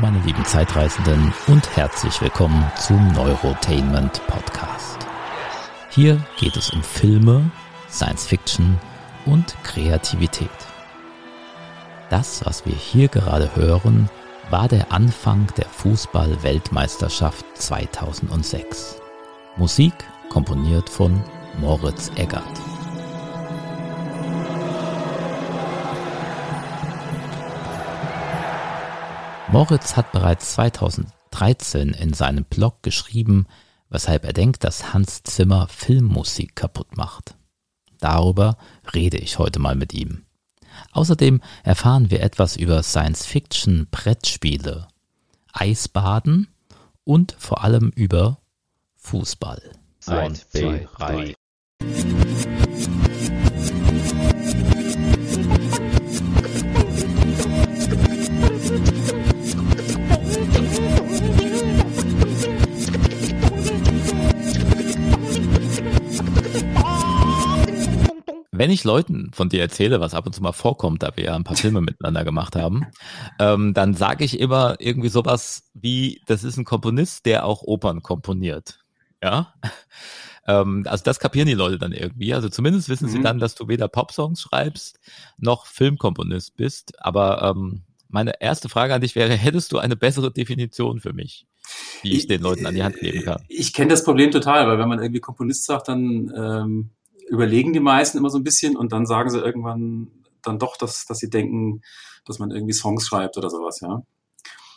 meine 0.00 0.18
lieben 0.20 0.44
Zeitreisenden 0.46 1.32
und 1.46 1.76
herzlich 1.76 2.22
willkommen 2.22 2.64
zum 2.76 3.12
Neurotainment 3.12 4.26
Podcast. 4.28 4.98
Hier 5.90 6.18
geht 6.38 6.56
es 6.56 6.70
um 6.70 6.82
Filme, 6.82 7.50
Science 7.90 8.26
Fiction 8.26 8.78
und 9.26 9.54
Kreativität. 9.62 10.48
Das, 12.08 12.44
was 12.46 12.64
wir 12.64 12.74
hier 12.74 13.08
gerade 13.08 13.54
hören, 13.54 14.08
war 14.48 14.68
der 14.68 14.90
Anfang 14.90 15.48
der 15.58 15.66
Fußball-Weltmeisterschaft 15.66 17.44
2006. 17.54 19.00
Musik 19.56 19.92
komponiert 20.30 20.88
von 20.88 21.22
Moritz 21.60 22.10
Eggert. 22.16 22.69
Moritz 29.52 29.96
hat 29.96 30.12
bereits 30.12 30.54
2013 30.54 31.88
in 31.90 32.12
seinem 32.12 32.44
Blog 32.44 32.84
geschrieben, 32.84 33.48
weshalb 33.88 34.24
er 34.24 34.32
denkt, 34.32 34.62
dass 34.62 34.94
Hans 34.94 35.24
Zimmer 35.24 35.66
Filmmusik 35.66 36.54
kaputt 36.54 36.96
macht. 36.96 37.34
Darüber 37.98 38.56
rede 38.94 39.18
ich 39.18 39.38
heute 39.40 39.58
mal 39.58 39.74
mit 39.74 39.92
ihm. 39.92 40.24
Außerdem 40.92 41.40
erfahren 41.64 42.12
wir 42.12 42.22
etwas 42.22 42.56
über 42.56 42.84
Science-Fiction, 42.84 43.88
Brettspiele, 43.90 44.86
Eisbaden 45.52 46.46
und 47.02 47.34
vor 47.36 47.64
allem 47.64 47.90
über 47.96 48.38
Fußball. 48.98 49.60
Eins, 50.06 50.48
zwei, 50.48 50.88
drei. 50.96 51.34
Wenn 68.60 68.70
ich 68.70 68.84
Leuten 68.84 69.30
von 69.32 69.48
dir 69.48 69.62
erzähle, 69.62 70.00
was 70.00 70.12
ab 70.12 70.26
und 70.26 70.34
zu 70.34 70.42
mal 70.42 70.52
vorkommt, 70.52 71.02
da 71.02 71.16
wir 71.16 71.24
ja 71.24 71.34
ein 71.34 71.44
paar 71.44 71.56
Filme 71.56 71.80
miteinander 71.80 72.24
gemacht 72.24 72.56
haben, 72.56 72.84
ähm, 73.38 73.72
dann 73.72 73.94
sage 73.94 74.22
ich 74.22 74.38
immer 74.38 74.76
irgendwie 74.80 75.08
sowas 75.08 75.70
wie, 75.72 76.20
das 76.26 76.44
ist 76.44 76.58
ein 76.58 76.66
Komponist, 76.66 77.24
der 77.24 77.46
auch 77.46 77.62
Opern 77.62 78.02
komponiert. 78.02 78.80
Ja. 79.22 79.54
Ähm, 80.46 80.86
also 80.88 81.04
das 81.04 81.20
kapieren 81.20 81.48
die 81.48 81.54
Leute 81.54 81.76
dann 81.76 81.92
irgendwie. 81.92 82.32
Also 82.32 82.48
zumindest 82.48 82.88
wissen 82.88 83.08
mhm. 83.08 83.10
sie 83.10 83.20
dann, 83.20 83.38
dass 83.38 83.54
du 83.54 83.68
weder 83.68 83.88
Popsongs 83.88 84.40
schreibst 84.40 84.98
noch 85.36 85.66
Filmkomponist 85.66 86.56
bist. 86.56 86.98
Aber 86.98 87.42
ähm, 87.42 87.82
meine 88.08 88.40
erste 88.40 88.70
Frage 88.70 88.94
an 88.94 89.02
dich 89.02 89.14
wäre, 89.14 89.34
hättest 89.34 89.70
du 89.70 89.78
eine 89.78 89.96
bessere 89.96 90.32
Definition 90.32 90.98
für 90.98 91.12
mich? 91.12 91.46
die 92.02 92.12
ich, 92.12 92.18
ich 92.20 92.26
den 92.26 92.40
Leuten 92.40 92.64
an 92.66 92.74
die 92.74 92.82
Hand 92.82 92.98
geben 92.98 93.22
kann. 93.22 93.44
Ich 93.48 93.74
kenne 93.74 93.90
das 93.90 94.02
Problem 94.02 94.30
total, 94.30 94.66
weil 94.66 94.78
wenn 94.78 94.88
man 94.88 95.00
irgendwie 95.00 95.20
Komponist 95.20 95.66
sagt, 95.66 95.88
dann 95.88 96.32
ähm, 96.34 96.90
überlegen 97.30 97.72
die 97.72 97.80
meisten 97.80 98.18
immer 98.18 98.30
so 98.30 98.38
ein 98.38 98.44
bisschen 98.44 98.76
und 98.76 98.92
dann 98.92 99.06
sagen 99.06 99.30
sie 99.30 99.38
irgendwann 99.38 100.10
dann 100.42 100.58
doch, 100.58 100.76
dass, 100.76 101.06
dass 101.06 101.18
sie 101.18 101.30
denken, 101.30 101.82
dass 102.24 102.38
man 102.38 102.50
irgendwie 102.50 102.72
Songs 102.72 103.06
schreibt 103.06 103.36
oder 103.38 103.50
sowas, 103.50 103.80
ja. 103.80 104.02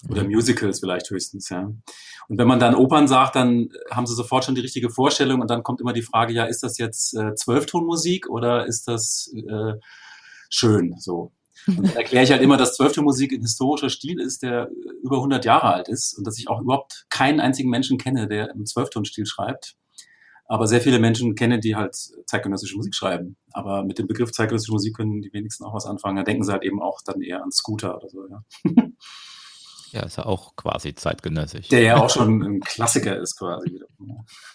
Oder 0.10 0.24
mhm. 0.24 0.32
Musicals 0.32 0.80
vielleicht 0.80 1.10
höchstens, 1.10 1.50
ja. 1.50 1.72
Und 2.28 2.38
wenn 2.38 2.48
man 2.48 2.60
dann 2.60 2.76
Opern 2.76 3.08
sagt, 3.08 3.36
dann 3.36 3.70
haben 3.90 4.06
sie 4.06 4.16
sofort 4.16 4.46
schon 4.46 4.56
die 4.56 4.62
richtige 4.62 4.90
Vorstellung 4.90 5.42
und 5.42 5.50
dann 5.50 5.64
kommt 5.64 5.82
immer 5.82 5.94
die 5.94 6.02
Frage, 6.02 6.34
ja, 6.34 6.46
ist 6.46 6.64
das 6.64 6.78
jetzt 6.78 7.16
äh, 7.16 7.36
Zwölftonmusik 7.36 8.30
oder 8.30 8.66
ist 8.66 8.88
das 8.88 9.34
äh, 9.36 9.74
schön 10.50 10.96
so? 10.98 11.32
Und 11.68 11.78
dann 11.78 11.96
erkläre 11.96 12.26
ich 12.26 12.32
halt 12.32 12.42
immer, 12.42 12.58
dass 12.58 12.76
Zwölftonmusik 12.76 13.32
ein 13.32 13.42
historischer 13.42 13.90
Stil 13.90 14.20
ist, 14.20 14.44
der 14.44 14.70
über 15.02 15.18
100 15.18 15.46
Jahre 15.46 15.74
alt 15.74 15.88
ist 15.88 16.18
und 16.18 16.28
dass 16.28 16.38
ich 16.38 16.50
auch 16.50 16.62
überhaupt 16.62 17.06
keinen 17.10 17.40
einzigen 17.40 17.70
Menschen 17.70 17.98
kenne, 17.98 18.28
der 18.28 18.52
im 18.52 18.66
Zwölftonstil 18.66 19.26
schreibt. 19.26 19.78
Aber 20.54 20.68
sehr 20.68 20.82
viele 20.82 21.00
Menschen 21.00 21.34
kennen, 21.34 21.62
die 21.62 21.76
halt 21.76 21.96
zeitgenössische 22.28 22.76
Musik 22.76 22.94
schreiben. 22.94 23.38
Aber 23.54 23.84
mit 23.84 23.98
dem 23.98 24.06
Begriff 24.06 24.32
zeitgenössische 24.32 24.72
Musik 24.72 24.96
können 24.96 25.20
die 25.20 25.34
wenigsten 25.34 25.64
auch 25.64 25.74
was 25.74 25.88
anfangen. 25.88 26.18
Da 26.18 26.22
denken 26.22 26.44
sie 26.44 26.52
halt 26.52 26.62
eben 26.62 26.80
auch 26.80 27.00
dann 27.04 27.24
eher 27.24 27.42
an 27.42 27.52
Scooter 27.52 27.98
oder 27.98 28.08
so, 28.08 28.28
ja. 28.30 28.44
Ja, 29.92 30.02
ist 30.02 30.18
ja 30.18 30.28
auch 30.28 30.56
quasi 30.56 30.94
zeitgenössisch. 30.94 31.70
Der 31.70 31.82
ja 31.82 31.98
auch 31.98 32.10
schon 32.12 32.44
ein 32.44 32.60
Klassiker 32.60 33.20
ist 33.20 33.36
quasi. 33.36 33.80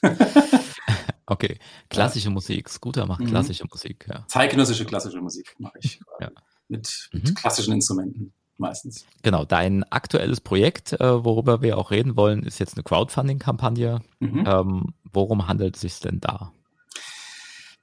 okay, 1.26 1.58
klassische 1.90 2.28
ja. 2.28 2.32
Musik. 2.32 2.68
Scooter 2.68 3.04
macht 3.04 3.22
mhm. 3.22 3.26
klassische 3.26 3.64
Musik, 3.68 4.06
ja. 4.08 4.24
Zeitgenössische 4.28 4.84
klassische 4.84 5.20
Musik 5.20 5.56
mache 5.58 5.78
ich. 5.80 6.00
Ja. 6.20 6.30
Mit, 6.68 7.08
mit 7.12 7.28
mhm. 7.28 7.34
klassischen 7.34 7.72
Instrumenten 7.72 8.32
meistens. 8.58 9.06
Genau, 9.22 9.44
dein 9.44 9.84
aktuelles 9.84 10.40
Projekt, 10.40 10.92
äh, 10.92 11.24
worüber 11.24 11.62
wir 11.62 11.78
auch 11.78 11.90
reden 11.90 12.16
wollen, 12.16 12.42
ist 12.42 12.58
jetzt 12.58 12.76
eine 12.76 12.84
Crowdfunding-Kampagne. 12.84 14.00
Mhm. 14.20 14.44
Ähm, 14.46 14.94
worum 15.12 15.48
handelt 15.48 15.76
es 15.76 15.82
sich 15.82 16.00
denn 16.00 16.20
da? 16.20 16.52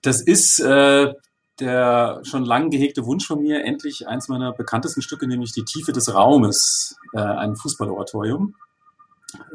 Das 0.02 0.22
ist 0.22 0.60
äh, 0.60 1.14
der 1.60 2.20
schon 2.24 2.44
lang 2.44 2.70
gehegte 2.70 3.06
Wunsch 3.06 3.26
von 3.26 3.42
mir, 3.42 3.64
endlich 3.64 4.08
eins 4.08 4.28
meiner 4.28 4.52
bekanntesten 4.52 5.02
Stücke, 5.02 5.28
nämlich 5.28 5.54
Die 5.54 5.64
Tiefe 5.64 5.94
des 5.94 6.14
Raumes, 6.14 6.96
äh, 7.14 7.20
ein 7.20 7.56
Fußballoratorium, 7.56 8.56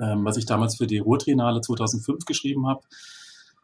ähm, 0.00 0.25
was 0.25 0.37
ich 0.37 0.47
damals 0.47 0.76
für 0.76 0.87
die 0.87 0.98
Ruhrtriennale 0.98 1.60
2005 1.60 2.25
geschrieben 2.25 2.66
habe 2.66 2.81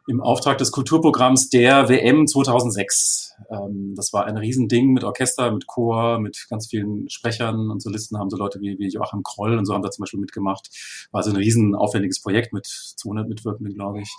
im 0.07 0.21
Auftrag 0.21 0.59
des 0.59 0.71
Kulturprogramms 0.73 1.49
der 1.49 1.89
WM 1.89 2.27
2006. 2.27 3.35
Ähm, 3.51 3.95
das 3.97 4.13
war 4.13 4.27
ein 4.27 4.37
Riesending 4.37 4.93
mit 4.93 5.05
Orchester, 5.05 5.51
mit 5.51 5.67
Chor, 5.67 6.21
mit 6.21 6.47
ganz 6.49 6.69
vielen 6.69 7.11
Sprechern 7.11 7.71
und 7.71 7.83
Solisten 7.83 8.19
haben 8.19 8.31
so 8.31 8.37
Leute 8.37 8.61
wie, 8.61 8.79
wie 8.79 8.89
Joachim 8.89 9.23
Kroll 9.23 9.59
und 9.59 9.67
so 9.67 9.75
haben 9.75 9.83
da 9.83 9.91
zum 9.91 10.03
Beispiel 10.03 10.21
mitgemacht. 10.21 10.69
War 11.11 11.23
so 11.23 11.31
ein 11.31 11.37
riesen 11.37 11.75
aufwendiges 11.75 12.21
Projekt 12.21 12.53
mit 12.53 12.67
200 12.67 13.29
Mitwirkenden, 13.29 13.75
glaube 13.75 14.01
ich. 14.01 14.15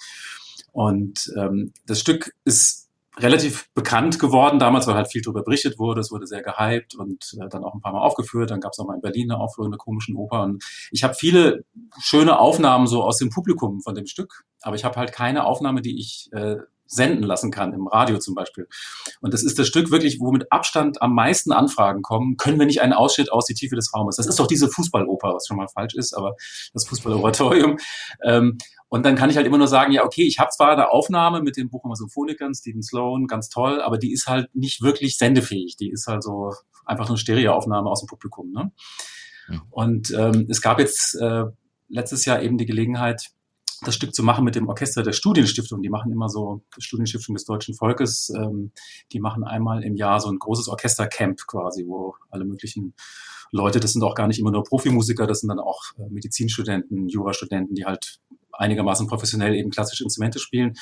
Und 0.74 1.32
ähm, 1.38 1.74
das 1.86 2.00
Stück 2.00 2.34
ist 2.44 2.87
relativ 3.20 3.70
bekannt 3.74 4.20
geworden 4.20 4.60
damals, 4.60 4.88
weil 4.88 4.96
halt 4.96 5.12
viel 5.12 5.22
darüber 5.22 5.44
berichtet 5.44 5.80
wurde. 5.80 6.02
Es 6.02 6.12
wurde 6.12 6.28
sehr 6.28 6.44
gehypt 6.44 6.96
und 6.96 7.36
äh, 7.42 7.50
dann 7.50 7.64
auch 7.64 7.74
ein 7.74 7.82
paar 7.82 7.94
Mal 7.94 8.02
aufgeführt. 8.02 8.52
Dann 8.52 8.62
gab 8.62 8.74
es 8.74 8.80
auch 8.80 8.88
mal 8.88 8.96
in 8.96 9.02
Berlin 9.02 9.32
eine 9.32 9.40
Aufführung 9.40 9.72
der 9.72 9.78
komischen 9.78 10.16
Oper. 10.16 10.44
Und 10.44 10.64
ich 10.92 11.04
habe 11.04 11.14
viele 11.14 11.66
schöne 12.00 12.40
Aufnahmen 12.40 12.88
so 12.88 13.04
aus 13.04 13.18
dem 13.18 13.30
Publikum 13.30 13.82
von 13.82 13.96
dem 13.96 14.06
Stück, 14.06 14.44
aber 14.62 14.76
ich 14.76 14.86
habe 14.86 14.96
halt 14.96 15.12
keine 15.12 15.46
Aufnahme, 15.46 15.82
die 15.82 16.00
ich 16.00 16.30
äh, 16.32 16.58
senden 16.88 17.24
lassen 17.24 17.52
kann, 17.52 17.74
im 17.74 17.88
Radio 17.88 18.18
zum 18.18 18.36
Beispiel. 18.36 18.68
Und 19.22 19.34
das 19.34 19.44
ist 19.44 19.60
das 19.60 19.68
Stück 19.68 19.92
wirklich, 19.92 20.20
wo 20.20 20.32
mit 20.32 20.52
Abstand 20.52 21.02
am 21.02 21.14
meisten 21.14 21.52
Anfragen 21.52 22.02
kommen. 22.02 22.38
Können 22.38 22.60
wir 22.60 22.66
nicht 22.66 22.82
einen 22.82 22.94
Ausschnitt 22.94 23.32
aus 23.32 23.46
die 23.46 23.54
Tiefe 23.54 23.76
des 23.76 23.94
Raumes? 23.94 24.16
Das 24.16 24.28
ist 24.28 24.40
doch 24.40 24.48
diese 24.48 24.70
Fußballoper, 24.70 25.34
was 25.34 25.48
schon 25.48 25.58
mal 25.58 25.68
falsch 25.68 25.96
ist, 25.96 26.14
aber 26.14 26.36
das 26.74 26.88
Fußballoratorium. 26.88 27.78
Ähm, 28.24 28.58
und 28.90 29.06
dann 29.06 29.16
kann 29.16 29.30
ich 29.30 29.36
halt 29.36 29.46
immer 29.46 29.58
nur 29.58 29.68
sagen, 29.68 29.92
ja, 29.92 30.06
okay, 30.06 30.24
ich 30.24 30.40
habe 30.40 30.50
zwar 30.50 30.72
eine 30.72 30.92
Aufnahme 30.92 31.42
mit 31.42 31.58
den 31.58 31.70
Bochumer 31.70 31.96
Symphonikern, 31.96 32.54
Stephen 32.54 32.82
Sloan, 32.82 33.28
ganz 33.28 33.50
toll, 33.50 33.82
aber 33.82 33.98
die 33.98 34.14
ist 34.14 34.28
halt 34.28 34.54
nicht 34.56 34.82
wirklich 34.82 35.18
sendefähig. 35.18 35.76
Die 35.76 35.90
ist 35.90 36.08
halt 36.08 36.24
so 36.24 36.54
einfach 36.86 37.10
eine 37.10 37.18
Stereoaufnahme 37.18 37.90
aus 37.90 38.02
dem 38.02 38.08
Publikum. 38.08 38.52
Ne? 38.52 38.72
Ja. 39.50 39.62
Und 39.72 40.12
ähm, 40.12 40.48
es 40.50 40.62
gab 40.62 40.80
jetzt 40.80 41.16
äh, 41.16 41.44
letztes 41.90 42.24
Jahr 42.26 42.42
eben 42.42 42.58
die 42.58 42.66
Gelegenheit, 42.66 43.30
das 43.82 43.96
Stück 43.96 44.14
zu 44.14 44.24
machen 44.24 44.44
mit 44.44 44.56
dem 44.56 44.68
Orchester 44.68 45.04
der 45.04 45.14
Studienstiftung. 45.14 45.82
Die 45.82 45.90
machen 45.90 46.12
immer 46.12 46.30
so, 46.30 46.64
die 46.78 46.82
Studienstiftung 46.82 47.36
des 47.36 47.46
deutschen 47.46 47.76
Volkes, 47.76 48.32
ähm, 48.36 48.72
die 49.12 49.20
machen 49.20 49.44
einmal 49.44 49.84
im 49.84 49.96
Jahr 49.96 50.20
so 50.20 50.30
ein 50.30 50.40
großes 50.40 50.68
Orchestercamp 50.68 51.46
quasi, 51.48 51.86
wo 51.86 52.16
alle 52.30 52.46
möglichen 52.46 52.94
Leute, 53.52 53.80
das 53.80 53.94
sind 53.94 54.04
auch 54.04 54.16
gar 54.16 54.28
nicht 54.28 54.40
immer 54.40 54.52
nur 54.52 54.64
Profimusiker, 54.64 55.28
das 55.28 55.42
sind 55.42 55.50
dann 55.50 55.60
auch 55.60 55.82
äh, 55.98 56.10
Medizinstudenten, 56.10 57.08
Jurastudenten, 57.08 57.76
die 57.76 57.86
halt 57.86 58.20
einigermaßen 58.52 59.08
professionell 59.08 59.56
eben 59.56 59.70
klassische 59.70 60.04
Instrumente 60.04 60.40
spielen. 60.40 60.74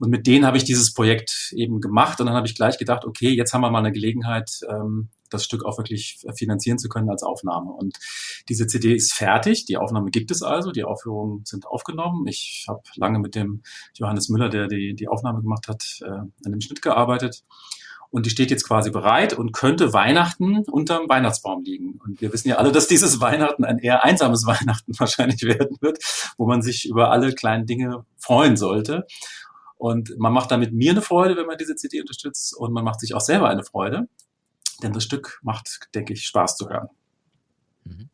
Und 0.00 0.10
mit 0.10 0.26
denen 0.26 0.44
habe 0.44 0.56
ich 0.56 0.64
dieses 0.64 0.92
Projekt 0.92 1.52
eben 1.54 1.80
gemacht 1.80 2.20
und 2.20 2.26
dann 2.26 2.34
habe 2.34 2.46
ich 2.46 2.54
gleich 2.54 2.78
gedacht, 2.78 3.04
okay, 3.04 3.30
jetzt 3.30 3.52
haben 3.52 3.62
wir 3.62 3.70
mal 3.70 3.78
eine 3.78 3.92
Gelegenheit, 3.92 4.60
ähm, 4.68 5.10
das 5.30 5.44
Stück 5.44 5.64
auch 5.64 5.78
wirklich 5.78 6.24
finanzieren 6.36 6.78
zu 6.78 6.88
können 6.88 7.10
als 7.10 7.22
Aufnahme. 7.22 7.72
Und 7.72 7.98
diese 8.48 8.66
CD 8.66 8.94
ist 8.94 9.12
fertig, 9.12 9.64
die 9.64 9.76
Aufnahme 9.76 10.10
gibt 10.10 10.30
es 10.30 10.42
also, 10.42 10.70
die 10.70 10.84
Aufführungen 10.84 11.44
sind 11.44 11.66
aufgenommen. 11.66 12.26
Ich 12.26 12.66
habe 12.68 12.82
lange 12.96 13.18
mit 13.18 13.34
dem 13.34 13.62
Johannes 13.94 14.28
Müller, 14.28 14.48
der 14.48 14.68
die, 14.68 14.94
die 14.94 15.08
Aufnahme 15.08 15.40
gemacht 15.40 15.68
hat, 15.68 16.00
äh, 16.02 16.08
an 16.08 16.32
dem 16.44 16.60
Schnitt 16.60 16.82
gearbeitet. 16.82 17.44
Und 18.14 18.26
die 18.26 18.30
steht 18.30 18.52
jetzt 18.52 18.68
quasi 18.68 18.92
bereit 18.92 19.32
und 19.32 19.52
könnte 19.52 19.92
Weihnachten 19.92 20.58
unterm 20.70 21.08
Weihnachtsbaum 21.08 21.64
liegen. 21.64 21.98
Und 22.04 22.20
wir 22.20 22.32
wissen 22.32 22.46
ja 22.46 22.58
alle, 22.58 22.70
dass 22.70 22.86
dieses 22.86 23.20
Weihnachten 23.20 23.64
ein 23.64 23.80
eher 23.80 24.04
einsames 24.04 24.46
Weihnachten 24.46 24.92
wahrscheinlich 25.00 25.42
werden 25.42 25.76
wird, 25.80 25.98
wo 26.38 26.46
man 26.46 26.62
sich 26.62 26.88
über 26.88 27.10
alle 27.10 27.34
kleinen 27.34 27.66
Dinge 27.66 28.04
freuen 28.18 28.56
sollte. 28.56 29.04
Und 29.76 30.16
man 30.16 30.32
macht 30.32 30.52
damit 30.52 30.72
mir 30.72 30.92
eine 30.92 31.02
Freude, 31.02 31.36
wenn 31.36 31.46
man 31.46 31.58
diese 31.58 31.74
CD 31.74 32.00
unterstützt. 32.00 32.56
Und 32.56 32.72
man 32.72 32.84
macht 32.84 33.00
sich 33.00 33.14
auch 33.14 33.20
selber 33.20 33.48
eine 33.48 33.64
Freude. 33.64 34.06
Denn 34.82 34.92
das 34.92 35.04
Stück 35.04 35.40
macht, 35.42 35.88
denke 35.94 36.12
ich, 36.12 36.24
Spaß 36.26 36.56
zu 36.56 36.68
hören. 36.68 36.88
Mhm. 37.84 38.10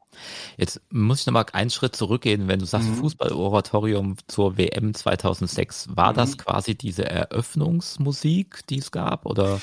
Jetzt 0.56 0.80
muss 0.90 1.20
ich 1.20 1.26
nochmal 1.26 1.46
einen 1.52 1.70
Schritt 1.70 1.96
zurückgehen, 1.96 2.48
wenn 2.48 2.58
du 2.58 2.66
sagst 2.66 2.88
mhm. 2.88 2.96
Fußballoratorium 2.96 4.16
zur 4.26 4.58
WM 4.58 4.94
2006. 4.94 5.88
War 5.94 6.12
mhm. 6.12 6.16
das 6.16 6.38
quasi 6.38 6.74
diese 6.74 7.04
Eröffnungsmusik, 7.08 8.66
die 8.68 8.78
es 8.78 8.90
gab? 8.90 9.26
Oder 9.26 9.60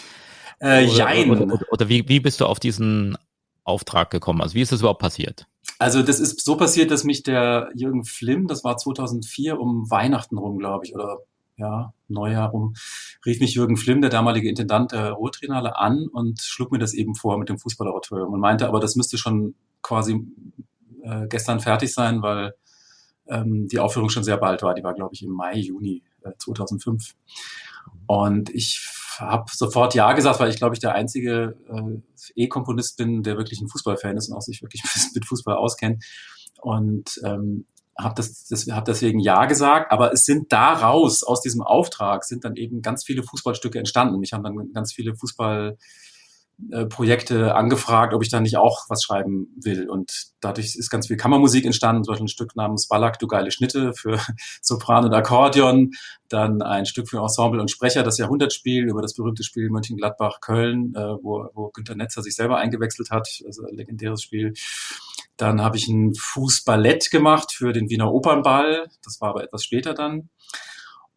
äh, 0.59 0.87
oder, 0.87 1.31
oder, 1.31 1.53
oder, 1.53 1.65
oder, 1.71 1.89
wie, 1.89 2.07
wie 2.09 2.19
bist 2.19 2.41
du 2.41 2.45
auf 2.45 2.59
diesen 2.59 3.17
Auftrag 3.63 4.09
gekommen? 4.09 4.41
Also 4.41 4.55
wie 4.55 4.61
ist 4.61 4.71
das 4.71 4.79
überhaupt 4.79 5.01
passiert? 5.01 5.45
Also 5.79 6.01
das 6.01 6.19
ist 6.19 6.43
so 6.43 6.57
passiert, 6.57 6.89
dass 6.89 7.03
mich 7.03 7.21
der 7.21 7.69
Jürgen 7.75 8.03
Flimm, 8.03 8.47
das 8.47 8.63
war 8.63 8.77
2004 8.77 9.59
um 9.59 9.89
Weihnachten 9.91 10.37
rum, 10.37 10.57
glaube 10.57 10.85
ich, 10.85 10.95
oder 10.95 11.19
ja, 11.57 11.93
Neujahr 12.07 12.49
rum, 12.49 12.75
rief 13.25 13.39
mich 13.39 13.55
Jürgen 13.55 13.77
Flimm, 13.77 14.01
der 14.01 14.09
damalige 14.09 14.49
Intendant 14.49 14.91
der 14.91 15.11
Ruhrtriennale, 15.11 15.77
an 15.77 16.07
und 16.07 16.41
schlug 16.41 16.71
mir 16.71 16.79
das 16.79 16.93
eben 16.93 17.15
vor 17.15 17.37
mit 17.37 17.49
dem 17.49 17.57
Fußballauditorium 17.57 18.33
und 18.33 18.39
meinte, 18.39 18.67
aber 18.67 18.79
das 18.79 18.95
müsste 18.95 19.17
schon 19.17 19.55
quasi 19.81 20.25
äh, 21.03 21.27
gestern 21.27 21.59
fertig 21.59 21.93
sein, 21.93 22.21
weil 22.21 22.53
ähm, 23.27 23.67
die 23.67 23.79
Aufführung 23.79 24.09
schon 24.09 24.23
sehr 24.23 24.37
bald 24.37 24.61
war. 24.61 24.73
Die 24.73 24.83
war, 24.83 24.93
glaube 24.93 25.13
ich, 25.13 25.23
im 25.23 25.31
Mai, 25.31 25.55
Juni 25.55 26.03
äh, 26.23 26.31
2005. 26.37 27.15
Und 28.05 28.53
ich 28.53 28.87
habe 29.17 29.45
sofort 29.51 29.95
Ja 29.95 30.13
gesagt, 30.13 30.39
weil 30.39 30.49
ich, 30.49 30.57
glaube 30.57 30.75
ich, 30.75 30.79
der 30.79 30.93
einzige 30.93 31.57
äh, 31.69 32.01
E-Komponist 32.35 32.97
bin, 32.97 33.23
der 33.23 33.37
wirklich 33.37 33.61
ein 33.61 33.67
Fußballfan 33.67 34.17
ist 34.17 34.29
und 34.29 34.35
auch 34.35 34.41
sich 34.41 34.61
wirklich 34.61 34.83
mit 35.13 35.25
Fußball 35.25 35.55
auskennt. 35.55 36.03
Und 36.61 37.19
ähm, 37.23 37.65
habe 37.99 38.15
das, 38.15 38.47
das 38.47 38.67
hab 38.67 38.85
deswegen 38.85 39.19
ja 39.19 39.45
gesagt, 39.45 39.91
aber 39.91 40.13
es 40.13 40.25
sind 40.25 40.51
daraus 40.51 41.23
aus 41.23 41.41
diesem 41.41 41.61
Auftrag 41.61 42.23
sind 42.23 42.45
dann 42.45 42.55
eben 42.55 42.81
ganz 42.81 43.03
viele 43.03 43.23
Fußballstücke 43.23 43.79
entstanden. 43.79 44.19
Mich 44.19 44.33
haben 44.33 44.43
dann 44.43 44.71
ganz 44.73 44.93
viele 44.93 45.15
Fußball 45.15 45.77
äh, 46.71 47.49
angefragt, 47.49 48.13
ob 48.13 48.23
ich 48.23 48.29
da 48.29 48.39
nicht 48.39 48.57
auch 48.57 48.85
was 48.89 49.03
schreiben 49.03 49.47
will. 49.61 49.89
Und 49.89 50.31
dadurch 50.41 50.75
ist 50.75 50.89
ganz 50.89 51.07
viel 51.07 51.17
Kammermusik 51.17 51.65
entstanden, 51.65 52.03
zum 52.03 52.13
Beispiel 52.13 52.25
ein 52.25 52.29
Stück 52.29 52.55
namens 52.55 52.87
Ballack, 52.87 53.19
du 53.19 53.27
geile 53.27 53.51
Schnitte 53.51 53.93
für 53.93 54.19
Sopran 54.61 55.05
und 55.05 55.13
Akkordeon, 55.13 55.91
dann 56.29 56.61
ein 56.61 56.85
Stück 56.85 57.09
für 57.09 57.19
Ensemble 57.19 57.61
und 57.61 57.71
Sprecher, 57.71 58.03
das 58.03 58.17
Jahrhundertspiel 58.17 58.87
über 58.87 59.01
das 59.01 59.13
berühmte 59.13 59.43
Spiel 59.43 59.69
Mönchengladbach-Köln, 59.69 60.93
äh, 60.95 60.99
wo, 61.21 61.47
wo 61.53 61.69
Günter 61.69 61.95
Netzer 61.95 62.21
sich 62.21 62.35
selber 62.35 62.57
eingewechselt 62.57 63.11
hat, 63.11 63.27
also 63.45 63.65
ein 63.65 63.75
legendäres 63.75 64.21
Spiel. 64.23 64.53
Dann 65.37 65.61
habe 65.61 65.77
ich 65.77 65.87
ein 65.87 66.13
Fußballett 66.15 67.11
gemacht 67.11 67.51
für 67.53 67.73
den 67.73 67.89
Wiener 67.89 68.11
Opernball, 68.11 68.89
das 69.03 69.21
war 69.21 69.29
aber 69.29 69.43
etwas 69.43 69.63
später 69.63 69.93
dann. 69.93 70.29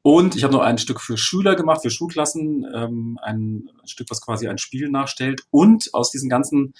Und 0.02 0.34
ich 0.34 0.44
habe 0.44 0.54
noch 0.54 0.62
ein 0.62 0.78
Stück 0.78 1.00
für 1.00 1.18
Schüler 1.18 1.56
gemacht, 1.56 1.82
für 1.82 1.90
Schulklassen, 1.90 2.66
ähm, 2.74 3.18
ein 3.22 3.70
Stück, 3.84 4.08
was 4.10 4.20
quasi 4.20 4.48
ein 4.48 4.56
Spiel 4.56 4.88
nachstellt. 4.88 5.42
Und 5.50 5.92
aus 5.92 6.10
diesem 6.10 6.30
ganzen 6.30 6.72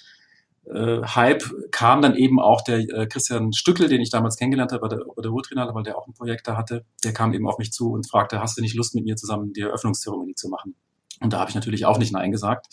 äh, 0.65 1.01
Hype 1.03 1.43
kam 1.71 2.01
dann 2.01 2.15
eben 2.15 2.39
auch 2.39 2.61
der 2.61 2.79
äh, 2.79 3.07
Christian 3.07 3.53
Stückel, 3.53 3.89
den 3.89 4.01
ich 4.01 4.09
damals 4.09 4.37
kennengelernt 4.37 4.71
habe 4.71 4.81
bei 4.81 4.87
der, 4.95 5.05
bei 5.15 5.21
der 5.21 5.31
Ruhrtriennale, 5.31 5.73
weil 5.75 5.83
der 5.83 5.97
auch 5.97 6.07
ein 6.07 6.13
Projekt 6.13 6.47
da 6.47 6.57
hatte. 6.57 6.83
Der 7.03 7.13
kam 7.13 7.33
eben 7.33 7.47
auf 7.47 7.59
mich 7.59 7.71
zu 7.71 7.91
und 7.91 8.09
fragte, 8.09 8.39
hast 8.39 8.57
du 8.57 8.61
nicht 8.61 8.75
Lust, 8.75 8.95
mit 8.95 9.05
mir 9.05 9.15
zusammen 9.15 9.53
die 9.53 9.61
Eröffnungszeremonie 9.61 10.35
zu 10.35 10.49
machen? 10.49 10.75
Und 11.19 11.33
da 11.33 11.39
habe 11.39 11.49
ich 11.49 11.55
natürlich 11.55 11.85
auch 11.85 11.99
nicht 11.99 12.11
Nein 12.11 12.31
gesagt. 12.31 12.67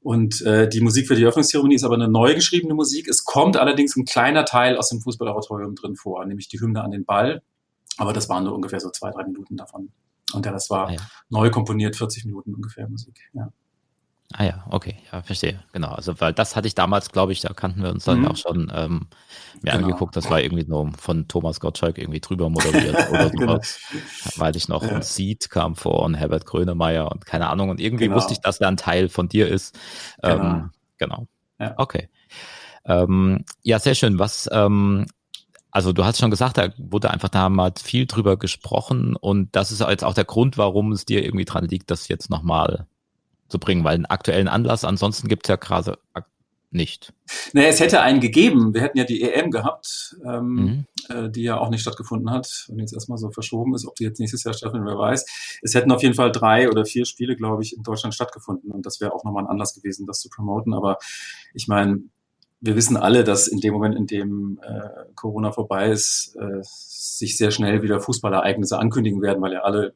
Und 0.00 0.42
äh, 0.42 0.68
die 0.68 0.80
Musik 0.80 1.08
für 1.08 1.16
die 1.16 1.22
Eröffnungszeremonie 1.22 1.74
ist 1.74 1.84
aber 1.84 1.96
eine 1.96 2.08
neu 2.08 2.34
geschriebene 2.34 2.74
Musik. 2.74 3.08
Es 3.08 3.24
kommt 3.24 3.56
allerdings 3.56 3.96
ein 3.96 4.04
kleiner 4.04 4.44
Teil 4.44 4.76
aus 4.76 4.88
dem 4.90 5.00
Fußballaboratorium 5.00 5.74
drin 5.74 5.96
vor, 5.96 6.24
nämlich 6.24 6.48
die 6.48 6.60
Hymne 6.60 6.82
an 6.82 6.92
den 6.92 7.04
Ball. 7.04 7.42
Aber 7.96 8.12
das 8.12 8.28
waren 8.28 8.44
nur 8.44 8.54
ungefähr 8.54 8.80
so 8.80 8.90
zwei, 8.90 9.10
drei 9.10 9.24
Minuten 9.24 9.56
davon. 9.56 9.90
Und 10.32 10.44
der 10.44 10.54
Rest 10.54 10.70
war 10.70 10.88
ah, 10.88 10.92
ja. 10.92 11.00
neu 11.30 11.50
komponiert, 11.50 11.96
40 11.96 12.26
Minuten 12.26 12.54
ungefähr 12.54 12.88
Musik. 12.88 13.18
Ja. 13.32 13.52
Ah 14.34 14.44
ja, 14.44 14.64
okay, 14.68 14.96
ja, 15.10 15.22
verstehe. 15.22 15.58
Genau. 15.72 15.88
Also, 15.88 16.20
weil 16.20 16.34
das 16.34 16.54
hatte 16.54 16.68
ich 16.68 16.74
damals, 16.74 17.12
glaube 17.12 17.32
ich, 17.32 17.40
da 17.40 17.54
kannten 17.54 17.82
wir 17.82 17.88
uns 17.90 18.04
dann 18.04 18.20
mhm. 18.20 18.28
auch 18.28 18.36
schon 18.36 18.70
ähm, 18.74 19.06
mir 19.62 19.72
genau. 19.72 19.86
angeguckt. 19.86 20.16
Das 20.16 20.28
war 20.28 20.42
irgendwie 20.42 20.66
nur 20.66 20.92
von 20.98 21.28
Thomas 21.28 21.60
Gottschalk 21.60 21.96
irgendwie 21.96 22.20
drüber 22.20 22.50
moderiert 22.50 22.94
oder 23.10 23.30
sowas. 23.30 23.80
genau. 23.90 24.36
Weil 24.36 24.54
ich 24.54 24.68
noch 24.68 24.82
ja. 24.82 24.94
und 24.94 25.04
Seed 25.04 25.48
kam 25.48 25.76
vor 25.76 26.02
und 26.02 26.14
Herbert 26.14 26.44
Grönemeyer 26.44 27.10
und 27.10 27.24
keine 27.24 27.48
Ahnung. 27.48 27.70
Und 27.70 27.80
irgendwie 27.80 28.04
genau. 28.04 28.16
wusste 28.16 28.34
ich, 28.34 28.40
dass 28.40 28.60
er 28.60 28.68
ein 28.68 28.76
Teil 28.76 29.08
von 29.08 29.30
dir 29.30 29.48
ist. 29.48 29.78
Ähm, 30.22 30.38
genau. 30.38 30.64
genau. 30.98 31.26
Ja. 31.58 31.74
Okay. 31.78 32.10
Ähm, 32.84 33.46
ja, 33.62 33.78
sehr 33.78 33.94
schön. 33.94 34.18
Was 34.18 34.46
ähm, 34.52 35.06
also 35.70 35.92
du 35.92 36.04
hast 36.04 36.18
schon 36.18 36.30
gesagt, 36.30 36.58
da 36.58 36.68
wurde 36.76 37.10
einfach 37.10 37.28
damals 37.30 37.80
viel 37.80 38.06
drüber 38.06 38.36
gesprochen 38.36 39.16
und 39.16 39.54
das 39.56 39.70
ist 39.70 39.80
jetzt 39.80 40.04
auch 40.04 40.14
der 40.14 40.24
Grund, 40.24 40.58
warum 40.58 40.92
es 40.92 41.04
dir 41.04 41.24
irgendwie 41.24 41.44
dran 41.44 41.66
liegt, 41.66 41.90
das 41.90 42.08
jetzt 42.08 42.30
nochmal 42.30 42.86
zu 43.48 43.58
bringen, 43.58 43.84
weil 43.84 43.94
einen 43.94 44.06
aktuellen 44.06 44.48
Anlass, 44.48 44.84
ansonsten 44.84 45.28
gibt 45.28 45.46
es 45.46 45.50
ja 45.50 45.56
gerade 45.56 45.98
nicht. 46.70 47.14
Naja, 47.52 47.68
es 47.68 47.80
hätte 47.80 48.02
einen 48.02 48.20
gegeben. 48.20 48.74
Wir 48.74 48.82
hätten 48.82 48.98
ja 48.98 49.04
die 49.04 49.22
EM 49.22 49.50
gehabt, 49.50 50.16
ähm, 50.24 50.54
mhm. 50.54 50.86
äh, 51.08 51.30
die 51.30 51.42
ja 51.42 51.58
auch 51.58 51.70
nicht 51.70 51.80
stattgefunden 51.80 52.30
hat 52.30 52.66
und 52.68 52.78
jetzt 52.78 52.92
erstmal 52.92 53.18
so 53.18 53.30
verschoben 53.30 53.74
ist. 53.74 53.86
Ob 53.86 53.94
die 53.94 54.04
jetzt 54.04 54.20
nächstes 54.20 54.44
Jahr 54.44 54.52
stattfinden, 54.52 54.86
wer 54.86 54.98
weiß. 54.98 55.24
Es 55.62 55.74
hätten 55.74 55.90
auf 55.92 56.02
jeden 56.02 56.14
Fall 56.14 56.30
drei 56.30 56.68
oder 56.68 56.84
vier 56.84 57.06
Spiele, 57.06 57.36
glaube 57.36 57.62
ich, 57.62 57.74
in 57.74 57.82
Deutschland 57.82 58.14
stattgefunden 58.14 58.70
und 58.70 58.84
das 58.84 59.00
wäre 59.00 59.12
auch 59.12 59.24
nochmal 59.24 59.44
ein 59.44 59.50
Anlass 59.50 59.74
gewesen, 59.74 60.06
das 60.06 60.20
zu 60.20 60.28
promoten. 60.28 60.74
Aber 60.74 60.98
ich 61.54 61.68
meine, 61.68 62.02
wir 62.60 62.76
wissen 62.76 62.96
alle, 62.96 63.24
dass 63.24 63.48
in 63.48 63.60
dem 63.60 63.72
Moment, 63.72 63.94
in 63.94 64.06
dem 64.06 64.60
äh, 64.62 65.12
Corona 65.14 65.52
vorbei 65.52 65.90
ist, 65.90 66.36
äh, 66.38 66.60
sich 66.62 67.36
sehr 67.36 67.50
schnell 67.50 67.82
wieder 67.82 68.00
Fußballereignisse 68.00 68.78
ankündigen 68.78 69.22
werden, 69.22 69.40
weil 69.40 69.52
ja 69.52 69.60
alle 69.60 69.94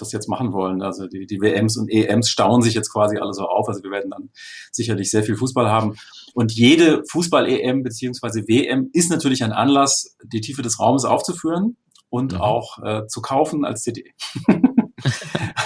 das 0.00 0.12
jetzt 0.12 0.28
machen 0.28 0.52
wollen. 0.52 0.82
Also 0.82 1.06
die, 1.06 1.26
die 1.26 1.40
WMs 1.40 1.76
und 1.76 1.88
EMs 1.88 2.28
stauen 2.28 2.62
sich 2.62 2.74
jetzt 2.74 2.92
quasi 2.92 3.18
alle 3.18 3.32
so 3.32 3.46
auf. 3.46 3.68
Also 3.68 3.82
wir 3.82 3.90
werden 3.90 4.10
dann 4.10 4.30
sicherlich 4.72 5.10
sehr 5.10 5.22
viel 5.22 5.36
Fußball 5.36 5.68
haben. 5.68 5.96
Und 6.34 6.52
jede 6.52 7.02
Fußball-EM 7.10 7.82
beziehungsweise 7.82 8.46
WM 8.46 8.90
ist 8.92 9.10
natürlich 9.10 9.42
ein 9.42 9.52
Anlass, 9.52 10.16
die 10.24 10.40
Tiefe 10.40 10.62
des 10.62 10.78
Raumes 10.80 11.04
aufzuführen 11.04 11.76
und 12.08 12.32
mhm. 12.34 12.40
auch 12.40 12.82
äh, 12.82 13.06
zu 13.06 13.22
kaufen 13.22 13.64
als 13.64 13.82
CD. 13.82 14.12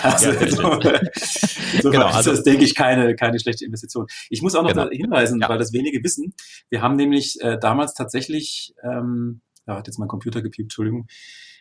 also, 0.03 0.31
ja, 0.31 0.51
so, 0.51 0.81
so 1.83 1.91
genau, 1.91 2.07
also, 2.07 2.31
ist 2.31 2.39
das, 2.39 2.43
denke 2.45 2.65
ich, 2.65 2.75
keine, 2.75 3.17
keine 3.17 3.41
schlechte 3.41 3.65
Investition. 3.65 4.07
Ich 4.31 4.43
muss 4.43 4.55
auch 4.55 4.63
noch 4.63 4.73
genau. 4.73 4.89
hinweisen, 4.91 5.41
ja. 5.41 5.49
weil 5.49 5.59
das 5.59 5.73
wenige 5.73 6.03
wissen. 6.05 6.35
Wir 6.71 6.83
haben 6.83 6.97
nämlich 6.97 7.41
äh, 7.41 7.59
damals 7.59 7.95
tatsächlich, 7.95 8.75
ähm, 8.83 9.41
da 9.67 9.77
hat 9.77 9.87
jetzt 9.87 9.99
mein 9.99 10.09
Computer 10.09 10.43
gepiept, 10.43 10.67
Entschuldigung. 10.67 11.07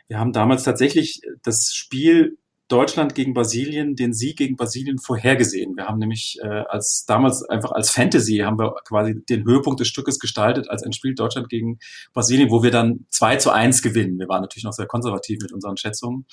Wir 0.08 0.20
haben 0.20 0.34
damals 0.34 0.64
tatsächlich 0.64 1.22
das 1.44 1.74
Spiel 1.74 2.38
Deutschland 2.68 3.14
gegen 3.16 3.34
Brasilien 3.34 3.96
den 3.96 4.14
Sieg 4.14 4.38
gegen 4.38 4.56
Brasilien 4.56 4.98
vorhergesehen. 4.98 5.76
Wir 5.76 5.86
haben 5.86 6.00
nämlich 6.00 6.38
äh, 6.42 6.64
als 6.70 7.06
damals 7.06 7.44
einfach 7.44 7.72
als 7.72 7.92
Fantasy 7.92 8.38
haben 8.38 8.58
wir 8.58 8.74
quasi 8.86 9.24
den 9.30 9.46
Höhepunkt 9.46 9.80
des 9.80 9.88
Stückes 9.88 10.20
gestaltet 10.20 10.70
als 10.70 10.84
ein 10.84 10.94
Spiel 10.94 11.14
Deutschland 11.14 11.50
gegen 11.50 11.80
Brasilien, 12.14 12.50
wo 12.50 12.64
wir 12.64 12.72
dann 12.72 13.06
2 13.10 13.38
zu 13.38 13.52
1 13.52 13.82
gewinnen. 13.82 14.18
Wir 14.18 14.28
waren 14.28 14.42
natürlich 14.42 14.64
noch 14.64 14.74
sehr 14.74 14.88
konservativ 14.88 15.40
mit 15.42 15.52
unseren 15.52 15.78
Schätzungen 15.78 16.26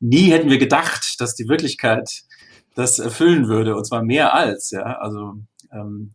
nie 0.00 0.30
hätten 0.30 0.50
wir 0.50 0.58
gedacht, 0.58 1.20
dass 1.20 1.34
die 1.34 1.48
Wirklichkeit 1.48 2.22
das 2.74 2.98
erfüllen 2.98 3.48
würde, 3.48 3.76
und 3.76 3.84
zwar 3.84 4.02
mehr 4.02 4.34
als, 4.34 4.70
ja. 4.70 4.98
Also 4.98 5.34
ähm, 5.72 6.14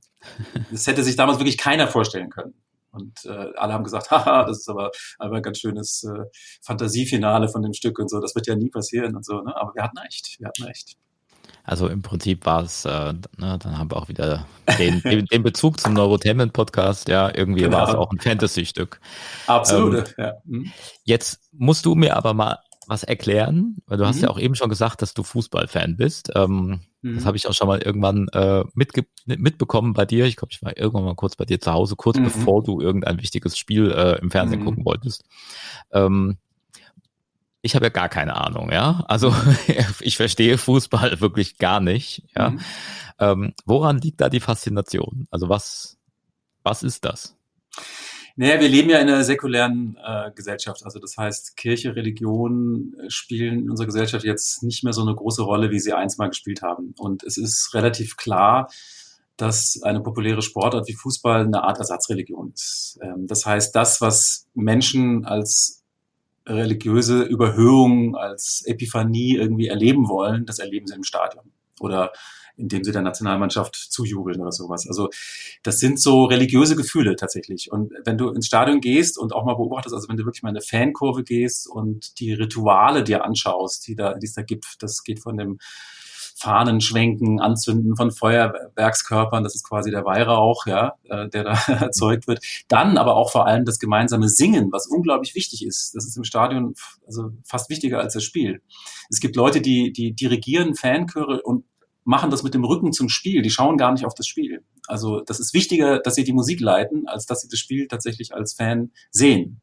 das 0.72 0.88
hätte 0.88 1.04
sich 1.04 1.16
damals 1.16 1.40
wirklich 1.40 1.58
keiner 1.58 1.88
vorstellen 1.88 2.30
können. 2.30 2.54
Und 2.94 3.26
äh, 3.26 3.50
alle 3.56 3.74
haben 3.74 3.84
gesagt, 3.84 4.12
haha, 4.12 4.46
das 4.46 4.60
ist 4.60 4.70
aber 4.70 4.92
einfach 5.20 5.38
ein 5.38 5.44
ganz 5.44 5.60
schönes 5.60 6.04
äh, 6.04 6.26
Fantasiefinale 6.62 7.50
von 7.50 7.62
dem 7.62 7.74
Stück 7.74 8.00
und 8.00 8.10
so, 8.10 8.20
das 8.20 8.36
wird 8.36 8.48
ja 8.48 8.56
nie 8.56 8.70
passieren 8.70 9.16
und 9.16 9.26
so, 9.26 9.42
ne? 9.42 9.56
Aber 9.56 9.74
wir 9.76 9.84
hatten 9.84 9.98
recht, 9.98 10.38
wir 10.40 10.48
hatten 10.48 10.64
recht. 10.64 10.96
Also 11.66 11.88
im 11.88 12.02
Prinzip 12.02 12.46
war 12.46 12.64
es, 12.64 12.84
äh, 12.84 13.14
ne, 13.38 13.58
dann 13.58 13.78
haben 13.78 13.90
wir 13.90 13.96
auch 13.96 14.10
wieder 14.10 14.46
den, 14.78 15.02
den, 15.02 15.44
Bezug 15.44 15.80
zum 15.80 15.94
Neurotainment 15.94 16.52
Podcast, 16.52 17.08
ja, 17.08 17.34
irgendwie 17.34 17.62
genau. 17.62 17.78
war 17.78 17.90
es 17.90 17.96
auch 17.96 18.12
ein 18.12 18.20
Fantasy-Stück. 18.20 19.00
Absolut, 19.48 20.14
ähm, 20.18 20.26
ja. 20.26 20.34
Hm. 20.46 20.72
Jetzt 21.06 21.40
musst 21.54 21.86
du 21.86 21.96
mir 21.96 22.18
aber 22.18 22.34
mal 22.34 22.60
was 22.88 23.04
erklären? 23.04 23.78
Weil 23.88 23.98
du 23.98 24.04
mhm. 24.04 24.08
hast 24.08 24.22
ja 24.22 24.30
auch 24.30 24.40
eben 24.40 24.56
schon 24.56 24.70
gesagt, 24.70 25.02
dass 25.02 25.14
du 25.14 25.24
Fußballfan 25.24 25.98
bist. 25.98 26.32
Ähm, 26.36 26.82
mhm. 27.02 27.16
Das 27.16 27.26
habe 27.26 27.38
ich 27.38 27.48
auch 27.48 27.54
schon 27.54 27.68
mal 27.68 27.82
irgendwann 27.82 28.28
äh, 28.30 28.64
mitge 28.74 29.06
mitbekommen 29.26 29.94
bei 29.94 30.06
dir. 30.06 30.26
Ich 30.26 30.36
glaube, 30.36 30.52
ich 30.52 30.62
war 30.62 30.78
irgendwann 30.78 31.06
mal 31.06 31.16
kurz 31.16 31.36
bei 31.36 31.46
dir 31.46 31.60
zu 31.60 31.72
Hause, 31.72 31.96
kurz 31.96 32.18
mhm. 32.18 32.26
bevor 32.26 32.64
du 32.64 32.82
irgendein 32.82 33.22
wichtiges 33.22 33.58
Spiel 33.58 33.92
äh, 33.92 34.20
im 34.20 34.32
Fernsehen 34.32 34.62
mhm. 34.62 34.66
gucken 34.66 34.86
wolltest. 34.86 35.24
Ähm, 35.92 36.38
ich 37.62 37.76
habe 37.76 37.86
ja 37.86 37.90
gar 37.90 38.10
keine 38.10 38.36
Ahnung, 38.36 38.72
ja. 38.72 39.06
Also 39.08 39.34
ich 40.02 40.18
verstehe 40.18 40.58
Fußball 40.58 41.20
wirklich 41.22 41.58
gar 41.58 41.80
nicht, 41.80 42.24
ja. 42.36 42.52
Mhm. 42.52 42.60
Ähm, 43.20 43.54
woran 43.66 44.00
liegt 44.00 44.22
da 44.22 44.30
die 44.30 44.40
Faszination? 44.40 45.28
Also 45.32 45.50
was, 45.50 45.98
was 46.64 46.84
ist 46.84 47.06
das? 47.06 47.38
Naja, 48.36 48.60
wir 48.60 48.68
leben 48.68 48.90
ja 48.90 48.98
in 48.98 49.10
einer 49.10 49.24
säkulären 49.24 49.96
äh, 50.04 50.32
Gesellschaft. 50.34 50.84
Also 50.84 51.00
das 51.00 51.18
heißt, 51.18 51.56
Kirche, 51.56 51.96
Religion 51.96 52.96
äh, 53.00 53.10
spielen 53.10 53.60
in 53.60 53.70
unserer 53.70 53.86
Gesellschaft 53.86 54.26
jetzt 54.26 54.64
nicht 54.64 54.84
mehr 54.84 54.94
so 54.94 55.04
eine 55.04 55.14
große 55.14 55.44
Rolle, 55.44 55.70
wie 55.70 55.80
sie 55.80 55.94
einst 55.94 56.18
mal 56.18 56.30
gespielt 56.30 56.64
haben. 56.64 56.96
Und 56.98 57.24
es 57.24 57.38
ist 57.38 57.72
relativ 57.76 58.18
klar, 58.18 58.70
dass 59.38 59.80
eine 59.84 60.02
populäre 60.02 60.42
Sportart 60.42 60.88
wie 60.88 60.96
Fußball 60.96 61.42
eine 61.42 61.64
Art 61.64 61.78
Ersatzreligion 61.78 62.52
ist. 62.54 62.98
Ähm, 63.04 63.28
das 63.28 63.46
heißt, 63.46 63.76
das, 63.76 64.02
was 64.02 64.48
Menschen 64.56 65.26
als 65.26 65.84
religiöse 66.48 67.22
Überhöhung, 67.22 68.16
als 68.16 68.64
Epiphanie 68.66 69.36
irgendwie 69.36 69.68
erleben 69.68 70.10
wollen, 70.10 70.46
das 70.46 70.58
erleben 70.60 70.88
sie 70.88 70.96
im 70.96 71.04
Stadion. 71.04 71.52
Oder 71.80 72.12
indem 72.58 72.84
sie 72.84 72.92
der 72.92 73.02
Nationalmannschaft 73.02 73.76
zujubeln 73.76 74.42
oder 74.42 74.52
sowas. 74.52 74.88
Also 74.88 75.10
das 75.64 75.80
sind 75.80 76.00
so 76.00 76.26
religiöse 76.26 76.76
Gefühle 76.76 77.16
tatsächlich. 77.16 77.72
Und 77.72 77.94
wenn 78.06 78.18
du 78.18 78.30
ins 78.30 78.48
Stadion 78.48 78.82
gehst 78.82 79.18
und 79.18 79.34
auch 79.34 79.46
mal 79.46 79.56
beobachtest, 79.56 79.96
also 79.96 80.08
wenn 80.10 80.18
du 80.18 80.26
wirklich 80.26 80.44
mal 80.44 80.50
in 80.50 80.58
eine 80.58 80.66
Fankurve 80.66 81.24
gehst 81.24 81.68
und 81.68 82.20
die 82.20 82.34
Rituale 82.34 83.04
dir 83.04 83.24
anschaust, 83.24 83.88
die 83.88 83.96
da, 83.96 84.14
die 84.14 84.28
es 84.28 84.34
da 84.34 84.42
gibt, 84.42 84.76
das 84.80 85.04
geht 85.04 85.22
von 85.22 85.38
dem 85.38 85.58
Fahnen 86.36 86.82
schwenken, 86.82 87.40
Anzünden 87.40 87.96
von 87.96 88.12
Feuerwerkskörpern, 88.12 89.44
das 89.44 89.56
ist 89.56 89.68
quasi 89.68 89.92
der 89.92 90.04
Weihrauch, 90.04 90.66
ja, 90.66 90.94
äh, 91.06 91.30
der 91.30 91.44
da 91.44 91.54
erzeugt 91.74 92.28
wird. 92.28 92.44
Dann 92.68 92.98
aber 92.98 93.16
auch 93.16 93.32
vor 93.32 93.48
allem 93.48 93.66
das 93.66 93.80
gemeinsame 93.80 94.28
Singen, 94.28 94.72
was 94.72 94.88
unglaublich 94.88 95.36
wichtig 95.36 95.66
ist. 95.66 95.96
Das 95.96 96.06
ist 96.06 96.18
im 96.18 96.24
Stadion 96.24 96.74
also 97.06 97.32
fast 97.46 97.70
wichtiger 97.70 98.00
als 98.00 98.14
das 98.14 98.24
Spiel. 98.24 98.62
Es 99.10 99.20
gibt 99.20 99.36
Leute, 99.36 99.62
die, 99.62 99.94
die 99.94 100.14
dirigieren 100.14 100.76
Fanchöre 100.76 101.42
und 101.42 101.66
machen 102.06 102.30
das 102.32 102.44
mit 102.44 102.54
dem 102.54 102.64
Rücken 102.64 102.92
zum 102.92 103.10
Spiel. 103.10 103.42
Die 103.42 103.50
schauen 103.50 103.78
gar 103.78 103.92
nicht 103.92 104.06
auf 104.06 104.14
das 104.14 104.28
Spiel. 104.28 104.64
Also 104.88 105.22
das 105.22 105.40
ist 105.40 105.54
wichtiger, 105.54 106.00
dass 106.00 106.16
sie 106.16 106.24
die 106.24 106.34
Musik 106.34 106.60
leiten, 106.60 107.08
als 107.08 107.26
dass 107.26 107.42
sie 107.42 107.48
das 107.48 107.60
Spiel 107.60 107.88
tatsächlich 107.88 108.34
als 108.34 108.54
Fan 108.54 108.92
sehen. 109.12 109.62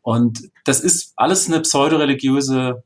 Und 0.00 0.50
das 0.64 0.80
ist 0.80 1.12
alles 1.16 1.48
eine 1.48 1.60
pseudoreligiöse 1.60 2.82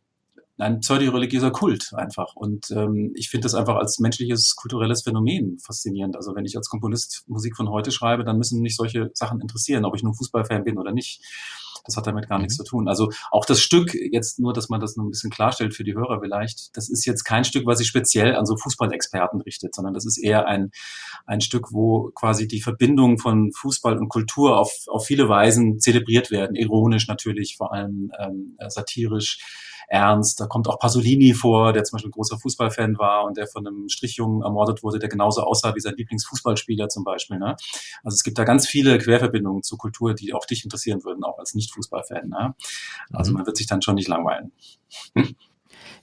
ein 0.59 0.81
pseudoreligiöser 0.81 1.51
Kult 1.51 1.93
einfach. 1.95 2.35
Und 2.35 2.71
ähm, 2.71 3.13
ich 3.15 3.29
finde 3.29 3.45
das 3.45 3.55
einfach 3.55 3.77
als 3.77 3.99
menschliches, 3.99 4.57
kulturelles 4.57 5.03
Phänomen 5.03 5.59
faszinierend. 5.59 6.17
Also 6.17 6.35
wenn 6.35 6.47
ich 6.47 6.57
als 6.57 6.69
Komponist 6.69 7.25
Musik 7.27 7.57
von 7.57 7.69
heute 7.69 7.93
schreibe, 7.93 8.25
dann 8.25 8.39
müssen 8.39 8.63
mich 8.63 8.77
solche 8.77 9.11
Sachen 9.13 9.41
interessieren, 9.41 9.85
ob 9.85 9.95
ich 9.95 10.03
nun 10.03 10.15
Fußballfan 10.15 10.65
bin 10.65 10.79
oder 10.79 10.93
nicht. 10.93 11.23
Das 11.87 11.97
hat 11.97 12.07
damit 12.07 12.29
gar 12.29 12.39
mhm. 12.39 12.43
nichts 12.43 12.57
zu 12.57 12.65
tun. 12.65 12.89
Also 12.89 13.11
auch 13.31 13.45
das 13.45 13.61
Stück, 13.61 13.95
jetzt 13.95 14.39
nur, 14.39 14.53
dass 14.53 14.69
man 14.69 14.81
das 14.81 14.97
noch 14.97 15.05
ein 15.05 15.11
bisschen 15.11 15.31
klarstellt 15.31 15.75
für 15.75 15.85
die 15.85 15.95
Hörer 15.95 16.21
vielleicht, 16.21 16.77
das 16.77 16.89
ist 16.89 17.05
jetzt 17.07 17.25
kein 17.25 17.45
Stück, 17.45 17.67
was 17.67 17.79
sich 17.79 17.87
speziell 17.87 18.37
an 18.37 18.47
so 18.47 18.57
Fußballexperten 18.57 19.41
richtet, 19.41 19.75
sondern 19.75 19.95
das 19.95 20.07
ist 20.07 20.19
eher 20.19 20.47
ein, 20.47 20.71
ein 21.27 21.41
Stück, 21.41 21.73
wo 21.73 22.11
quasi 22.15 22.47
die 22.49 22.61
Verbindung 22.61 23.19
von 23.19 23.53
Fußball 23.53 23.99
und 23.99 24.09
Kultur 24.09 24.59
auf, 24.59 24.73
auf 24.89 25.07
viele 25.07 25.29
Weisen 25.29 25.79
zelebriert 25.79 26.31
werden. 26.31 26.57
Ironisch 26.57 27.09
natürlich, 27.09 27.57
vor 27.57 27.73
allem 27.73 28.11
ähm, 28.19 28.57
satirisch 28.69 29.39
ernst. 29.89 30.41
Da 30.41 30.47
kommt 30.47 30.69
auch 30.69 30.79
Pasolini 30.79 31.35
vor, 31.35 31.73
der 31.73 31.85
zum 31.85 31.97
Beispiel 31.97 32.09
ein 32.11 32.13
großer 32.13 32.39
Fußballfan 32.39 32.99
war 32.99 33.25
und 33.25 33.37
der 33.37 33.47
von 33.47 33.67
einem 33.67 33.89
Strichjungen 33.89 34.43
ermordet 34.43 34.83
wurde, 34.83 34.99
der 34.99 35.09
genauso 35.09 35.43
aussah 35.43 35.75
wie 35.75 35.81
sein 35.81 35.95
Lieblingsfußballspieler 35.97 36.89
zum 36.89 37.05
Beispiel. 37.05 37.39
Ne? 37.39 37.57
Also 38.03 38.15
es 38.15 38.23
gibt 38.23 38.39
da 38.39 38.45
ganz 38.45 38.67
viele 38.67 38.99
Querverbindungen 38.99 39.63
zur 39.63 39.79
Kultur, 39.79 40.15
die 40.15 40.35
auch 40.35 40.47
dich 40.47 40.65
interessieren 40.65 41.05
würden, 41.05 41.25
auch 41.25 41.39
als 41.39 41.55
Nicht-Fußballfan. 41.55 42.29
Ne? 42.29 42.55
Also 43.13 43.31
mhm. 43.31 43.39
man 43.39 43.47
wird 43.47 43.57
sich 43.57 43.67
dann 43.67 43.83
schon 43.83 43.95
nicht 43.95 44.09
langweilen. 44.09 44.53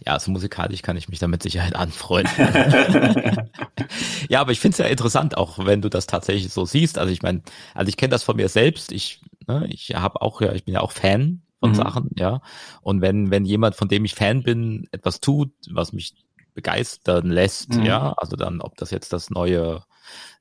Ja, 0.06 0.14
also 0.14 0.32
musikalisch 0.32 0.82
kann 0.82 0.98
ich 0.98 1.08
mich 1.08 1.20
da 1.20 1.28
mit 1.28 1.44
Sicherheit 1.44 1.76
anfreunden. 1.76 2.34
ja, 4.30 4.42
aber 4.42 4.52
ich 4.52 4.60
finde 4.60 4.74
es 4.74 4.78
ja 4.80 4.86
interessant, 4.86 5.38
auch 5.38 5.66
wenn 5.66 5.82
du 5.82 5.90
das 5.90 6.08
tatsächlich 6.08 6.52
so 6.52 6.66
siehst. 6.66 6.98
Also 6.98 7.12
ich 7.12 7.22
meine, 7.22 7.42
also 7.74 7.90
ich 7.90 7.98
kenne 7.98 8.12
das 8.12 8.24
von 8.24 8.36
mir 8.36 8.50
selbst. 8.50 8.92
Ich, 8.92 9.22
ne, 9.48 9.66
ich 9.70 9.96
habe 9.96 10.22
auch 10.22 10.42
ja, 10.42 10.52
ich 10.54 10.66
bin 10.66 10.74
ja 10.74 10.82
auch 10.82 10.92
Fan 10.92 11.43
von 11.64 11.72
mhm. 11.72 11.76
Sachen, 11.76 12.10
ja. 12.18 12.42
Und 12.82 13.00
wenn, 13.00 13.32
wenn 13.32 13.46
jemand, 13.46 13.76
von 13.76 13.88
dem 13.88 14.04
ich 14.04 14.16
Fan 14.16 14.44
bin, 14.44 14.86
etwas 14.92 15.22
tut, 15.22 15.50
was 15.72 15.94
mich 15.94 16.14
begeistern 16.54 17.30
lässt, 17.30 17.74
mhm. 17.74 17.84
ja, 17.84 18.14
also 18.18 18.36
dann, 18.36 18.60
ob 18.60 18.76
das 18.76 18.92
jetzt 18.92 19.14
das 19.14 19.30
neue, 19.30 19.82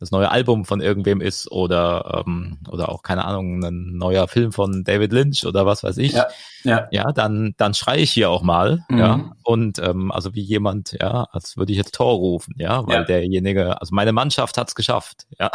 das 0.00 0.10
neue 0.10 0.32
Album 0.32 0.64
von 0.64 0.80
irgendwem 0.80 1.20
ist 1.20 1.48
oder, 1.52 2.24
ähm, 2.26 2.58
oder 2.68 2.88
auch, 2.88 3.04
keine 3.04 3.24
Ahnung, 3.24 3.64
ein 3.64 3.96
neuer 3.96 4.26
Film 4.26 4.50
von 4.50 4.82
David 4.82 5.12
Lynch 5.12 5.46
oder 5.46 5.64
was 5.64 5.84
weiß 5.84 5.98
ich, 5.98 6.14
ja, 6.14 6.26
ja. 6.64 6.88
ja 6.90 7.12
dann, 7.12 7.54
dann 7.56 7.72
schreie 7.72 8.00
ich 8.00 8.10
hier 8.10 8.30
auch 8.30 8.42
mal, 8.42 8.84
mhm. 8.88 8.98
ja, 8.98 9.32
und 9.44 9.78
ähm, 9.78 10.10
also 10.10 10.34
wie 10.34 10.42
jemand, 10.42 10.96
ja, 11.00 11.28
als 11.30 11.56
würde 11.56 11.70
ich 11.70 11.78
jetzt 11.78 11.94
Tor 11.94 12.14
rufen, 12.16 12.56
ja, 12.58 12.84
weil 12.84 12.96
ja. 12.96 13.04
derjenige, 13.04 13.80
also 13.80 13.94
meine 13.94 14.12
Mannschaft 14.12 14.58
hat's 14.58 14.74
geschafft, 14.74 15.28
ja, 15.38 15.52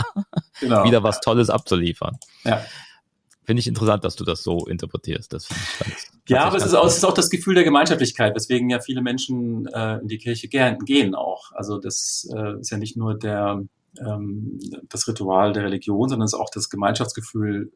genau. 0.62 0.84
wieder 0.86 1.04
was 1.04 1.20
Tolles 1.20 1.50
abzuliefern. 1.50 2.18
Ja. 2.46 2.62
Finde 3.48 3.62
ich 3.62 3.68
interessant, 3.68 4.04
dass 4.04 4.18
du 4.18 4.26
das 4.26 4.44
so 4.44 4.66
interpretierst. 4.66 5.32
Das 5.32 5.50
ich 5.50 5.80
ganz, 5.80 6.10
ja, 6.28 6.44
aber 6.44 6.58
es 6.58 6.66
ist, 6.66 6.74
auch, 6.74 6.86
es 6.86 6.98
ist 6.98 7.06
auch 7.06 7.14
das 7.14 7.30
Gefühl 7.30 7.56
der 7.56 7.64
Gemeinschaftlichkeit, 7.64 8.36
weswegen 8.36 8.70
ja 8.70 8.82
viele 8.82 9.02
Menschen 9.02 9.68
äh, 9.68 10.00
in 10.00 10.10
die 10.10 10.18
Kirche 10.18 10.50
gern, 10.50 10.80
gehen 10.80 11.16
auch. 11.16 11.54
Also 11.54 11.78
das 11.78 12.28
äh, 12.36 12.60
ist 12.60 12.72
ja 12.72 12.78
nicht 12.78 12.98
nur 12.98 13.18
der, 13.18 13.64
ähm, 14.06 14.60
das 14.90 15.08
Ritual 15.08 15.54
der 15.54 15.64
Religion, 15.64 16.10
sondern 16.10 16.26
es 16.26 16.34
ist 16.34 16.40
auch 16.40 16.50
das 16.50 16.70
Gemeinschaftsgefühl, 16.70 17.72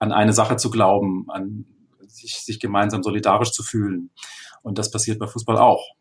an 0.00 0.10
eine 0.10 0.32
Sache 0.32 0.56
zu 0.56 0.68
glauben, 0.68 1.26
an 1.28 1.64
sich, 2.08 2.40
sich 2.40 2.58
gemeinsam 2.58 3.04
solidarisch 3.04 3.52
zu 3.52 3.62
fühlen. 3.62 4.10
Und 4.62 4.78
das 4.78 4.90
passiert 4.90 5.20
bei 5.20 5.28
Fußball 5.28 5.58
auch. 5.58 5.94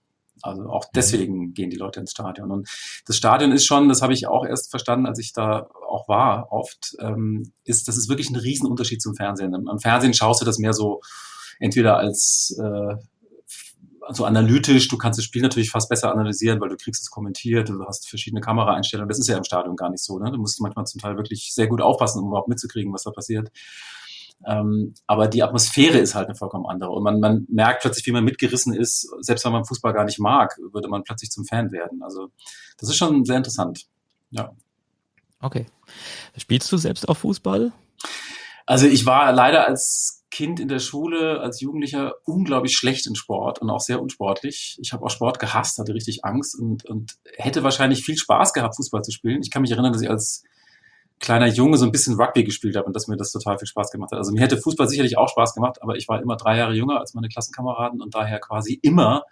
Also 0.44 0.70
auch 0.70 0.86
deswegen 0.94 1.54
gehen 1.54 1.70
die 1.70 1.78
Leute 1.78 2.00
ins 2.00 2.12
Stadion. 2.12 2.52
Und 2.52 2.70
das 3.06 3.18
Stadion 3.18 3.52
ist 3.52 3.66
schon, 3.66 3.90
das 3.90 4.02
habe 4.02 4.14
ich 4.14 4.28
auch 4.28 4.46
erst 4.46 4.70
verstanden, 4.70 5.06
als 5.06 5.20
ich 5.20 5.34
da 5.34 5.68
auch 5.90 6.08
war, 6.08 6.52
oft, 6.52 6.96
ähm, 7.00 7.54
ist, 7.64 7.88
das 7.88 7.98
ist 7.98 8.10
wirklich 8.10 8.30
ein 8.30 8.36
Riesenunterschied 8.36 9.02
zum 9.02 9.16
Fernsehen. 9.16 9.56
Am 9.68 9.80
Fernsehen 9.80 10.14
schaust 10.14 10.42
du 10.42 10.46
das 10.46 10.60
mehr 10.60 10.74
so 10.74 11.02
entweder 11.60 11.98
als 11.98 12.58
äh, 12.60 12.96
also 14.06 14.26
analytisch, 14.26 14.88
du 14.90 14.98
kannst 14.98 15.18
das 15.18 15.26
Spiel 15.26 15.42
natürlich 15.42 15.70
fast 15.70 15.90
besser 15.90 16.12
analysieren, 16.12 16.60
weil 16.60 16.70
du 16.70 16.76
kriegst 16.76 17.02
es 17.02 17.10
kommentiert, 17.10 17.70
du 17.70 17.86
hast 17.86 18.10
verschiedene 18.10 18.42
Kameraeinstellungen. 18.42 19.08
Das 19.08 19.20
ist 19.20 19.28
ja 19.28 19.38
im 19.38 19.44
Stadion 19.44 19.76
gar 19.76 19.90
nicht 19.90 20.04
so. 20.04 20.20
Ne? 20.20 20.32
Du 20.32 20.38
musst 20.38 20.60
manchmal 20.62 20.86
zum 20.86 21.00
Teil 21.00 21.16
wirklich 21.18 21.54
sehr 21.54 21.68
gut 21.68 21.82
aufpassen, 21.82 22.22
um 22.22 22.28
überhaupt 22.28 22.50
mitzukriegen, 22.50 22.94
was 22.94 23.04
da 23.04 23.12
passiert. 23.12 23.50
Ähm, 24.46 24.94
aber 25.08 25.28
die 25.28 25.44
Atmosphäre 25.44 25.98
ist 25.98 26.16
halt 26.16 26.28
eine 26.28 26.36
vollkommen 26.36 26.66
andere. 26.66 26.92
Und 26.92 27.04
man, 27.04 27.20
man 27.20 27.46
merkt 27.50 27.82
plötzlich, 27.82 28.06
wie 28.06 28.12
man 28.12 28.24
mitgerissen 28.24 28.74
ist. 28.74 29.10
Selbst 29.22 29.46
wenn 29.46 29.52
man 29.52 29.66
Fußball 29.66 29.94
gar 29.94 30.06
nicht 30.06 30.20
mag, 30.20 30.58
würde 30.72 30.90
man 30.90 31.04
plötzlich 31.04 31.32
zum 31.32 31.46
Fan 31.46 31.72
werden. 31.72 32.02
Also 32.04 32.30
das 32.78 32.90
ist 32.90 32.98
schon 32.98 33.26
sehr 33.26 33.38
interessant. 33.38 33.86
Ja. 34.32 34.54
Okay. 35.40 35.66
Spielst 36.38 36.72
du 36.72 36.78
selbst 36.78 37.08
auch 37.08 37.18
Fußball? 37.18 37.72
Also 38.66 38.88
ich 38.88 39.06
war 39.06 39.32
leider 39.34 39.68
als 39.68 40.24
Kind 40.32 40.60
in 40.60 40.68
der 40.68 40.80
Schule, 40.80 41.42
als 41.42 41.62
Jugendlicher 41.62 42.16
unglaublich 42.26 42.76
schlecht 42.76 43.06
in 43.06 43.14
Sport 43.14 43.60
und 43.60 43.70
auch 43.70 43.82
sehr 43.82 44.02
unsportlich. 44.02 44.80
Ich 44.82 44.92
habe 44.92 45.06
auch 45.06 45.12
Sport 45.12 45.38
gehasst, 45.38 45.78
hatte 45.78 45.94
richtig 45.94 46.26
Angst 46.26 46.58
und, 46.58 46.86
und 46.86 47.18
hätte 47.36 47.64
wahrscheinlich 47.64 48.04
viel 48.04 48.18
Spaß 48.18 48.54
gehabt, 48.54 48.76
Fußball 48.76 49.04
zu 49.04 49.12
spielen. 49.12 49.42
Ich 49.44 49.52
kann 49.52 49.62
mich 49.62 49.72
erinnern, 49.72 49.94
dass 49.94 50.02
ich 50.02 50.10
als 50.10 50.44
kleiner 51.20 51.48
Junge 51.48 51.78
so 51.78 51.86
ein 51.86 51.92
bisschen 51.92 52.20
Rugby 52.20 52.44
gespielt 52.44 52.76
habe 52.76 52.88
und 52.88 52.96
dass 52.96 53.08
mir 53.08 53.18
das 53.18 53.32
total 53.32 53.58
viel 53.58 53.68
Spaß 53.68 53.92
gemacht 53.92 54.12
hat. 54.12 54.20
Also 54.20 54.32
mir 54.32 54.42
hätte 54.42 54.58
Fußball 54.58 54.88
sicherlich 54.90 55.18
auch 55.18 55.30
Spaß 55.30 55.54
gemacht, 55.54 55.82
aber 55.82 55.96
ich 55.96 56.08
war 56.08 56.22
immer 56.22 56.36
drei 56.36 56.58
Jahre 56.58 56.74
jünger 56.74 57.00
als 57.00 57.14
meine 57.14 57.30
Klassenkameraden 57.30 58.02
und 58.02 58.14
daher 58.14 58.40
quasi 58.40 58.80
immer 58.82 59.24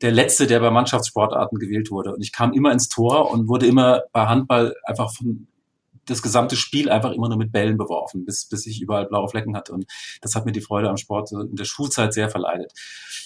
der 0.00 0.12
Letzte, 0.12 0.46
der 0.46 0.60
bei 0.60 0.70
Mannschaftssportarten 0.70 1.58
gewählt 1.58 1.90
wurde. 1.90 2.14
Und 2.14 2.22
ich 2.22 2.32
kam 2.32 2.52
immer 2.52 2.72
ins 2.72 2.88
Tor 2.88 3.30
und 3.30 3.48
wurde 3.48 3.66
immer 3.66 4.02
bei 4.12 4.26
Handball 4.26 4.74
einfach 4.84 5.12
von 5.14 5.48
das 6.10 6.22
gesamte 6.22 6.56
Spiel 6.56 6.90
einfach 6.90 7.12
immer 7.12 7.28
nur 7.28 7.38
mit 7.38 7.52
Bällen 7.52 7.76
beworfen, 7.76 8.24
bis, 8.24 8.46
bis 8.46 8.66
ich 8.66 8.80
überall 8.80 9.06
blaue 9.06 9.28
Flecken 9.28 9.56
hatte. 9.56 9.72
Und 9.72 9.86
das 10.20 10.34
hat 10.34 10.44
mir 10.44 10.52
die 10.52 10.60
Freude 10.60 10.90
am 10.90 10.96
Sport 10.96 11.32
in 11.32 11.56
der 11.56 11.64
Schulzeit 11.64 12.12
sehr 12.12 12.28
verleidet. 12.28 12.72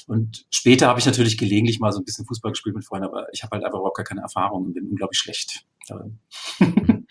Und 0.07 0.47
später 0.51 0.89
habe 0.89 1.01
ich 1.01 1.07
natürlich 1.07 1.39
gelegentlich 1.39 1.81
mal 1.81 1.93
so 1.93 2.01
ein 2.01 2.05
bisschen 2.05 2.27
Fußball 2.27 2.53
gespielt 2.53 2.77
mit 2.77 2.85
Freunden, 2.85 3.07
aber 3.07 3.27
ich 3.33 3.43
habe 3.43 3.53
halt 3.53 3.65
einfach 3.65 3.79
überhaupt 3.79 3.97
gar 3.97 4.05
keine 4.05 4.21
Erfahrung 4.21 4.67
und 4.67 4.75
bin 4.75 4.87
unglaublich 4.87 5.19
schlecht 5.19 5.65
darin. 5.89 6.19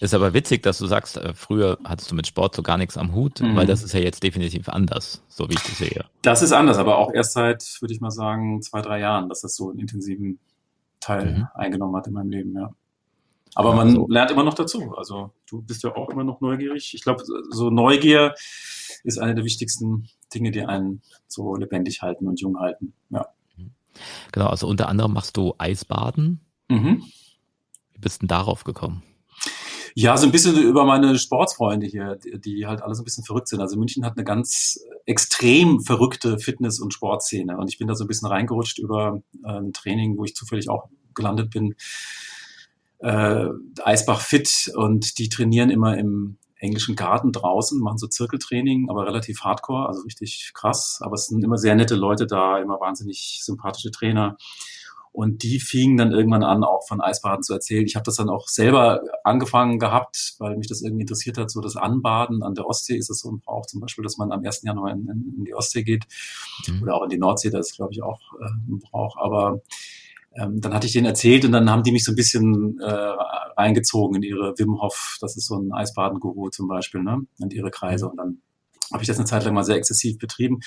ist 0.00 0.14
aber 0.14 0.34
witzig, 0.34 0.62
dass 0.62 0.78
du 0.78 0.86
sagst, 0.86 1.16
äh, 1.16 1.34
früher 1.34 1.78
hattest 1.84 2.10
du 2.10 2.14
mit 2.14 2.26
Sport 2.26 2.54
so 2.54 2.62
gar 2.62 2.76
nichts 2.76 2.96
am 2.96 3.14
Hut, 3.14 3.40
mhm. 3.40 3.56
weil 3.56 3.66
das 3.66 3.82
ist 3.82 3.92
ja 3.92 4.00
jetzt 4.00 4.22
definitiv 4.22 4.68
anders, 4.68 5.22
so 5.28 5.48
wie 5.48 5.54
ich 5.54 5.62
das 5.62 5.78
sehe. 5.78 6.04
Das 6.22 6.42
ist 6.42 6.52
anders, 6.52 6.78
aber 6.78 6.98
auch 6.98 7.12
erst 7.12 7.32
seit, 7.32 7.64
würde 7.80 7.94
ich 7.94 8.00
mal 8.00 8.10
sagen, 8.10 8.62
zwei, 8.62 8.82
drei 8.82 9.00
Jahren, 9.00 9.28
dass 9.28 9.40
das 9.40 9.56
so 9.56 9.70
einen 9.70 9.80
intensiven 9.80 10.38
Teil 11.00 11.38
mhm. 11.38 11.48
eingenommen 11.54 11.96
hat 11.96 12.06
in 12.06 12.12
meinem 12.12 12.30
Leben, 12.30 12.54
ja. 12.54 12.70
Aber 13.56 13.74
man 13.74 13.94
so. 13.94 14.06
lernt 14.06 14.30
immer 14.30 14.44
noch 14.44 14.52
dazu. 14.52 14.94
Also 14.96 15.32
du 15.48 15.62
bist 15.62 15.82
ja 15.82 15.96
auch 15.96 16.10
immer 16.10 16.24
noch 16.24 16.42
neugierig. 16.42 16.92
Ich 16.92 17.02
glaube, 17.02 17.24
so 17.50 17.70
Neugier 17.70 18.34
ist 19.02 19.18
eine 19.18 19.34
der 19.34 19.44
wichtigsten 19.44 20.08
Dinge, 20.34 20.50
die 20.50 20.62
einen 20.62 21.00
so 21.26 21.56
lebendig 21.56 22.02
halten 22.02 22.28
und 22.28 22.38
jung 22.38 22.58
halten. 22.58 22.92
Ja. 23.08 23.26
Genau, 24.30 24.48
also 24.48 24.66
unter 24.66 24.88
anderem 24.88 25.14
machst 25.14 25.38
du 25.38 25.54
Eisbaden. 25.56 26.42
Mhm. 26.68 27.02
Wie 27.92 27.98
bist 27.98 28.20
du 28.20 28.26
denn 28.26 28.28
darauf 28.28 28.64
gekommen? 28.64 29.02
Ja, 29.94 30.18
so 30.18 30.26
ein 30.26 30.32
bisschen 30.32 30.58
über 30.58 30.84
meine 30.84 31.18
Sportsfreunde 31.18 31.86
hier, 31.86 32.18
die 32.22 32.66
halt 32.66 32.82
alle 32.82 32.94
so 32.94 33.00
ein 33.00 33.06
bisschen 33.06 33.24
verrückt 33.24 33.48
sind. 33.48 33.62
Also 33.62 33.78
München 33.78 34.04
hat 34.04 34.18
eine 34.18 34.24
ganz 34.24 34.78
extrem 35.06 35.80
verrückte 35.80 36.38
Fitness- 36.38 36.78
und 36.80 36.92
Sportszene. 36.92 37.56
Und 37.56 37.70
ich 37.70 37.78
bin 37.78 37.88
da 37.88 37.94
so 37.94 38.04
ein 38.04 38.06
bisschen 38.06 38.28
reingerutscht 38.28 38.78
über 38.78 39.22
äh, 39.42 39.48
ein 39.48 39.72
Training, 39.72 40.18
wo 40.18 40.24
ich 40.24 40.34
zufällig 40.34 40.68
auch 40.68 40.90
gelandet 41.14 41.48
bin. 41.48 41.74
Äh, 42.98 43.48
Eisbach 43.82 44.20
Fit 44.20 44.72
und 44.74 45.18
die 45.18 45.28
trainieren 45.28 45.70
immer 45.70 45.96
im 45.96 46.38
englischen 46.58 46.96
Garten 46.96 47.32
draußen, 47.32 47.80
machen 47.80 47.98
so 47.98 48.06
Zirkeltraining, 48.06 48.88
aber 48.88 49.06
relativ 49.06 49.40
hardcore, 49.42 49.86
also 49.88 50.02
richtig 50.02 50.52
krass. 50.54 51.00
Aber 51.02 51.14
es 51.14 51.26
sind 51.26 51.44
immer 51.44 51.58
sehr 51.58 51.74
nette 51.74 51.94
Leute 51.94 52.26
da, 52.26 52.58
immer 52.58 52.80
wahnsinnig 52.80 53.40
sympathische 53.42 53.90
Trainer. 53.90 54.36
Und 55.12 55.42
die 55.42 55.60
fingen 55.60 55.96
dann 55.96 56.12
irgendwann 56.12 56.42
an, 56.42 56.62
auch 56.62 56.86
von 56.86 57.00
Eisbaden 57.00 57.42
zu 57.42 57.54
erzählen. 57.54 57.86
Ich 57.86 57.96
habe 57.96 58.04
das 58.04 58.16
dann 58.16 58.28
auch 58.28 58.48
selber 58.48 59.00
angefangen 59.24 59.78
gehabt, 59.78 60.34
weil 60.38 60.58
mich 60.58 60.68
das 60.68 60.82
irgendwie 60.82 61.02
interessiert 61.02 61.38
hat, 61.38 61.50
so 61.50 61.62
das 61.62 61.76
Anbaden 61.76 62.42
an 62.42 62.54
der 62.54 62.66
Ostsee 62.66 62.96
ist 62.96 63.08
es 63.08 63.20
so 63.20 63.30
ein 63.30 63.40
Brauch 63.40 63.64
zum 63.64 63.80
Beispiel, 63.80 64.04
dass 64.04 64.18
man 64.18 64.30
am 64.30 64.44
1. 64.44 64.62
Januar 64.64 64.92
in, 64.92 65.08
in, 65.08 65.34
in 65.38 65.44
die 65.46 65.54
Ostsee 65.54 65.84
geht 65.84 66.04
mhm. 66.68 66.82
oder 66.82 66.96
auch 66.96 67.04
in 67.04 67.08
die 67.08 67.16
Nordsee, 67.16 67.48
das 67.48 67.70
ist 67.70 67.76
glaube 67.76 67.94
ich 67.94 68.02
auch 68.02 68.20
äh, 68.34 68.44
ein 68.68 68.78
Brauch. 68.78 69.16
Aber 69.16 69.62
ähm, 70.38 70.60
dann 70.60 70.74
hatte 70.74 70.86
ich 70.86 70.92
denen 70.92 71.06
erzählt 71.06 71.44
und 71.44 71.52
dann 71.52 71.70
haben 71.70 71.82
die 71.82 71.92
mich 71.92 72.04
so 72.04 72.12
ein 72.12 72.16
bisschen 72.16 72.78
äh, 72.80 73.14
reingezogen 73.56 74.16
in 74.16 74.22
ihre 74.22 74.54
Wim 74.58 74.80
Hof, 74.80 75.16
das 75.20 75.36
ist 75.36 75.46
so 75.46 75.56
ein 75.56 75.72
Eisbaden-Guru 75.72 76.50
zum 76.50 76.68
Beispiel, 76.68 77.02
ne, 77.02 77.22
in 77.38 77.50
ihre 77.50 77.70
Kreise. 77.70 78.08
Und 78.08 78.18
dann 78.18 78.42
habe 78.92 79.02
ich 79.02 79.08
das 79.08 79.16
eine 79.16 79.26
Zeit 79.26 79.44
lang 79.44 79.54
mal 79.54 79.64
sehr 79.64 79.76
exzessiv 79.76 80.18
betrieben. 80.18 80.60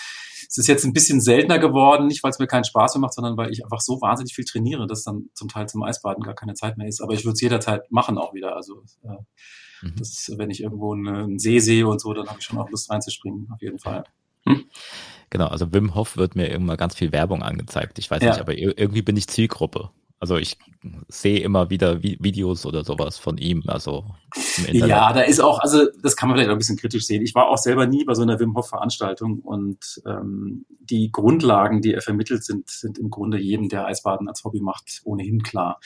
Es 0.47 0.57
ist 0.57 0.67
jetzt 0.67 0.83
ein 0.83 0.93
bisschen 0.93 1.21
seltener 1.21 1.59
geworden, 1.59 2.07
nicht 2.07 2.23
weil 2.23 2.31
es 2.31 2.39
mir 2.39 2.47
keinen 2.47 2.65
Spaß 2.65 2.95
mehr 2.95 3.01
macht, 3.01 3.13
sondern 3.13 3.37
weil 3.37 3.51
ich 3.51 3.63
einfach 3.63 3.79
so 3.79 4.01
wahnsinnig 4.01 4.33
viel 4.33 4.45
trainiere, 4.45 4.87
dass 4.87 5.03
dann 5.03 5.29
zum 5.33 5.47
Teil 5.47 5.69
zum 5.69 5.83
Eisbaden 5.83 6.23
gar 6.23 6.35
keine 6.35 6.53
Zeit 6.53 6.77
mehr 6.77 6.87
ist. 6.87 7.01
Aber 7.01 7.13
ich 7.13 7.23
würde 7.23 7.33
es 7.33 7.41
jederzeit 7.41 7.89
machen 7.91 8.17
auch 8.17 8.33
wieder. 8.33 8.55
Also 8.55 8.83
äh, 9.03 9.85
mhm. 9.85 9.95
das, 9.97 10.33
wenn 10.35 10.49
ich 10.49 10.61
irgendwo 10.61 10.93
einen 10.93 11.39
See 11.39 11.59
sehe 11.59 11.87
und 11.87 12.01
so, 12.01 12.13
dann 12.13 12.27
habe 12.27 12.39
ich 12.39 12.45
schon 12.45 12.57
auch 12.57 12.69
Lust 12.69 12.89
reinzuspringen, 12.89 13.47
auf 13.53 13.61
jeden 13.61 13.79
Fall. 13.79 14.03
Hm? 14.45 14.65
Genau, 15.29 15.47
also 15.47 15.71
Wim 15.73 15.95
Hof 15.95 16.17
wird 16.17 16.35
mir 16.35 16.49
irgendwann 16.49 16.77
ganz 16.77 16.95
viel 16.95 17.11
Werbung 17.11 17.43
angezeigt. 17.43 17.99
Ich 17.99 18.09
weiß 18.09 18.21
ja. 18.23 18.31
nicht, 18.31 18.41
aber 18.41 18.57
irgendwie 18.57 19.01
bin 19.01 19.17
ich 19.17 19.27
Zielgruppe. 19.27 19.89
Also 20.21 20.35
ich 20.35 20.57
sehe 21.07 21.39
immer 21.39 21.69
wieder 21.69 22.03
Videos 22.03 22.65
oder 22.65 22.83
sowas 22.83 23.17
von 23.17 23.37
ihm, 23.37 23.63
also 23.67 24.03
Ja, 24.67 25.13
da 25.13 25.21
ist 25.21 25.39
auch, 25.39 25.59
also 25.59 25.85
das 26.01 26.17
kann 26.17 26.27
man 26.27 26.37
vielleicht 26.37 26.49
auch 26.49 26.55
ein 26.55 26.57
bisschen 26.57 26.77
kritisch 26.77 27.05
sehen. 27.05 27.21
Ich 27.21 27.35
war 27.35 27.47
auch 27.47 27.57
selber 27.57 27.87
nie 27.87 28.03
bei 28.03 28.13
so 28.15 28.23
einer 28.23 28.37
Wim 28.37 28.55
Hof 28.55 28.67
Veranstaltung 28.67 29.39
und 29.39 30.01
ähm, 30.05 30.65
die 30.81 31.11
Grundlagen, 31.11 31.81
die 31.81 31.93
er 31.93 32.01
vermittelt, 32.01 32.43
sind, 32.43 32.69
sind 32.69 32.97
im 32.97 33.09
Grunde 33.09 33.39
jedem, 33.39 33.69
der 33.69 33.85
Eisbaden 33.85 34.27
als 34.27 34.43
Hobby 34.43 34.59
macht, 34.59 35.01
ohnehin 35.05 35.41
klar. 35.41 35.79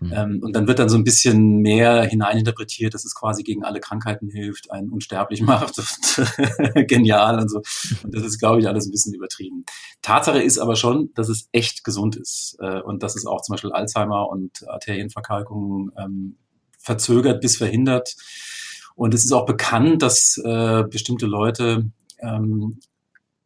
Mhm. 0.00 0.12
Ähm, 0.12 0.40
und 0.42 0.54
dann 0.54 0.66
wird 0.66 0.78
dann 0.78 0.88
so 0.88 0.96
ein 0.96 1.04
bisschen 1.04 1.58
mehr 1.58 2.02
hineininterpretiert, 2.04 2.94
dass 2.94 3.04
es 3.04 3.14
quasi 3.14 3.42
gegen 3.42 3.64
alle 3.64 3.80
Krankheiten 3.80 4.28
hilft, 4.28 4.70
einen 4.70 4.90
unsterblich 4.90 5.42
macht 5.42 5.78
und 5.78 6.86
genial 6.88 7.40
und 7.40 7.50
so. 7.50 7.62
Und 8.02 8.14
das 8.14 8.24
ist, 8.24 8.38
glaube 8.38 8.60
ich, 8.60 8.68
alles 8.68 8.86
ein 8.86 8.92
bisschen 8.92 9.14
übertrieben. 9.14 9.64
Tatsache 10.02 10.42
ist 10.42 10.58
aber 10.58 10.76
schon, 10.76 11.10
dass 11.14 11.28
es 11.28 11.48
echt 11.52 11.84
gesund 11.84 12.16
ist 12.16 12.56
äh, 12.60 12.80
und 12.80 13.02
dass 13.02 13.16
es 13.16 13.26
auch 13.26 13.42
zum 13.42 13.54
Beispiel 13.54 13.72
Alzheimer 13.72 14.28
und 14.28 14.68
Arterienverkalkungen 14.68 15.92
ähm, 15.98 16.36
verzögert 16.78 17.40
bis 17.40 17.56
verhindert. 17.56 18.16
Und 18.94 19.14
es 19.14 19.24
ist 19.24 19.32
auch 19.32 19.46
bekannt, 19.46 20.02
dass 20.02 20.38
äh, 20.44 20.84
bestimmte 20.84 21.26
Leute 21.26 21.90
ähm, 22.18 22.80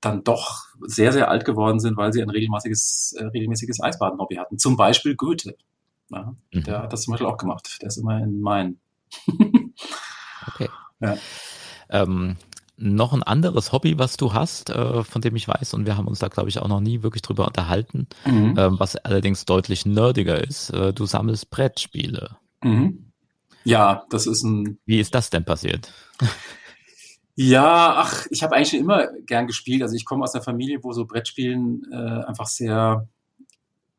dann 0.01 0.25
doch 0.25 0.65
sehr, 0.83 1.13
sehr 1.13 1.31
alt 1.31 1.45
geworden 1.45 1.81
sind, 1.81 1.97
weil 1.97 2.13
sie 2.13 2.23
ein 2.23 2.31
regelmäßiges, 2.31 3.17
äh, 3.19 3.25
regelmäßiges 3.27 3.81
Eisbaden-Hobby 3.81 4.37
hatten. 4.37 4.59
Zum 4.59 4.77
Beispiel 4.77 5.17
Goethe. 5.17 5.57
Ja, 6.11 6.35
mhm. 6.53 6.65
Der 6.65 6.83
hat 6.83 6.93
das 6.93 7.03
zum 7.03 7.13
Beispiel 7.13 7.27
auch 7.27 7.39
gemacht. 7.39 7.79
Der 7.81 7.89
ist 7.89 7.97
immer 7.97 8.19
in 8.19 8.41
Main. 8.41 8.79
okay. 10.47 10.69
Ja. 11.01 11.19
Ähm, 11.91 12.37
noch 12.77 13.13
ein 13.13 13.23
anderes 13.23 13.73
Hobby, 13.73 13.99
was 13.99 14.17
du 14.17 14.33
hast, 14.33 14.71
äh, 14.71 15.05
von 15.05 15.21
dem 15.21 15.37
ich 15.37 15.47
weiß, 15.47 15.75
und 15.75 15.87
wir 15.87 15.97
haben 15.97 16.09
uns 16.09 16.21
da, 16.21 16.29
glaube 16.29 16.49
ich, 16.49 16.61
auch 16.61 16.69
noch 16.69 16.81
nie 16.81 17.03
wirklich 17.03 17.21
drüber 17.21 17.47
unterhalten, 17.47 18.07
mhm. 18.25 18.57
äh, 18.57 18.79
was 18.79 18.97
allerdings 18.97 19.45
deutlich 19.45 19.85
nerdiger 19.85 20.43
ist. 20.43 20.71
Äh, 20.71 20.93
du 20.93 21.05
sammelst 21.05 21.51
Brettspiele. 21.51 22.37
Mhm. 22.63 23.13
Ja, 23.65 24.05
das 24.11 24.27
ist 24.27 24.45
ein. 24.45 24.79
Wie 24.87 25.01
ist 25.01 25.15
das 25.15 25.31
denn 25.31 25.45
passiert? 25.45 25.93
Ja, 27.37 27.97
ach, 27.97 28.27
ich 28.31 28.45
habe 28.45 28.55
eigentlich 28.55 28.69
schon 28.69 28.79
immer 28.79 29.09
gern 29.27 29.49
gespielt. 29.49 29.83
Also 29.83 29.97
ich 29.97 30.05
komme 30.05 30.23
aus 30.23 30.37
einer 30.37 30.45
Familie, 30.45 30.79
wo 30.83 30.93
so 30.93 31.05
Brettspielen 31.05 31.83
äh, 31.91 32.25
einfach 32.27 32.47
sehr 32.47 33.09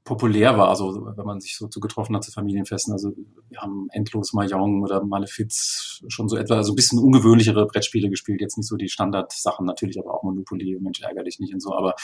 populär 0.05 0.55
war, 0.55 0.69
also 0.69 1.11
wenn 1.17 1.25
man 1.25 1.41
sich 1.41 1.57
so 1.57 1.67
zu 1.67 1.79
getroffen 1.79 2.15
hat 2.15 2.23
zu 2.23 2.31
Familienfesten. 2.31 2.93
Also 2.93 3.11
wir 3.49 3.59
haben 3.59 3.87
endlos 3.91 4.33
Mahjong 4.33 4.83
oder 4.83 5.03
Malefiz 5.03 5.99
schon 6.07 6.29
so 6.29 6.37
etwa, 6.37 6.55
also 6.55 6.73
ein 6.73 6.75
bisschen 6.75 6.99
ungewöhnlichere 6.99 7.65
Brettspiele 7.65 8.09
gespielt, 8.09 8.39
jetzt 8.39 8.55
nicht 8.55 8.67
so 8.67 8.77
die 8.77 8.87
Standardsachen, 8.87 9.65
natürlich 9.65 9.99
aber 9.99 10.13
auch 10.13 10.23
Monopoly, 10.23 10.77
Mensch 10.79 11.01
ärger 11.01 11.23
dich 11.23 11.39
nicht 11.39 11.53
und 11.55 11.59
so, 11.59 11.75
aber 11.75 11.95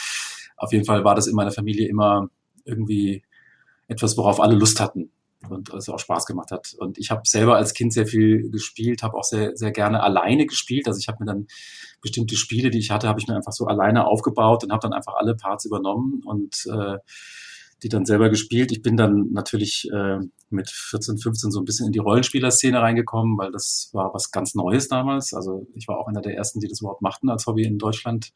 auf 0.56 0.72
jeden 0.72 0.84
Fall 0.84 1.04
war 1.04 1.14
das 1.14 1.28
in 1.28 1.36
meiner 1.36 1.52
Familie 1.52 1.88
immer 1.88 2.28
irgendwie 2.64 3.22
etwas, 3.86 4.16
worauf 4.16 4.40
alle 4.40 4.56
Lust 4.56 4.80
hatten 4.80 5.12
und 5.48 5.72
es 5.72 5.88
auch 5.88 5.98
Spaß 5.98 6.26
gemacht 6.26 6.50
hat. 6.50 6.74
Und 6.78 6.98
ich 6.98 7.10
habe 7.10 7.22
selber 7.24 7.56
als 7.56 7.72
Kind 7.72 7.92
sehr 7.92 8.06
viel 8.06 8.50
gespielt, 8.50 9.04
habe 9.04 9.16
auch 9.16 9.24
sehr, 9.24 9.56
sehr 9.56 9.70
gerne 9.70 10.02
alleine 10.02 10.46
gespielt. 10.46 10.88
Also 10.88 10.98
ich 10.98 11.08
habe 11.08 11.18
mir 11.20 11.26
dann 11.26 11.46
bestimmte 12.00 12.36
Spiele, 12.36 12.70
die 12.70 12.78
ich 12.78 12.90
hatte, 12.90 13.08
habe 13.08 13.20
ich 13.20 13.28
mir 13.28 13.36
einfach 13.36 13.52
so 13.52 13.66
alleine 13.66 14.06
aufgebaut 14.06 14.64
und 14.64 14.72
habe 14.72 14.82
dann 14.82 14.92
einfach 14.92 15.14
alle 15.14 15.36
Parts 15.36 15.64
übernommen 15.64 16.22
und 16.24 16.66
äh, 16.66 16.98
die 17.82 17.88
dann 17.88 18.04
selber 18.04 18.30
gespielt. 18.30 18.70
Ich 18.72 18.82
bin 18.82 18.96
dann 18.96 19.32
natürlich 19.32 19.88
äh, 19.92 20.18
mit 20.50 20.70
14, 20.70 21.18
15 21.18 21.50
so 21.50 21.60
ein 21.60 21.64
bisschen 21.64 21.86
in 21.86 21.92
die 21.92 21.98
Rollenspielerszene 21.98 22.80
reingekommen, 22.80 23.36
weil 23.38 23.50
das 23.50 23.90
war 23.92 24.14
was 24.14 24.30
ganz 24.30 24.54
Neues 24.54 24.88
damals. 24.88 25.34
Also 25.34 25.66
ich 25.74 25.88
war 25.88 25.98
auch 25.98 26.06
einer 26.06 26.22
der 26.22 26.36
ersten, 26.36 26.60
die 26.60 26.68
das 26.68 26.80
überhaupt 26.80 27.02
machten 27.02 27.28
als 27.28 27.46
Hobby 27.46 27.64
in 27.64 27.78
Deutschland. 27.78 28.32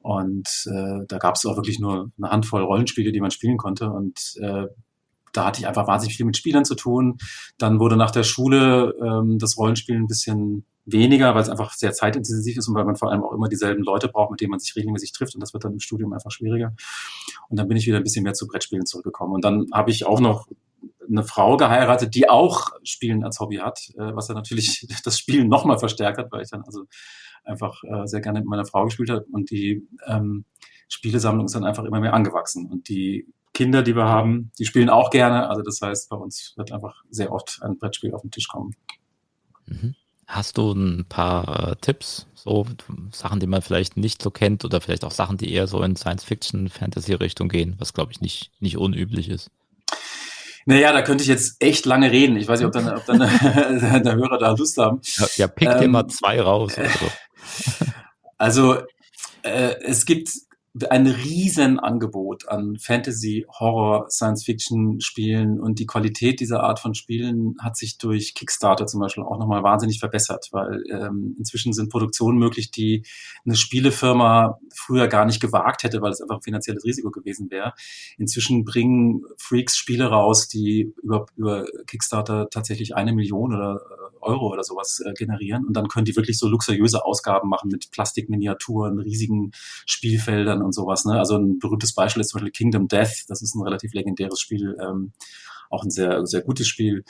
Und 0.00 0.48
äh, 0.66 1.04
da 1.06 1.18
gab 1.18 1.36
es 1.36 1.46
auch 1.46 1.56
wirklich 1.56 1.78
nur 1.78 2.10
eine 2.18 2.30
Handvoll 2.30 2.62
Rollenspiele, 2.62 3.12
die 3.12 3.20
man 3.20 3.30
spielen 3.30 3.58
konnte. 3.58 3.90
Und 3.90 4.34
äh, 4.40 4.66
da 5.32 5.44
hatte 5.44 5.60
ich 5.60 5.66
einfach 5.66 5.86
wahnsinnig 5.86 6.16
viel 6.16 6.26
mit 6.26 6.36
Spielern 6.36 6.64
zu 6.64 6.74
tun. 6.74 7.18
Dann 7.58 7.78
wurde 7.78 7.96
nach 7.96 8.10
der 8.10 8.22
Schule 8.24 8.94
ähm, 9.00 9.38
das 9.38 9.56
Rollenspielen 9.56 10.02
ein 10.02 10.08
bisschen 10.08 10.64
weniger, 10.92 11.34
weil 11.34 11.42
es 11.42 11.48
einfach 11.48 11.72
sehr 11.74 11.92
zeitintensiv 11.92 12.56
ist 12.56 12.68
und 12.68 12.74
weil 12.74 12.84
man 12.84 12.96
vor 12.96 13.10
allem 13.10 13.22
auch 13.22 13.32
immer 13.32 13.48
dieselben 13.48 13.82
Leute 13.82 14.08
braucht, 14.08 14.30
mit 14.30 14.40
denen 14.40 14.50
man 14.50 14.58
sich 14.58 14.74
regelmäßig 14.76 15.12
trifft 15.12 15.34
und 15.34 15.40
das 15.40 15.52
wird 15.52 15.64
dann 15.64 15.72
im 15.72 15.80
Studium 15.80 16.12
einfach 16.12 16.30
schwieriger. 16.30 16.74
Und 17.48 17.58
dann 17.58 17.68
bin 17.68 17.76
ich 17.76 17.86
wieder 17.86 17.98
ein 17.98 18.02
bisschen 18.02 18.22
mehr 18.22 18.34
zu 18.34 18.46
Brettspielen 18.46 18.86
zurückgekommen. 18.86 19.34
Und 19.34 19.44
dann 19.44 19.66
habe 19.72 19.90
ich 19.90 20.06
auch 20.06 20.20
noch 20.20 20.48
eine 21.08 21.24
Frau 21.24 21.56
geheiratet, 21.56 22.14
die 22.14 22.28
auch 22.28 22.68
Spielen 22.82 23.24
als 23.24 23.40
Hobby 23.40 23.56
hat, 23.56 23.90
äh, 23.96 24.14
was 24.14 24.26
dann 24.26 24.36
natürlich 24.36 24.86
das 25.04 25.18
Spielen 25.18 25.48
nochmal 25.48 25.78
verstärkt 25.78 26.18
hat, 26.18 26.30
weil 26.32 26.42
ich 26.42 26.50
dann 26.50 26.62
also 26.62 26.84
einfach 27.44 27.82
äh, 27.84 28.06
sehr 28.06 28.20
gerne 28.20 28.40
mit 28.40 28.48
meiner 28.48 28.66
Frau 28.66 28.84
gespielt 28.84 29.10
habe 29.10 29.24
und 29.32 29.50
die 29.50 29.86
ähm, 30.06 30.44
Spielesammlung 30.88 31.46
ist 31.46 31.54
dann 31.54 31.64
einfach 31.64 31.84
immer 31.84 32.00
mehr 32.00 32.14
angewachsen. 32.14 32.66
Und 32.70 32.88
die 32.88 33.26
Kinder, 33.54 33.82
die 33.82 33.96
wir 33.96 34.04
haben, 34.04 34.52
die 34.58 34.64
spielen 34.64 34.90
auch 34.90 35.10
gerne. 35.10 35.48
Also 35.48 35.62
das 35.62 35.80
heißt, 35.80 36.08
bei 36.10 36.16
uns 36.16 36.54
wird 36.56 36.72
einfach 36.72 37.02
sehr 37.10 37.32
oft 37.32 37.58
ein 37.62 37.78
Brettspiel 37.78 38.14
auf 38.14 38.22
den 38.22 38.30
Tisch 38.30 38.48
kommen. 38.48 38.74
Mhm. 39.66 39.94
Hast 40.28 40.58
du 40.58 40.72
ein 40.72 41.06
paar 41.08 41.70
äh, 41.70 41.76
Tipps, 41.80 42.26
so 42.34 42.66
Sachen, 43.12 43.40
die 43.40 43.46
man 43.46 43.62
vielleicht 43.62 43.96
nicht 43.96 44.20
so 44.20 44.30
kennt 44.30 44.62
oder 44.62 44.82
vielleicht 44.82 45.04
auch 45.04 45.10
Sachen, 45.10 45.38
die 45.38 45.50
eher 45.50 45.66
so 45.66 45.82
in 45.82 45.96
Science-Fiction, 45.96 46.68
Fantasy-Richtung 46.68 47.48
gehen, 47.48 47.76
was 47.78 47.94
glaube 47.94 48.12
ich 48.12 48.20
nicht, 48.20 48.50
nicht 48.60 48.76
unüblich 48.76 49.30
ist? 49.30 49.50
Naja, 50.66 50.92
da 50.92 51.00
könnte 51.00 51.22
ich 51.22 51.28
jetzt 51.28 51.62
echt 51.62 51.86
lange 51.86 52.12
reden. 52.12 52.36
Ich 52.36 52.46
weiß 52.46 52.60
nicht, 52.60 52.66
ob 52.66 52.74
dann, 52.74 52.94
ob 52.94 53.06
dann 53.06 53.20
der 54.04 54.16
Hörer 54.16 54.38
da 54.38 54.50
Lust 54.50 54.76
haben. 54.76 55.00
Ja, 55.36 55.48
pick 55.48 55.66
ähm, 55.66 55.80
dir 55.80 55.88
mal 55.88 56.06
zwei 56.08 56.40
raus. 56.40 56.74
So. 56.74 57.86
Also, 58.40 58.76
äh, 59.42 59.74
es 59.82 60.06
gibt 60.06 60.30
ein 60.84 61.06
riesen 61.06 61.78
Angebot 61.78 62.48
an 62.48 62.76
Fantasy, 62.78 63.46
Horror, 63.48 64.10
Science-Fiction-Spielen 64.10 65.60
und 65.60 65.78
die 65.78 65.86
Qualität 65.86 66.40
dieser 66.40 66.62
Art 66.62 66.80
von 66.80 66.94
Spielen 66.94 67.56
hat 67.60 67.76
sich 67.76 67.98
durch 67.98 68.34
Kickstarter 68.34 68.86
zum 68.86 69.00
Beispiel 69.00 69.24
auch 69.24 69.38
nochmal 69.38 69.62
wahnsinnig 69.62 69.98
verbessert, 69.98 70.48
weil 70.52 70.82
ähm, 70.90 71.34
inzwischen 71.38 71.72
sind 71.72 71.90
Produktionen 71.90 72.38
möglich, 72.38 72.70
die 72.70 73.04
eine 73.44 73.56
Spielefirma 73.56 74.58
früher 74.74 75.08
gar 75.08 75.24
nicht 75.24 75.40
gewagt 75.40 75.82
hätte, 75.82 76.00
weil 76.02 76.12
es 76.12 76.20
einfach 76.20 76.36
ein 76.36 76.42
finanzielles 76.42 76.84
Risiko 76.84 77.10
gewesen 77.10 77.50
wäre. 77.50 77.72
Inzwischen 78.16 78.64
bringen 78.64 79.22
Freaks 79.38 79.76
Spiele 79.76 80.06
raus, 80.06 80.48
die 80.48 80.92
über, 81.02 81.26
über 81.36 81.66
Kickstarter 81.86 82.48
tatsächlich 82.50 82.94
eine 82.94 83.12
Million 83.12 83.54
oder 83.54 83.80
Euro 84.20 84.52
oder 84.52 84.64
sowas 84.64 85.00
äh, 85.04 85.12
generieren 85.14 85.64
und 85.64 85.74
dann 85.76 85.88
können 85.88 86.04
die 86.04 86.16
wirklich 86.16 86.38
so 86.38 86.48
luxuriöse 86.48 87.04
Ausgaben 87.04 87.48
machen 87.48 87.70
mit 87.70 87.90
Plastikminiaturen, 87.90 88.98
riesigen 88.98 89.52
Spielfeldern 89.86 90.62
und 90.68 90.74
sowas. 90.74 91.04
Ne? 91.04 91.18
Also 91.18 91.36
ein 91.36 91.58
berühmtes 91.58 91.94
Beispiel 91.94 92.20
ist 92.20 92.28
zum 92.28 92.38
Beispiel 92.38 92.52
Kingdom 92.52 92.88
Death. 92.88 93.24
Das 93.28 93.42
ist 93.42 93.54
ein 93.54 93.62
relativ 93.62 93.92
legendäres 93.92 94.40
Spiel, 94.40 94.76
ähm, 94.80 95.12
auch 95.70 95.82
ein 95.84 95.90
sehr 95.90 96.26
sehr 96.26 96.42
gutes 96.42 96.66
Spiel. 96.68 97.04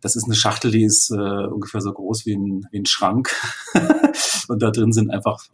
Das 0.00 0.16
ist 0.16 0.24
eine 0.24 0.34
Schachtel, 0.34 0.70
die 0.70 0.84
ist 0.84 1.10
äh, 1.10 1.46
ungefähr 1.46 1.80
so 1.80 1.92
groß 1.92 2.26
wie 2.26 2.34
ein, 2.34 2.66
wie 2.70 2.80
ein 2.80 2.86
Schrank 2.86 3.34
und 4.48 4.62
da 4.62 4.70
drin 4.70 4.92
sind 4.92 5.10
einfach 5.10 5.48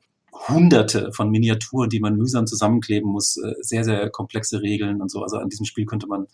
hunderte 0.49 1.13
von 1.13 1.31
Miniaturen, 1.31 1.91
die 1.91 2.01
man 2.01 2.17
mühsam 2.17 2.47
zusammenkleben 2.47 3.11
muss, 3.11 3.37
äh, 3.37 3.55
sehr, 3.61 3.85
sehr 3.85 4.11
komplexe 4.11 4.63
Regeln 4.63 5.01
und 5.01 5.11
so. 5.11 5.23
Also 5.23 5.37
an 5.37 5.49
diesem 5.49 5.67
Spiel 5.67 5.85
könnte 5.85 6.07
man 6.07 6.27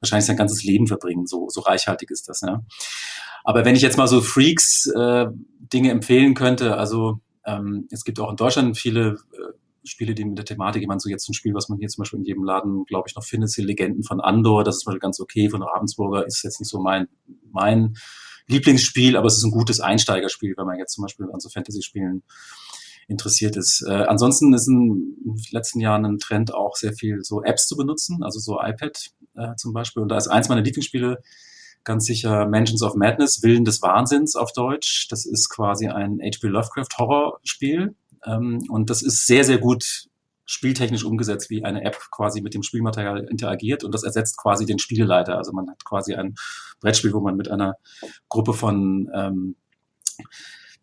wahrscheinlich 0.00 0.26
sein 0.26 0.36
ganzes 0.36 0.64
Leben 0.64 0.86
verbringen. 0.86 1.26
So, 1.26 1.48
so 1.48 1.60
reichhaltig 1.60 2.10
ist 2.10 2.28
das, 2.28 2.42
ja. 2.42 2.62
Aber 3.42 3.64
wenn 3.64 3.76
ich 3.76 3.82
jetzt 3.82 3.98
mal 3.98 4.08
so 4.08 4.20
Freaks 4.20 4.86
äh, 4.86 5.26
Dinge 5.72 5.90
empfehlen 5.90 6.34
könnte, 6.34 6.76
also 6.76 7.20
ähm, 7.44 7.88
es 7.90 8.04
gibt 8.04 8.18
auch 8.20 8.30
in 8.30 8.36
Deutschland 8.36 8.76
viele 8.78 9.18
äh, 9.32 9.52
Spiele, 9.84 10.14
die 10.14 10.24
mit 10.24 10.38
der 10.38 10.44
Thematik, 10.44 10.82
ich 10.82 10.88
meine, 10.88 11.00
so 11.00 11.08
jetzt 11.08 11.28
ein 11.28 11.34
Spiel, 11.34 11.54
was 11.54 11.68
man 11.68 11.78
hier 11.78 11.88
zum 11.88 12.02
Beispiel 12.02 12.18
in 12.18 12.24
jedem 12.24 12.44
Laden, 12.44 12.84
glaube 12.84 13.08
ich, 13.08 13.14
noch 13.14 13.24
findet, 13.24 13.50
sind 13.50 13.66
Legenden 13.66 14.02
von 14.02 14.20
Andor, 14.20 14.64
das 14.64 14.76
ist 14.76 14.86
mal 14.86 14.98
ganz 14.98 15.20
okay, 15.20 15.48
von 15.50 15.62
Ravensburger 15.62 16.26
ist 16.26 16.42
jetzt 16.42 16.60
nicht 16.60 16.70
so 16.70 16.80
mein, 16.80 17.08
mein 17.50 17.94
Lieblingsspiel, 18.46 19.16
aber 19.16 19.26
es 19.26 19.38
ist 19.38 19.44
ein 19.44 19.50
gutes 19.50 19.80
Einsteigerspiel, 19.80 20.54
wenn 20.56 20.66
man 20.66 20.78
jetzt 20.78 20.94
zum 20.94 21.02
Beispiel 21.02 21.26
an 21.32 21.40
so 21.40 21.48
Fantasy-Spielen 21.48 22.22
interessiert 23.08 23.56
ist. 23.56 23.84
Äh, 23.86 24.04
ansonsten 24.04 24.52
ist 24.54 24.68
in, 24.68 25.16
den 25.24 25.42
letzten 25.50 25.80
Jahren 25.80 26.04
ein 26.04 26.18
Trend 26.18 26.54
auch 26.54 26.76
sehr 26.76 26.92
viel 26.92 27.22
so 27.22 27.42
Apps 27.42 27.66
zu 27.66 27.76
benutzen, 27.76 28.22
also 28.22 28.38
so 28.38 28.60
iPad 28.60 29.10
äh, 29.34 29.54
zum 29.56 29.72
Beispiel. 29.72 30.02
Und 30.02 30.08
da 30.08 30.16
ist 30.16 30.28
eins 30.28 30.48
meiner 30.48 30.62
Lieblingsspiele 30.62 31.18
ganz 31.84 32.06
sicher 32.06 32.46
Mansions 32.46 32.82
of 32.82 32.94
Madness, 32.94 33.42
Willen 33.42 33.64
des 33.64 33.82
Wahnsinns 33.82 34.36
auf 34.36 34.52
Deutsch. 34.52 35.06
Das 35.10 35.26
ist 35.26 35.50
quasi 35.50 35.88
ein 35.88 36.18
H.P. 36.20 36.48
Lovecraft 36.48 36.98
Horrorspiel. 36.98 37.94
Ähm, 38.26 38.64
und 38.68 38.90
das 38.90 39.02
ist 39.02 39.26
sehr, 39.26 39.44
sehr 39.44 39.58
gut 39.58 40.08
spieltechnisch 40.46 41.04
umgesetzt, 41.04 41.50
wie 41.50 41.64
eine 41.64 41.84
App 41.84 41.98
quasi 42.10 42.42
mit 42.42 42.54
dem 42.54 42.62
Spielmaterial 42.62 43.24
interagiert. 43.24 43.84
Und 43.84 43.94
das 43.94 44.02
ersetzt 44.02 44.36
quasi 44.36 44.66
den 44.66 44.78
Spieleleiter. 44.78 45.36
Also 45.36 45.52
man 45.52 45.70
hat 45.70 45.84
quasi 45.84 46.14
ein 46.14 46.34
Brettspiel, 46.80 47.12
wo 47.12 47.20
man 47.20 47.36
mit 47.36 47.50
einer 47.50 47.76
Gruppe 48.28 48.52
von 48.52 49.10
ähm, 49.14 49.56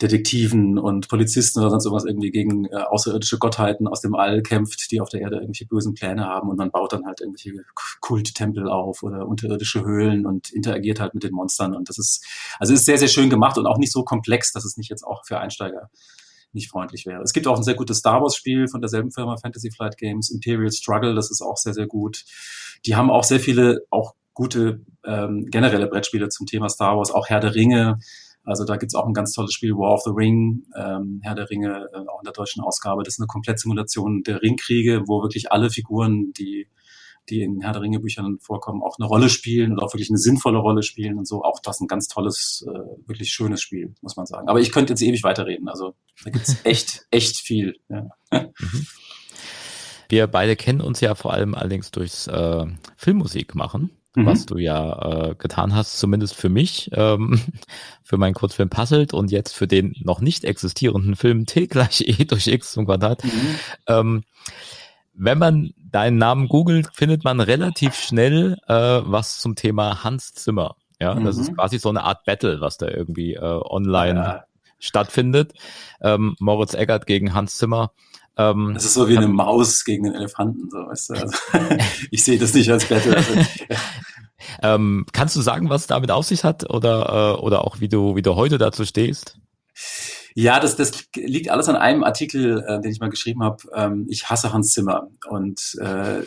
Detektiven 0.01 0.79
und 0.79 1.09
Polizisten 1.09 1.59
oder 1.59 1.69
sonst 1.69 1.85
irgendwas 1.85 2.05
irgendwie 2.05 2.31
gegen 2.31 2.65
äh, 2.65 2.75
außerirdische 2.75 3.37
Gottheiten 3.37 3.87
aus 3.87 4.01
dem 4.01 4.15
All 4.15 4.41
kämpft, 4.41 4.89
die 4.91 4.99
auf 4.99 5.09
der 5.09 5.21
Erde 5.21 5.35
irgendwelche 5.35 5.67
bösen 5.67 5.93
Pläne 5.93 6.25
haben. 6.25 6.49
Und 6.49 6.57
man 6.57 6.71
baut 6.71 6.93
dann 6.93 7.05
halt 7.05 7.21
irgendwelche 7.21 7.63
Kulttempel 7.99 8.67
auf 8.67 9.03
oder 9.03 9.27
unterirdische 9.27 9.83
Höhlen 9.85 10.25
und 10.25 10.49
interagiert 10.51 10.99
halt 10.99 11.13
mit 11.13 11.23
den 11.23 11.33
Monstern. 11.33 11.75
Und 11.75 11.87
das 11.87 11.99
ist, 11.99 12.25
also 12.57 12.73
ist 12.73 12.85
sehr, 12.85 12.97
sehr 12.97 13.09
schön 13.09 13.29
gemacht 13.29 13.59
und 13.59 13.67
auch 13.67 13.77
nicht 13.77 13.91
so 13.91 14.03
komplex, 14.03 14.51
dass 14.51 14.65
es 14.65 14.75
nicht 14.75 14.89
jetzt 14.89 15.03
auch 15.03 15.23
für 15.25 15.39
Einsteiger 15.39 15.91
nicht 16.53 16.69
freundlich 16.69 17.05
wäre. 17.05 17.21
Es 17.21 17.33
gibt 17.33 17.47
auch 17.47 17.57
ein 17.57 17.63
sehr 17.63 17.75
gutes 17.75 17.97
Star 17.97 18.21
Wars 18.21 18.35
Spiel 18.35 18.67
von 18.67 18.81
derselben 18.81 19.11
Firma 19.11 19.37
Fantasy 19.37 19.71
Flight 19.71 19.97
Games, 19.97 20.29
Imperial 20.29 20.71
Struggle, 20.71 21.15
das 21.15 21.31
ist 21.31 21.41
auch 21.41 21.57
sehr, 21.57 21.73
sehr 21.73 21.87
gut. 21.87 22.23
Die 22.85 22.95
haben 22.95 23.09
auch 23.09 23.23
sehr 23.23 23.39
viele, 23.39 23.81
auch 23.89 24.13
gute 24.33 24.81
ähm, 25.05 25.47
generelle 25.49 25.87
Brettspiele 25.87 26.29
zum 26.29 26.47
Thema 26.47 26.69
Star 26.69 26.97
Wars, 26.97 27.11
auch 27.11 27.29
Herr 27.29 27.39
der 27.39 27.55
Ringe. 27.55 27.99
Also 28.43 28.65
da 28.65 28.77
gibt's 28.77 28.95
auch 28.95 29.05
ein 29.05 29.13
ganz 29.13 29.33
tolles 29.33 29.53
Spiel, 29.53 29.73
War 29.73 29.93
of 29.93 30.01
the 30.01 30.11
Ring, 30.13 30.63
ähm, 30.75 31.19
Herr 31.21 31.35
der 31.35 31.49
Ringe, 31.49 31.87
äh, 31.93 31.97
auch 31.97 32.21
in 32.21 32.25
der 32.25 32.33
deutschen 32.33 32.63
Ausgabe. 32.63 33.03
Das 33.03 33.15
ist 33.15 33.19
eine 33.19 33.27
Komplettsimulation 33.27 34.23
der 34.23 34.41
Ringkriege, 34.41 35.03
wo 35.05 35.21
wirklich 35.21 35.51
alle 35.51 35.69
Figuren, 35.69 36.33
die 36.33 36.67
die 37.29 37.41
in 37.41 37.61
Herr 37.61 37.73
der 37.73 37.81
Ringe 37.81 37.99
Büchern 37.99 38.39
vorkommen, 38.39 38.81
auch 38.81 38.97
eine 38.99 39.07
Rolle 39.07 39.29
spielen 39.29 39.71
und 39.71 39.79
auch 39.79 39.93
wirklich 39.93 40.09
eine 40.09 40.17
sinnvolle 40.17 40.57
Rolle 40.57 40.83
spielen 40.83 41.17
und 41.17 41.27
so. 41.27 41.43
Auch 41.43 41.59
das 41.59 41.79
ein 41.79 41.87
ganz 41.87 42.07
tolles, 42.07 42.65
äh, 42.67 43.07
wirklich 43.07 43.31
schönes 43.31 43.61
Spiel, 43.61 43.93
muss 44.01 44.15
man 44.15 44.25
sagen. 44.25 44.49
Aber 44.49 44.59
ich 44.59 44.71
könnte 44.71 44.93
jetzt 44.93 45.01
ewig 45.01 45.23
weiterreden. 45.23 45.67
Also 45.69 45.93
da 46.23 46.31
gibt's 46.31 46.57
echt, 46.63 47.05
echt 47.11 47.37
viel. 47.37 47.75
Ja. 47.89 48.09
Mhm. 48.31 48.87
Wir 50.09 50.27
beide 50.27 50.55
kennen 50.55 50.81
uns 50.81 50.99
ja 50.99 51.15
vor 51.15 51.31
allem 51.31 51.55
allerdings 51.55 51.91
durchs 51.91 52.27
äh, 52.27 52.65
Filmmusik 52.97 53.55
machen. 53.55 53.91
Mhm. 54.13 54.25
was 54.25 54.45
du 54.45 54.57
ja 54.57 55.29
äh, 55.29 55.35
getan 55.35 55.73
hast, 55.73 55.97
zumindest 55.97 56.35
für 56.35 56.49
mich, 56.49 56.89
ähm, 56.93 57.39
für 58.03 58.17
meinen 58.17 58.33
Kurzfilm 58.33 58.69
Puzzled 58.69 59.13
und 59.13 59.31
jetzt 59.31 59.53
für 59.53 59.67
den 59.67 59.95
noch 60.01 60.19
nicht 60.19 60.43
existierenden 60.43 61.15
Film 61.15 61.45
T 61.45 61.67
gleich 61.67 62.01
E 62.01 62.25
durch 62.25 62.47
X 62.47 62.73
zum 62.73 62.85
Quadrat. 62.85 63.23
Mhm. 63.23 63.55
Ähm, 63.87 64.23
wenn 65.13 65.37
man 65.37 65.73
deinen 65.77 66.17
Namen 66.17 66.47
googelt, 66.47 66.89
findet 66.93 67.23
man 67.23 67.39
relativ 67.39 67.95
schnell 67.95 68.57
äh, 68.67 68.73
was 68.73 69.39
zum 69.39 69.55
Thema 69.55 70.03
Hans 70.03 70.33
Zimmer. 70.33 70.75
Ja, 70.99 71.15
mhm. 71.15 71.25
das 71.25 71.37
ist 71.37 71.51
mhm. 71.51 71.55
quasi 71.55 71.79
so 71.79 71.89
eine 71.89 72.03
Art 72.03 72.25
Battle, 72.25 72.61
was 72.61 72.77
da 72.77 72.87
irgendwie 72.87 73.33
äh, 73.33 73.39
online 73.41 74.19
ja. 74.19 74.43
stattfindet. 74.79 75.53
Ähm, 75.99 76.35
Moritz 76.39 76.73
Eggert 76.73 77.07
gegen 77.07 77.33
Hans 77.33 77.57
Zimmer. 77.57 77.91
Ähm, 78.37 78.71
das 78.73 78.85
ist 78.85 78.93
so 78.93 79.09
wie 79.09 79.17
eine 79.17 79.27
Maus 79.27 79.83
gegen 79.83 80.05
den 80.05 80.15
Elefanten, 80.15 80.69
so 80.69 80.77
weißt 80.77 81.09
du. 81.09 81.13
Also, 81.15 81.37
ich 82.11 82.23
sehe 82.23 82.39
das 82.39 82.53
nicht 82.53 82.71
als 82.71 82.85
Battle. 82.85 83.17
Also, 83.17 83.33
ähm, 84.61 85.05
kannst 85.11 85.35
du 85.35 85.41
sagen, 85.41 85.69
was 85.69 85.87
damit 85.87 86.11
auf 86.11 86.25
sich 86.25 86.43
hat 86.43 86.69
oder, 86.69 87.35
äh, 87.37 87.41
oder 87.41 87.65
auch 87.65 87.79
wie 87.79 87.89
du, 87.89 88.15
wie 88.15 88.21
du 88.21 88.35
heute 88.35 88.57
dazu 88.57 88.85
stehst? 88.85 89.37
Ja, 90.33 90.59
das, 90.59 90.75
das 90.75 90.91
liegt 91.15 91.49
alles 91.49 91.67
an 91.67 91.75
einem 91.75 92.03
Artikel, 92.03 92.63
äh, 92.65 92.79
den 92.79 92.91
ich 92.91 92.99
mal 92.99 93.09
geschrieben 93.09 93.43
habe. 93.43 93.63
Ähm, 93.73 94.05
ich 94.09 94.29
hasse 94.29 94.53
Hans 94.53 94.73
Zimmer. 94.73 95.09
Und 95.29 95.75
äh, 95.81 96.21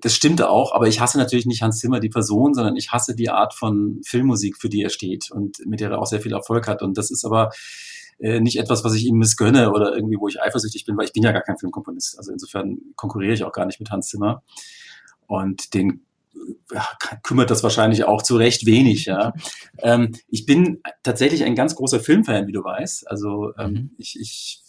das 0.00 0.14
stimmte 0.14 0.50
auch, 0.50 0.74
aber 0.74 0.88
ich 0.88 1.00
hasse 1.00 1.18
natürlich 1.18 1.46
nicht 1.46 1.62
Hans 1.62 1.78
Zimmer, 1.78 2.00
die 2.00 2.08
Person, 2.08 2.54
sondern 2.54 2.76
ich 2.76 2.92
hasse 2.92 3.14
die 3.14 3.30
Art 3.30 3.54
von 3.54 4.00
Filmmusik, 4.04 4.58
für 4.58 4.68
die 4.68 4.82
er 4.82 4.90
steht 4.90 5.30
und 5.30 5.64
mit 5.66 5.80
der 5.80 5.90
er 5.90 5.98
auch 6.00 6.06
sehr 6.06 6.20
viel 6.20 6.32
Erfolg 6.32 6.68
hat. 6.68 6.82
Und 6.82 6.98
das 6.98 7.10
ist 7.10 7.24
aber 7.24 7.50
äh, 8.18 8.40
nicht 8.40 8.58
etwas, 8.58 8.84
was 8.84 8.94
ich 8.94 9.06
ihm 9.06 9.16
missgönne 9.16 9.72
oder 9.72 9.94
irgendwie, 9.94 10.18
wo 10.18 10.28
ich 10.28 10.40
eifersüchtig 10.40 10.84
bin, 10.84 10.96
weil 10.96 11.06
ich 11.06 11.12
bin 11.12 11.22
ja 11.22 11.32
gar 11.32 11.42
kein 11.42 11.58
Filmkomponist. 11.58 12.18
Also 12.18 12.32
insofern 12.32 12.78
konkurriere 12.94 13.34
ich 13.34 13.44
auch 13.44 13.52
gar 13.52 13.66
nicht 13.66 13.80
mit 13.80 13.90
Hans 13.90 14.08
Zimmer. 14.08 14.42
Und 15.26 15.74
den 15.74 16.06
kümmert 17.22 17.50
das 17.50 17.62
wahrscheinlich 17.62 18.04
auch 18.04 18.22
zu 18.22 18.36
Recht 18.36 18.66
wenig. 18.66 19.06
Ja. 19.06 19.32
Ähm, 19.78 20.14
ich 20.28 20.46
bin 20.46 20.80
tatsächlich 21.02 21.44
ein 21.44 21.54
ganz 21.54 21.74
großer 21.74 22.00
Filmfan, 22.00 22.46
wie 22.46 22.52
du 22.52 22.64
weißt. 22.64 23.08
Also 23.10 23.52
ähm, 23.58 23.72
mhm. 23.72 23.90
ich, 23.98 24.18
ich 24.18 24.62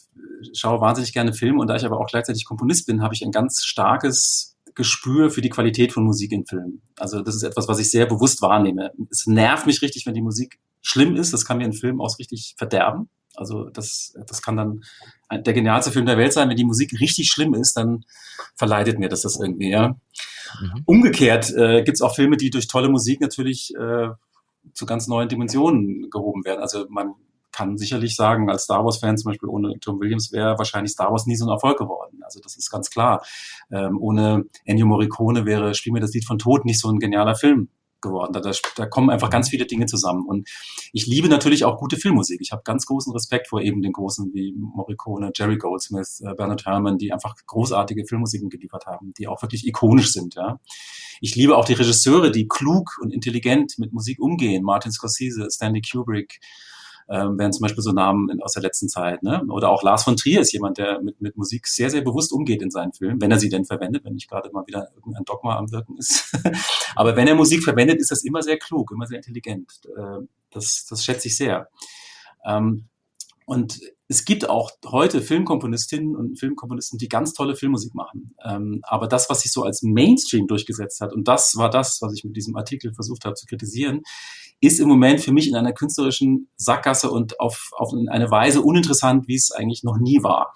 schaue 0.54 0.82
wahnsinnig 0.82 1.14
gerne 1.14 1.34
Filme 1.34 1.62
und 1.62 1.68
da 1.68 1.78
ich 1.78 1.86
aber 1.86 1.98
auch 1.98 2.08
gleichzeitig 2.08 2.44
Komponist 2.44 2.88
bin, 2.88 3.02
habe 3.02 3.14
ich 3.14 3.24
ein 3.24 3.32
ganz 3.32 3.64
starkes 3.64 4.58
Gespür 4.76 5.32
für 5.32 5.42
die 5.42 5.50
Qualität 5.50 5.94
von 5.94 6.04
Musik 6.04 6.34
in 6.34 6.46
Filmen. 6.46 6.82
Also 6.98 7.22
das 7.22 7.36
ist 7.36 7.44
etwas, 7.44 7.68
was 7.68 7.80
ich 7.80 7.90
sehr 7.90 8.06
bewusst 8.06 8.42
wahrnehme. 8.42 8.92
Es 9.10 9.26
nervt 9.26 9.66
mich 9.66 9.82
richtig, 9.82 10.06
wenn 10.06 10.14
die 10.14 10.22
Musik 10.22 10.60
schlimm 10.82 11.16
ist. 11.16 11.34
Das 11.34 11.46
kann 11.46 11.58
mir 11.58 11.64
einen 11.64 11.74
Film 11.74 12.00
auch 12.02 12.20
richtig 12.20 12.54
verderben. 12.58 13.10
Also 13.36 13.70
das, 13.70 14.14
das 14.28 14.42
kann 14.42 14.58
dann 14.58 14.84
der 15.32 15.54
genialste 15.54 15.92
Film 15.92 16.06
der 16.06 16.18
Welt 16.18 16.34
sein. 16.34 16.50
Wenn 16.50 16.58
die 16.58 16.66
Musik 16.66 17.00
richtig 17.00 17.30
schlimm 17.30 17.54
ist, 17.54 17.78
dann 17.78 18.04
verleitet 18.56 19.00
mir 19.00 19.10
das 19.10 19.22
das 19.22 19.40
irgendwie. 19.40 19.70
Ja. 19.70 19.96
Mhm. 20.60 20.84
Umgekehrt 20.86 21.54
äh, 21.56 21.84
gibt 21.84 21.98
es 21.98 22.02
auch 22.02 22.16
Filme, 22.16 22.38
die 22.38 22.50
durch 22.50 22.68
tolle 22.68 22.90
Musik 22.90 23.22
natürlich 23.22 23.74
äh, 23.76 24.10
zu 24.74 24.86
ganz 24.86 25.08
neuen 25.08 25.30
Dimensionen 25.30 26.10
gehoben 26.10 26.44
werden. 26.46 26.62
Also 26.62 26.86
man 26.90 27.14
kann 27.52 27.78
sicherlich 27.78 28.16
sagen, 28.16 28.50
als 28.50 28.64
Star 28.64 28.84
Wars-Fan 28.84 29.18
zum 29.18 29.32
Beispiel 29.32 29.50
ohne 29.50 29.80
Tom 29.80 30.00
Williams 30.00 30.32
wäre 30.32 30.58
wahrscheinlich 30.58 30.92
Star 30.92 31.12
Wars 31.12 31.26
nie 31.26 31.36
so 31.36 31.46
ein 31.46 31.52
Erfolg 31.52 31.78
geworden. 31.78 32.20
Also 32.24 32.40
das 32.40 32.56
ist 32.56 32.70
ganz 32.70 32.90
klar. 32.90 33.26
Ähm, 33.72 33.98
ohne 34.00 34.44
Ennio 34.66 34.86
Morricone 34.86 35.46
wäre 35.46 35.74
Spiel 35.74 35.94
mir 35.94 36.00
das 36.00 36.14
Lied 36.14 36.26
von 36.26 36.38
Tod 36.38 36.66
nicht 36.66 36.80
so 36.80 36.90
ein 36.90 37.00
genialer 37.00 37.36
Film 37.36 37.70
geworden. 38.02 38.34
Da, 38.34 38.52
da, 38.76 38.86
kommen 38.86 39.10
einfach 39.10 39.30
ganz 39.30 39.50
viele 39.50 39.66
Dinge 39.66 39.86
zusammen. 39.86 40.26
Und 40.26 40.50
ich 40.94 41.08
liebe 41.08 41.28
natürlich 41.28 41.66
auch 41.66 41.78
gute 41.78 41.98
Filmmusik. 41.98 42.40
Ich 42.42 42.52
habe 42.52 42.62
ganz 42.64 42.86
großen 42.86 43.12
Respekt 43.14 43.48
vor 43.48 43.62
eben 43.62 43.82
den 43.82 43.94
Großen 43.94 44.34
wie 44.34 44.54
Morricone, 44.58 45.32
Jerry 45.36 45.58
Goldsmith, 45.58 46.22
äh, 46.22 46.34
Bernard 46.36 46.66
Herrmann, 46.66 46.98
die 46.98 47.12
einfach 47.12 47.36
großartige 47.46 48.06
Filmmusiken 48.06 48.50
geliefert 48.50 48.86
haben, 48.86 49.14
die 49.18 49.28
auch 49.28 49.42
wirklich 49.42 49.68
ikonisch 49.68 50.12
sind. 50.12 50.36
Ja. 50.36 50.60
Ich 51.22 51.36
liebe 51.36 51.58
auch 51.58 51.66
die 51.66 51.74
Regisseure, 51.74 52.32
die 52.32 52.48
klug 52.48 52.98
und 53.02 53.14
intelligent 53.14 53.78
mit 53.78 53.94
Musik 53.94 54.20
umgehen. 54.20 54.64
Martin 54.64 54.92
Scorsese, 54.92 55.48
Stanley 55.50 55.82
Kubrick, 55.82 56.40
ähm, 57.10 57.38
wären 57.38 57.54
zum 57.54 57.62
Beispiel 57.62 57.84
so 57.84 57.92
Namen 57.92 58.30
in, 58.30 58.42
aus 58.42 58.54
der 58.54 58.64
letzten 58.64 58.90
Zeit. 58.90 59.24
Ne? 59.24 59.44
Oder 59.50 59.70
auch 59.70 59.84
Lars 59.84 60.04
von 60.04 60.18
Trier 60.18 60.42
ist 60.42 60.52
jemand, 60.52 60.78
der 60.78 61.02
mit, 61.02 61.22
mit 61.22 61.38
Musik 61.38 61.68
sehr, 61.68 61.90
sehr 61.90 62.02
bewusst 62.02 62.32
umgeht 62.32 62.62
in 62.62 62.72
seinen 62.72 62.94
Filmen, 62.94 63.22
wenn 63.22 63.32
er 63.32 63.40
sie 63.40 63.50
denn 63.50 63.66
verwendet, 63.66 64.04
wenn 64.04 64.14
nicht 64.14 64.30
gerade 64.30 64.50
mal 64.52 64.66
wieder 64.68 64.90
irgendein 64.96 65.24
Dogma 65.24 65.58
am 65.58 65.72
Wirken 65.72 65.98
ist. 65.98 66.36
Aber 66.96 67.16
wenn 67.16 67.28
er 67.28 67.36
Musik 67.36 67.64
verwendet, 67.64 68.00
ist 68.00 68.12
das 68.12 68.24
immer 68.24 68.42
sehr 68.42 68.58
klug, 68.58 68.92
immer 68.92 69.08
sehr 69.08 69.18
intelligent. 69.18 69.72
Äh, 69.96 70.26
das, 70.52 70.86
das 70.90 71.04
schätze 71.04 71.28
ich 71.28 71.38
sehr. 71.38 71.70
Ähm, 72.46 72.86
und 73.46 73.80
es 74.10 74.26
gibt 74.26 74.50
auch 74.50 74.72
heute 74.86 75.22
Filmkomponistinnen 75.22 76.16
und 76.16 76.38
Filmkomponisten, 76.38 76.98
die 76.98 77.08
ganz 77.08 77.34
tolle 77.34 77.56
Filmmusik 77.56 77.94
machen. 77.96 78.36
Ähm, 78.44 78.80
aber 78.84 79.08
das, 79.08 79.30
was 79.30 79.42
sich 79.42 79.52
so 79.52 79.64
als 79.64 79.82
Mainstream 79.84 80.48
durchgesetzt 80.48 81.00
hat, 81.00 81.14
und 81.14 81.28
das 81.28 81.56
war 81.56 81.70
das, 81.70 82.02
was 82.02 82.14
ich 82.14 82.24
mit 82.24 82.36
diesem 82.36 82.58
Artikel 82.58 82.94
versucht 82.94 83.24
habe 83.24 83.36
zu 83.36 83.46
kritisieren, 83.46 84.02
ist 84.60 84.80
im 84.80 84.88
Moment 84.88 85.22
für 85.22 85.32
mich 85.32 85.48
in 85.48 85.56
einer 85.56 85.74
künstlerischen 85.74 86.50
Sackgasse 86.56 87.12
und 87.12 87.40
auf, 87.40 87.70
auf 87.78 87.94
eine 88.10 88.32
Weise 88.32 88.62
uninteressant, 88.62 89.28
wie 89.28 89.36
es 89.36 89.52
eigentlich 89.52 89.84
noch 89.84 89.98
nie 89.98 90.24
war. 90.24 90.54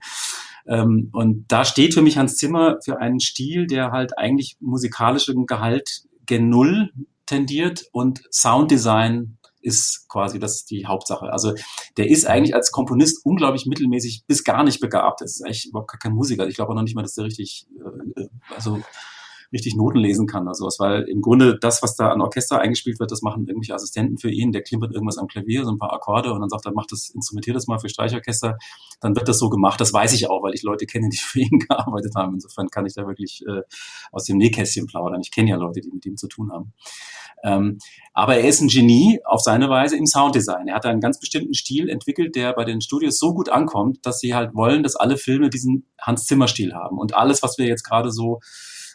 ähm, 0.66 1.10
und 1.12 1.46
da 1.48 1.64
steht 1.64 1.94
für 1.94 2.02
mich 2.02 2.18
Hans 2.18 2.36
Zimmer 2.36 2.78
für 2.84 2.98
einen 2.98 3.20
Stil, 3.20 3.66
der 3.66 3.90
halt 3.90 4.18
eigentlich 4.18 4.56
musikalischem 4.60 5.46
Gehalt 5.46 6.02
gen 6.26 6.50
Null 6.50 6.90
tendiert 7.26 7.84
und 7.92 8.22
Sounddesign 8.30 9.38
ist 9.60 10.06
quasi 10.08 10.38
das 10.38 10.64
die 10.64 10.86
Hauptsache. 10.86 11.32
Also 11.32 11.54
der 11.96 12.08
ist 12.08 12.26
eigentlich 12.26 12.54
als 12.54 12.70
Komponist 12.70 13.24
unglaublich 13.24 13.66
mittelmäßig 13.66 14.24
bis 14.26 14.44
gar 14.44 14.62
nicht 14.62 14.80
begabt. 14.80 15.20
Das 15.20 15.32
ist 15.32 15.44
eigentlich 15.44 15.66
überhaupt 15.66 16.00
kein 16.00 16.12
Musiker. 16.12 16.46
Ich 16.46 16.54
glaube 16.54 16.72
auch 16.72 16.76
noch 16.76 16.82
nicht 16.82 16.94
mal, 16.94 17.02
dass 17.02 17.14
der 17.14 17.24
richtig, 17.24 17.66
äh, 18.16 18.22
äh 18.22 18.28
also 18.54 18.80
richtig 19.52 19.76
Noten 19.76 19.98
lesen 19.98 20.26
kann 20.26 20.42
oder 20.42 20.54
sowas, 20.54 20.76
weil 20.78 21.02
im 21.08 21.22
Grunde 21.22 21.58
das, 21.58 21.82
was 21.82 21.96
da 21.96 22.10
an 22.10 22.20
Orchester 22.20 22.60
eingespielt 22.60 23.00
wird, 23.00 23.10
das 23.10 23.22
machen 23.22 23.46
irgendwelche 23.46 23.74
Assistenten 23.74 24.18
für 24.18 24.30
ihn, 24.30 24.52
der 24.52 24.62
klimpert 24.62 24.92
irgendwas 24.92 25.18
am 25.18 25.26
Klavier, 25.26 25.64
so 25.64 25.70
ein 25.70 25.78
paar 25.78 25.92
Akkorde 25.92 26.32
und 26.32 26.40
dann 26.40 26.50
sagt 26.50 26.66
er, 26.66 26.72
mach 26.72 26.86
das, 26.86 27.10
instrumentier 27.10 27.54
das 27.54 27.66
mal 27.66 27.78
für 27.78 27.88
Streichorchester, 27.88 28.58
dann 29.00 29.16
wird 29.16 29.28
das 29.28 29.38
so 29.38 29.48
gemacht. 29.48 29.80
Das 29.80 29.92
weiß 29.92 30.12
ich 30.12 30.28
auch, 30.28 30.42
weil 30.42 30.54
ich 30.54 30.62
Leute 30.62 30.86
kenne, 30.86 31.08
die 31.08 31.16
für 31.18 31.40
ihn 31.40 31.58
gearbeitet 31.68 32.14
haben. 32.14 32.34
Insofern 32.34 32.68
kann 32.68 32.86
ich 32.86 32.94
da 32.94 33.06
wirklich 33.06 33.42
äh, 33.46 33.62
aus 34.12 34.24
dem 34.24 34.36
Nähkästchen 34.36 34.86
plaudern. 34.86 35.20
Ich 35.22 35.30
kenne 35.30 35.50
ja 35.50 35.56
Leute, 35.56 35.80
die 35.80 35.90
mit 35.90 36.04
ihm 36.04 36.16
zu 36.16 36.28
tun 36.28 36.52
haben. 36.52 36.72
Ähm, 37.44 37.78
aber 38.12 38.36
er 38.36 38.48
ist 38.48 38.60
ein 38.60 38.68
Genie 38.68 39.20
auf 39.24 39.40
seine 39.40 39.70
Weise 39.70 39.96
im 39.96 40.06
Sounddesign. 40.06 40.68
Er 40.68 40.74
hat 40.74 40.86
einen 40.86 41.00
ganz 41.00 41.20
bestimmten 41.20 41.54
Stil 41.54 41.88
entwickelt, 41.88 42.34
der 42.34 42.52
bei 42.52 42.64
den 42.64 42.80
Studios 42.80 43.18
so 43.18 43.32
gut 43.32 43.48
ankommt, 43.48 44.04
dass 44.04 44.18
sie 44.18 44.34
halt 44.34 44.54
wollen, 44.54 44.82
dass 44.82 44.96
alle 44.96 45.16
Filme 45.16 45.48
diesen 45.48 45.86
Hans 46.00 46.26
Zimmer 46.26 46.48
Stil 46.48 46.74
haben. 46.74 46.98
Und 46.98 47.14
alles, 47.14 47.42
was 47.42 47.56
wir 47.58 47.66
jetzt 47.66 47.84
gerade 47.84 48.10
so 48.10 48.40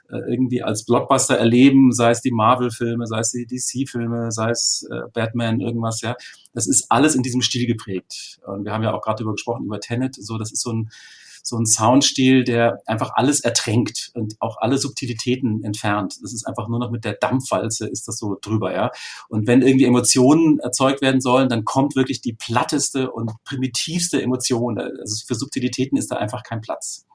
irgendwie 0.09 0.63
als 0.63 0.85
Blockbuster 0.85 1.37
erleben, 1.37 1.91
sei 1.91 2.11
es 2.11 2.21
die 2.21 2.31
Marvel-Filme, 2.31 3.07
sei 3.07 3.19
es 3.19 3.31
die 3.31 3.45
DC-Filme, 3.45 4.31
sei 4.31 4.51
es 4.51 4.87
äh, 4.91 5.09
Batman, 5.13 5.59
irgendwas, 5.59 6.01
ja. 6.01 6.15
Das 6.53 6.67
ist 6.67 6.85
alles 6.89 7.15
in 7.15 7.23
diesem 7.23 7.41
Stil 7.41 7.65
geprägt. 7.65 8.39
Und 8.45 8.65
wir 8.65 8.73
haben 8.73 8.83
ja 8.83 8.93
auch 8.93 9.01
gerade 9.01 9.17
darüber 9.17 9.33
gesprochen, 9.33 9.65
über 9.65 9.79
Tenet, 9.79 10.15
so, 10.15 10.37
das 10.37 10.51
ist 10.51 10.61
so 10.61 10.71
ein, 10.71 10.89
so 11.43 11.57
ein 11.57 11.65
Soundstil, 11.65 12.43
der 12.45 12.79
einfach 12.85 13.11
alles 13.15 13.41
ertränkt 13.41 14.11
und 14.13 14.35
auch 14.39 14.57
alle 14.59 14.77
Subtilitäten 14.77 15.63
entfernt. 15.63 16.15
Das 16.21 16.33
ist 16.33 16.47
einfach 16.47 16.69
nur 16.69 16.79
noch 16.79 16.89
mit 16.89 17.03
der 17.03 17.13
Dampfwalze 17.13 17.87
ist 17.87 18.07
das 18.07 18.17
so 18.17 18.37
drüber, 18.41 18.73
ja. 18.73 18.91
Und 19.27 19.45
wenn 19.45 19.61
irgendwie 19.61 19.85
Emotionen 19.85 20.59
erzeugt 20.59 21.01
werden 21.01 21.19
sollen, 21.19 21.49
dann 21.49 21.65
kommt 21.65 21.95
wirklich 21.95 22.21
die 22.21 22.33
platteste 22.33 23.11
und 23.11 23.31
primitivste 23.43 24.21
Emotion. 24.21 24.79
Also 24.79 25.25
für 25.27 25.35
Subtilitäten 25.35 25.97
ist 25.97 26.11
da 26.11 26.15
einfach 26.15 26.43
kein 26.43 26.61
Platz. 26.61 27.05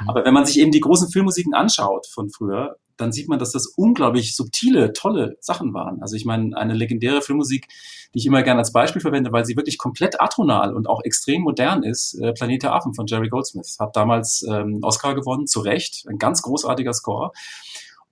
Mhm. 0.00 0.08
Aber 0.08 0.24
wenn 0.24 0.34
man 0.34 0.46
sich 0.46 0.58
eben 0.58 0.70
die 0.70 0.80
großen 0.80 1.10
Filmmusiken 1.10 1.54
anschaut 1.54 2.06
von 2.06 2.30
früher, 2.30 2.76
dann 3.00 3.12
sieht 3.12 3.28
man, 3.28 3.38
dass 3.38 3.52
das 3.52 3.66
unglaublich 3.66 4.36
subtile, 4.36 4.92
tolle 4.92 5.36
Sachen 5.40 5.72
waren. 5.72 6.02
Also 6.02 6.16
ich 6.16 6.24
meine, 6.24 6.56
eine 6.56 6.74
legendäre 6.74 7.22
Filmmusik, 7.22 7.66
die 8.14 8.18
ich 8.18 8.26
immer 8.26 8.42
gerne 8.42 8.58
als 8.58 8.72
Beispiel 8.72 9.00
verwende, 9.00 9.32
weil 9.32 9.44
sie 9.44 9.56
wirklich 9.56 9.78
komplett 9.78 10.20
atonal 10.20 10.74
und 10.74 10.88
auch 10.88 11.00
extrem 11.04 11.42
modern 11.42 11.82
ist, 11.82 12.14
äh, 12.20 12.32
Planet 12.32 12.66
Affen 12.66 12.94
von 12.94 13.06
Jerry 13.06 13.28
Goldsmith. 13.28 13.76
Hat 13.78 13.96
damals 13.96 14.44
ähm, 14.48 14.80
Oscar 14.82 15.14
gewonnen, 15.14 15.46
zu 15.46 15.60
Recht, 15.60 16.04
ein 16.08 16.18
ganz 16.18 16.42
großartiger 16.42 16.92
Score. 16.92 17.32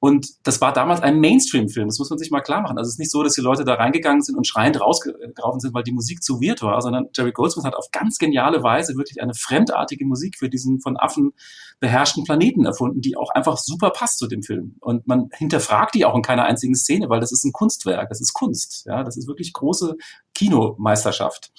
Und 0.01 0.47
das 0.47 0.61
war 0.61 0.73
damals 0.73 1.01
ein 1.01 1.19
Mainstream-Film, 1.19 1.89
das 1.89 1.99
muss 1.99 2.11
man 2.11 2.21
sich 2.21 2.31
mal 2.31 2.41
klar 2.41 2.61
machen. 2.61 2.79
Also 2.79 2.89
es 2.89 2.95
ist 2.95 2.99
nicht 3.01 3.11
so, 3.11 3.25
dass 3.25 3.35
die 3.35 3.41
Leute 3.41 3.65
da 3.65 3.75
reingegangen 3.75 4.23
sind 4.23 4.37
und 4.37 4.47
schreiend 4.47 4.81
rausgelaufen 4.81 5.59
sind, 5.59 5.75
weil 5.75 5.83
die 5.83 5.93
Musik 5.93 6.23
zu 6.23 6.41
weird 6.41 6.63
war, 6.63 6.81
sondern 6.81 7.09
Jerry 7.17 7.33
Goldsmith 7.33 7.65
hat 7.65 7.75
auf 7.75 7.91
ganz 7.91 8.19
geniale 8.19 8.63
Weise 8.63 8.97
wirklich 8.97 9.21
eine 9.21 9.35
fremdartige 9.35 10.05
Musik 10.05 10.39
für 10.39 10.49
diesen 10.49 10.81
von 10.81 10.97
Affen 10.97 11.33
beherrschten 11.81 12.23
Planeten 12.23 12.65
erfunden, 12.65 13.01
die 13.01 13.17
auch 13.17 13.31
einfach 13.31 13.57
super 13.57 13.91
passt 13.91 14.19
zu 14.19 14.29
dem 14.29 14.43
Film. 14.43 14.77
Und 14.81 15.09
man 15.09 15.31
hinterfragt 15.33 15.97
die 15.97 16.05
auch 16.05 16.15
in 16.15 16.23
keiner 16.23 16.45
einzigen 16.45 16.77
Szene, 16.77 17.09
weil 17.09 17.21
das 17.21 17.33
ist 17.33 17.45
ein 17.45 17.53
Kunstwerk, 17.53 18.09
das 18.09 18.21
ist 18.21 18.33
Kunst. 18.35 18.85
Ja, 18.87 19.03
das 19.03 19.17
ist 19.17 19.27
wirklich 19.27 19.53
große 19.53 19.97
Kinomeisterschaft. 20.35 21.51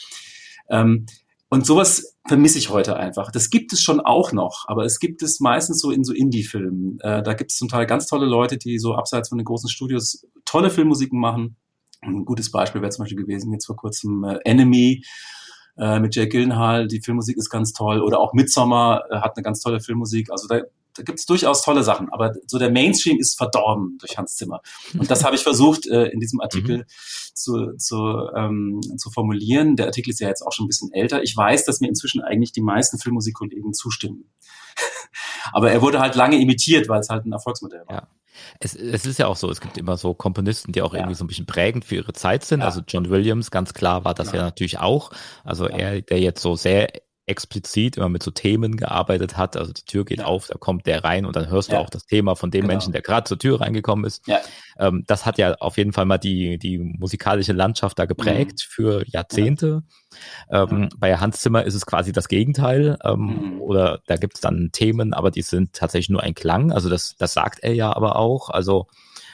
Ähm, 0.70 1.08
und 1.50 1.66
sowas 1.66 2.16
vermisse 2.28 2.60
ich 2.60 2.70
heute 2.70 2.96
einfach. 2.98 3.32
Das 3.32 3.50
gibt 3.50 3.74
es 3.74 3.82
schon 3.82 4.00
auch 4.00 4.32
noch, 4.32 4.66
aber 4.68 4.86
es 4.86 5.00
gibt 5.00 5.24
es 5.24 5.40
meistens 5.40 5.80
so 5.80 5.90
in 5.90 6.04
so 6.04 6.14
Indie-Filmen. 6.14 7.00
Äh, 7.02 7.24
da 7.24 7.34
gibt 7.34 7.52
es 7.52 7.58
zum 7.58 7.68
Teil 7.68 7.88
ganz 7.88 8.06
tolle 8.06 8.28
Leute, 8.28 8.58
die 8.58 8.78
so 8.78 8.94
abseits 8.94 9.30
von 9.30 9.40
den 9.40 9.46
großen 9.46 9.70
Studios 9.70 10.28
tolle 10.46 10.70
Filmmusiken 10.70 11.20
machen. 11.20 11.58
Ein 12.02 12.24
gutes 12.24 12.52
Beispiel 12.52 12.82
wäre 12.82 12.92
zum 12.92 13.04
Beispiel 13.04 13.18
gewesen 13.18 13.52
jetzt 13.52 13.66
vor 13.66 13.76
kurzem 13.76 14.24
äh, 14.24 14.38
Enemy 14.46 15.04
äh, 15.78 16.00
mit 16.00 16.16
Jake 16.16 16.30
Gyllenhaal. 16.30 16.88
Die 16.88 17.02
Filmmusik 17.02 17.36
ist 17.36 17.50
ganz 17.50 17.74
toll. 17.74 18.02
Oder 18.02 18.20
auch 18.20 18.34
Midsommar 18.34 19.06
äh, 19.10 19.18
hat 19.18 19.36
eine 19.36 19.44
ganz 19.44 19.62
tolle 19.62 19.80
Filmmusik. 19.80 20.32
Also 20.32 20.48
da 20.48 20.62
da 20.96 21.04
gibt 21.04 21.20
es 21.20 21.26
durchaus 21.26 21.62
tolle 21.62 21.84
Sachen, 21.84 22.10
aber 22.10 22.34
so 22.48 22.58
der 22.58 22.72
Mainstream 22.72 23.18
ist 23.20 23.38
verdorben 23.38 23.98
durch 24.00 24.18
Hans 24.18 24.36
Zimmer. 24.36 24.62
Und 24.98 25.10
das 25.10 25.24
habe 25.24 25.36
ich 25.36 25.44
versucht 25.44 25.88
äh, 25.88 26.08
in 26.08 26.20
diesem 26.20 26.42
Artikel 26.42 26.80
mhm. 26.80 26.84
zu, 27.34 27.78
zu, 27.78 28.30
ähm, 28.36 28.82
zu 28.98 29.10
formulieren. 29.10 29.76
Der 29.76 29.86
Artikel 29.86 30.10
ist 30.10 30.20
ja 30.20 30.28
jetzt 30.28 30.42
auch 30.42 30.52
schon 30.52 30.66
ein 30.66 30.68
bisschen 30.68 30.92
älter. 30.92 31.24
Ich 31.24 31.36
weiß, 31.36 31.66
dass 31.66 31.80
mir 31.80 31.88
inzwischen 31.88 32.22
eigentlich 32.22 32.52
die 32.52 32.62
meisten 32.62 32.98
Filmmusikkollegen 32.98 33.74
zustimmen. 33.74 34.32
aber 35.54 35.72
er 35.72 35.82
wurde 35.82 36.00
halt 36.00 36.16
lange 36.16 36.40
imitiert, 36.40 36.90
weil 36.90 37.00
es 37.00 37.10
halt 37.10 37.26
ein 37.26 37.32
Erfolgsmodell 37.32 37.84
war. 37.88 37.96
Ja. 37.96 38.08
Es, 38.60 38.76
es 38.76 39.06
ist 39.06 39.20
ja 39.20 39.28
auch 39.28 39.36
so, 39.36 39.50
es 39.50 39.60
gibt 39.60 39.78
immer 39.78 39.98
so 39.98 40.14
Komponisten, 40.14 40.72
die 40.72 40.82
auch 40.82 40.94
ja. 40.94 41.00
irgendwie 41.00 41.16
so 41.16 41.24
ein 41.24 41.28
bisschen 41.28 41.46
prägend 41.46 41.86
für 41.86 41.96
ihre 41.96 42.14
Zeit 42.14 42.46
sind. 42.46 42.62
Ja. 42.62 42.68
Also 42.68 42.82
John 42.88 43.10
Williams, 43.10 43.52
ganz 43.52 43.74
klar 43.74 44.06
war 44.06 44.14
das 44.14 44.32
ja, 44.32 44.38
ja 44.38 44.42
natürlich 44.44 44.80
auch. 44.80 45.12
Also 45.44 45.68
er, 45.68 46.02
der 46.02 46.20
jetzt 46.20 46.42
so 46.42 46.56
sehr 46.56 46.90
explizit 47.30 47.98
immer 47.98 48.10
mit 48.10 48.24
so 48.24 48.32
Themen 48.32 48.76
gearbeitet 48.76 49.38
hat. 49.38 49.56
Also 49.56 49.72
die 49.72 49.86
Tür 49.86 50.04
geht 50.04 50.20
ja. 50.20 50.26
auf, 50.26 50.48
da 50.48 50.58
kommt 50.58 50.88
der 50.88 51.04
rein 51.04 51.26
und 51.26 51.36
dann 51.36 51.50
hörst 51.50 51.70
ja. 51.70 51.78
du 51.78 51.82
auch 51.84 51.90
das 51.90 52.06
Thema 52.06 52.36
von 52.36 52.52
dem 52.52 52.62
genau. 52.62 52.74
Menschen, 52.74 52.92
der 52.92 53.02
gerade 53.02 53.26
zur 53.26 53.38
Tür 53.38 53.62
reingekommen 53.62 54.06
ist. 54.06 54.28
Ja. 54.28 54.40
Ähm, 54.80 55.04
das 55.08 55.26
hat 55.26 55.38
ja 55.38 55.54
auf 55.56 55.78
jeden 55.78 55.94
Fall 55.94 56.06
mal 56.06 56.18
die, 56.18 56.58
die 56.58 56.80
musikalische 56.80 57.54
Landschaft 57.54 58.00
da 58.00 58.06
geprägt 58.06 58.66
mhm. 58.68 58.72
für 58.74 59.04
Jahrzehnte. 59.08 59.84
Ähm, 60.52 60.90
bei 60.98 61.16
Hans 61.18 61.40
Zimmer 61.40 61.64
ist 61.64 61.76
es 61.76 61.86
quasi 61.86 62.12
das 62.12 62.28
Gegenteil. 62.28 62.98
Ähm, 63.04 63.20
mhm. 63.20 63.62
Oder 63.62 64.02
da 64.08 64.16
gibt 64.16 64.36
es 64.36 64.42
dann 64.42 64.70
Themen, 64.72 65.14
aber 65.14 65.32
die 65.32 65.44
sind 65.44 65.74
tatsächlich 65.74 66.10
nur 66.10 66.24
ein 66.24 66.34
Klang. 66.34 66.72
Also 66.72 66.90
das, 66.90 67.16
das 67.18 67.34
sagt 67.34 67.60
er 67.62 67.74
ja 67.74 67.96
aber 67.96 68.16
auch. 68.16 68.50
Also 68.50 68.88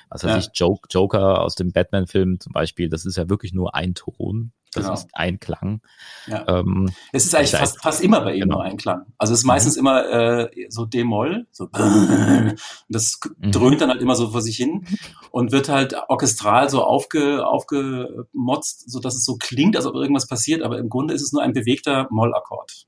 was 0.10 0.24
weiß 0.24 0.46
ich, 0.46 0.52
Joke, 0.54 0.88
Joker 0.90 1.42
aus 1.42 1.56
dem 1.56 1.72
Batman-Film 1.72 2.40
zum 2.40 2.54
Beispiel, 2.54 2.90
das 2.90 3.06
ist 3.06 3.18
ja 3.18 3.28
wirklich 3.30 3.54
nur 3.54 3.76
ein 3.76 3.96
Ton. 3.96 4.52
Das 4.76 4.84
genau. 4.84 4.94
ist 4.94 5.08
ein 5.14 5.40
Klang. 5.40 5.82
Ja. 6.28 6.46
Ähm, 6.48 6.92
es 7.12 7.26
ist 7.26 7.34
eigentlich 7.34 7.52
fast, 7.52 7.82
fast 7.82 8.02
immer 8.02 8.22
bei 8.22 8.34
ihm 8.34 8.42
genau. 8.42 8.56
nur 8.56 8.64
ein 8.64 8.78
Klang. 8.78 9.06
Also 9.18 9.34
es 9.34 9.40
ist 9.40 9.46
meistens 9.46 9.76
mhm. 9.76 9.80
immer 9.80 10.06
äh, 10.10 10.68
so 10.70 10.86
D-Moll, 10.86 11.48
so 11.52 11.68
das 12.90 13.20
mhm. 13.38 13.52
dröhnt 13.52 13.82
dann 13.82 13.90
halt 13.90 14.02
immer 14.02 14.16
so 14.16 14.30
vor 14.32 14.42
sich 14.42 14.58
hin 14.58 14.86
und 15.32 15.52
wird 15.52 15.70
halt 15.70 15.96
orchestral 16.10 16.70
so 16.70 16.84
aufge, 16.84 17.46
aufgemotzt, 17.46 18.92
so 18.92 19.00
dass 19.00 19.16
es 19.16 19.26
so 19.26 19.38
klingt, 19.38 19.76
als 19.76 19.86
ob 19.86 19.96
irgendwas 19.96 20.28
passiert, 20.28 20.62
aber 20.62 20.78
im 20.78 20.90
Grunde 20.90 21.14
ist 21.14 21.22
es 21.22 21.32
nur 21.32 21.42
ein 21.42 21.54
bewegter 21.54 22.08
Mollakkord. 22.12 22.86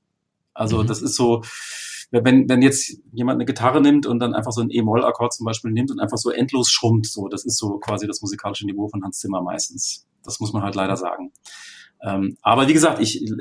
Also 0.53 0.83
mhm. 0.83 0.87
das 0.87 1.01
ist 1.01 1.15
so, 1.15 1.43
wenn, 2.11 2.47
wenn 2.49 2.61
jetzt 2.61 2.99
jemand 3.11 3.37
eine 3.37 3.45
Gitarre 3.45 3.81
nimmt 3.81 4.05
und 4.05 4.19
dann 4.19 4.33
einfach 4.33 4.51
so 4.51 4.61
ein 4.61 4.69
E-Moll-Akkord 4.69 5.33
zum 5.33 5.45
Beispiel 5.45 5.71
nimmt 5.71 5.91
und 5.91 5.99
einfach 5.99 6.17
so 6.17 6.31
endlos 6.31 6.69
schrummt, 6.69 7.05
so, 7.05 7.27
das 7.27 7.45
ist 7.45 7.57
so 7.57 7.77
quasi 7.79 8.07
das 8.07 8.21
musikalische 8.21 8.65
Niveau 8.65 8.87
von 8.87 9.03
Hans 9.03 9.19
Zimmer 9.19 9.41
meistens. 9.41 10.07
Das 10.23 10.39
muss 10.39 10.53
man 10.53 10.63
halt 10.63 10.75
leider 10.75 10.97
sagen. 10.97 11.31
Ähm, 12.01 12.37
aber 12.41 12.67
wie 12.67 12.73
gesagt, 12.73 12.99
ich 12.99 13.21
äh, 13.21 13.31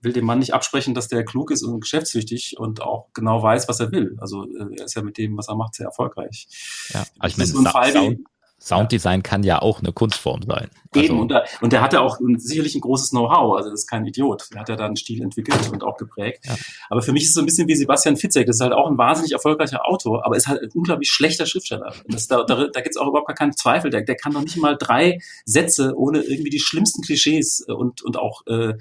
will 0.00 0.12
dem 0.12 0.24
Mann 0.24 0.38
nicht 0.38 0.54
absprechen, 0.54 0.94
dass 0.94 1.08
der 1.08 1.24
klug 1.24 1.50
ist 1.50 1.62
und 1.62 1.80
geschäftstüchtig 1.80 2.56
und 2.58 2.80
auch 2.80 3.08
genau 3.12 3.42
weiß, 3.42 3.68
was 3.68 3.80
er 3.80 3.90
will. 3.92 4.16
Also 4.20 4.44
äh, 4.44 4.76
er 4.78 4.84
ist 4.84 4.94
ja 4.94 5.02
mit 5.02 5.18
dem, 5.18 5.36
was 5.36 5.48
er 5.48 5.56
macht, 5.56 5.74
sehr 5.74 5.86
erfolgreich. 5.86 6.46
Ja, 6.90 7.04
aber 7.18 7.28
ich 7.28 7.36
meine, 7.36 7.48
so 7.50 7.62
Sound, 7.62 8.20
Sounddesign 8.58 9.22
kann 9.22 9.42
ja 9.42 9.60
auch 9.60 9.80
eine 9.80 9.92
Kunstform 9.92 10.42
sein. 10.42 10.70
Also 10.90 11.06
Eben, 11.06 11.20
und, 11.20 11.28
da, 11.28 11.44
und 11.60 11.72
der 11.72 11.82
hat 11.82 11.92
ja 11.92 12.00
auch 12.00 12.18
sicherlich 12.36 12.74
ein 12.74 12.80
großes 12.80 13.10
Know-how, 13.10 13.56
also 13.56 13.70
das 13.70 13.80
ist 13.80 13.86
kein 13.86 14.06
Idiot. 14.06 14.48
Der 14.52 14.60
hat 14.60 14.68
ja 14.68 14.76
da 14.76 14.86
einen 14.86 14.96
Stil 14.96 15.22
entwickelt 15.22 15.70
und 15.70 15.84
auch 15.84 15.96
geprägt. 15.98 16.44
Ja. 16.46 16.56
Aber 16.88 17.02
für 17.02 17.12
mich 17.12 17.24
ist 17.24 17.28
es 17.30 17.34
so 17.34 17.40
ein 17.40 17.46
bisschen 17.46 17.68
wie 17.68 17.74
Sebastian 17.74 18.16
Fitzek, 18.16 18.46
das 18.46 18.56
ist 18.56 18.62
halt 18.62 18.72
auch 18.72 18.90
ein 18.90 18.96
wahnsinnig 18.96 19.32
erfolgreicher 19.32 19.86
Autor, 19.86 20.24
aber 20.24 20.36
ist 20.36 20.48
halt 20.48 20.62
ein 20.62 20.70
unglaublich 20.74 21.10
schlechter 21.10 21.44
Schriftsteller. 21.44 21.92
Das, 22.08 22.28
da 22.28 22.44
da, 22.44 22.66
da 22.66 22.80
gibt 22.80 22.94
es 22.94 22.96
auch 22.96 23.08
überhaupt 23.08 23.28
gar 23.28 23.36
keinen 23.36 23.52
Zweifel. 23.52 23.90
Der, 23.90 24.02
der 24.02 24.16
kann 24.16 24.32
doch 24.32 24.42
nicht 24.42 24.56
mal 24.56 24.76
drei 24.78 25.18
Sätze 25.44 25.94
ohne 25.96 26.20
irgendwie 26.20 26.50
die 26.50 26.60
schlimmsten 26.60 27.02
Klischees 27.02 27.60
und, 27.68 28.02
und 28.02 28.18
auch 28.18 28.46
äh, 28.46 28.74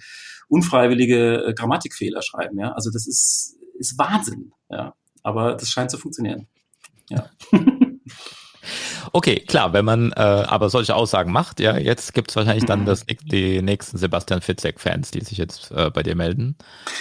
unfreiwillige 0.48 1.48
äh, 1.48 1.54
Grammatikfehler 1.54 2.22
schreiben. 2.22 2.58
Ja? 2.60 2.72
Also 2.72 2.92
das 2.92 3.08
ist, 3.08 3.58
ist 3.78 3.98
Wahnsinn. 3.98 4.54
Ja? 4.70 4.94
Aber 5.22 5.56
das 5.56 5.70
scheint 5.70 5.92
zu 5.92 5.98
funktionieren. 5.98 6.48
Ja. 7.10 7.30
Okay, 9.16 9.40
klar, 9.40 9.72
wenn 9.72 9.86
man 9.86 10.12
äh, 10.12 10.20
aber 10.20 10.70
solche 10.70 10.94
Aussagen 10.94 11.32
macht, 11.32 11.62
ja, 11.62 11.78
jetzt 11.78 12.14
gibt's 12.14 12.36
wahrscheinlich 12.36 12.66
dann 12.66 12.86
das, 12.86 13.06
die 13.06 13.62
nächsten 13.62 13.98
Sebastian 13.98 14.42
Fitzek-Fans, 14.42 15.12
die 15.12 15.22
sich 15.22 15.38
jetzt 15.38 15.72
äh, 15.72 15.90
bei 15.90 16.04
dir 16.04 16.18
melden. 16.18 16.58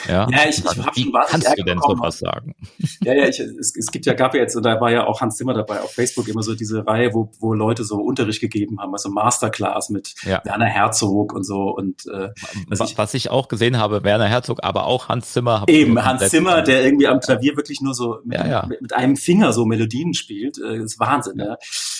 Ja, 0.06 0.28
ja 0.30 0.48
ich, 0.48 0.58
ich 0.58 0.64
hab 0.64 0.96
schon 0.96 1.12
was 1.12 1.26
kannst 1.26 1.58
du 1.58 1.64
denn 1.64 1.80
sowas 1.80 2.20
sagen? 2.20 2.54
Ja, 3.02 3.14
ja, 3.14 3.26
ich, 3.26 3.40
es, 3.40 3.76
es 3.76 3.90
gibt 3.90 4.06
ja, 4.06 4.12
gab 4.12 4.32
ja 4.32 4.42
jetzt, 4.42 4.54
da 4.54 4.80
war 4.80 4.92
ja 4.92 5.08
auch 5.08 5.22
Hans 5.22 5.38
Zimmer 5.38 5.54
dabei 5.54 5.80
auf 5.80 5.90
Facebook 5.92 6.28
immer 6.28 6.44
so 6.44 6.54
diese 6.54 6.86
Reihe, 6.86 7.12
wo, 7.14 7.32
wo 7.40 7.52
Leute 7.52 7.82
so 7.82 7.96
Unterricht 7.96 8.40
gegeben 8.40 8.78
haben, 8.78 8.92
also 8.92 9.10
Masterclass 9.10 9.90
mit 9.90 10.14
ja. 10.22 10.40
Werner 10.44 10.66
Herzog 10.66 11.32
und 11.32 11.42
so. 11.42 11.70
Und 11.70 12.06
äh, 12.06 12.28
was, 12.68 12.92
ich, 12.92 12.96
was 12.96 13.14
ich 13.14 13.30
auch 13.30 13.48
gesehen 13.48 13.76
habe, 13.76 14.04
Werner 14.04 14.28
Herzog, 14.28 14.60
aber 14.62 14.86
auch 14.86 15.08
Hans 15.08 15.32
Zimmer. 15.32 15.64
Eben, 15.66 16.04
Hans 16.04 16.28
Zimmer, 16.28 16.62
der 16.62 16.84
irgendwie 16.84 17.08
am 17.08 17.18
Klavier 17.18 17.56
wirklich 17.56 17.80
nur 17.80 17.92
so 17.92 18.20
mit, 18.24 18.38
ja, 18.38 18.46
ja. 18.46 18.66
mit, 18.66 18.82
mit 18.82 18.92
einem 18.92 19.16
Finger 19.16 19.52
so 19.52 19.64
Melodien 19.64 20.14
spielt, 20.14 20.58
äh, 20.58 20.76
ist 20.76 21.00
Wahnsinn. 21.00 21.40
Ja. 21.40 21.56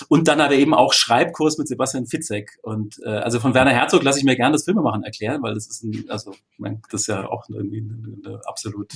Und 0.09 0.27
dann 0.27 0.41
hat 0.41 0.51
er 0.51 0.57
eben 0.57 0.73
auch 0.73 0.93
Schreibkurs 0.93 1.57
mit 1.57 1.67
Sebastian 1.67 2.05
Fitzek. 2.05 2.57
Und 2.61 2.99
äh, 3.03 3.09
also 3.09 3.39
von 3.39 3.53
Werner 3.53 3.71
Herzog 3.71 4.03
lasse 4.03 4.19
ich 4.19 4.25
mir 4.25 4.35
gerne 4.35 4.53
das 4.53 4.65
Filmemachen 4.65 5.03
erklären, 5.03 5.41
weil 5.41 5.53
das 5.53 5.67
ist 5.67 5.83
ein, 5.83 6.05
also 6.09 6.33
mein, 6.57 6.81
das 6.91 7.01
ist 7.01 7.07
ja 7.07 7.27
auch 7.27 7.47
irgendwie 7.49 7.79
eine, 7.81 8.29
eine 8.29 8.41
absolut 8.45 8.93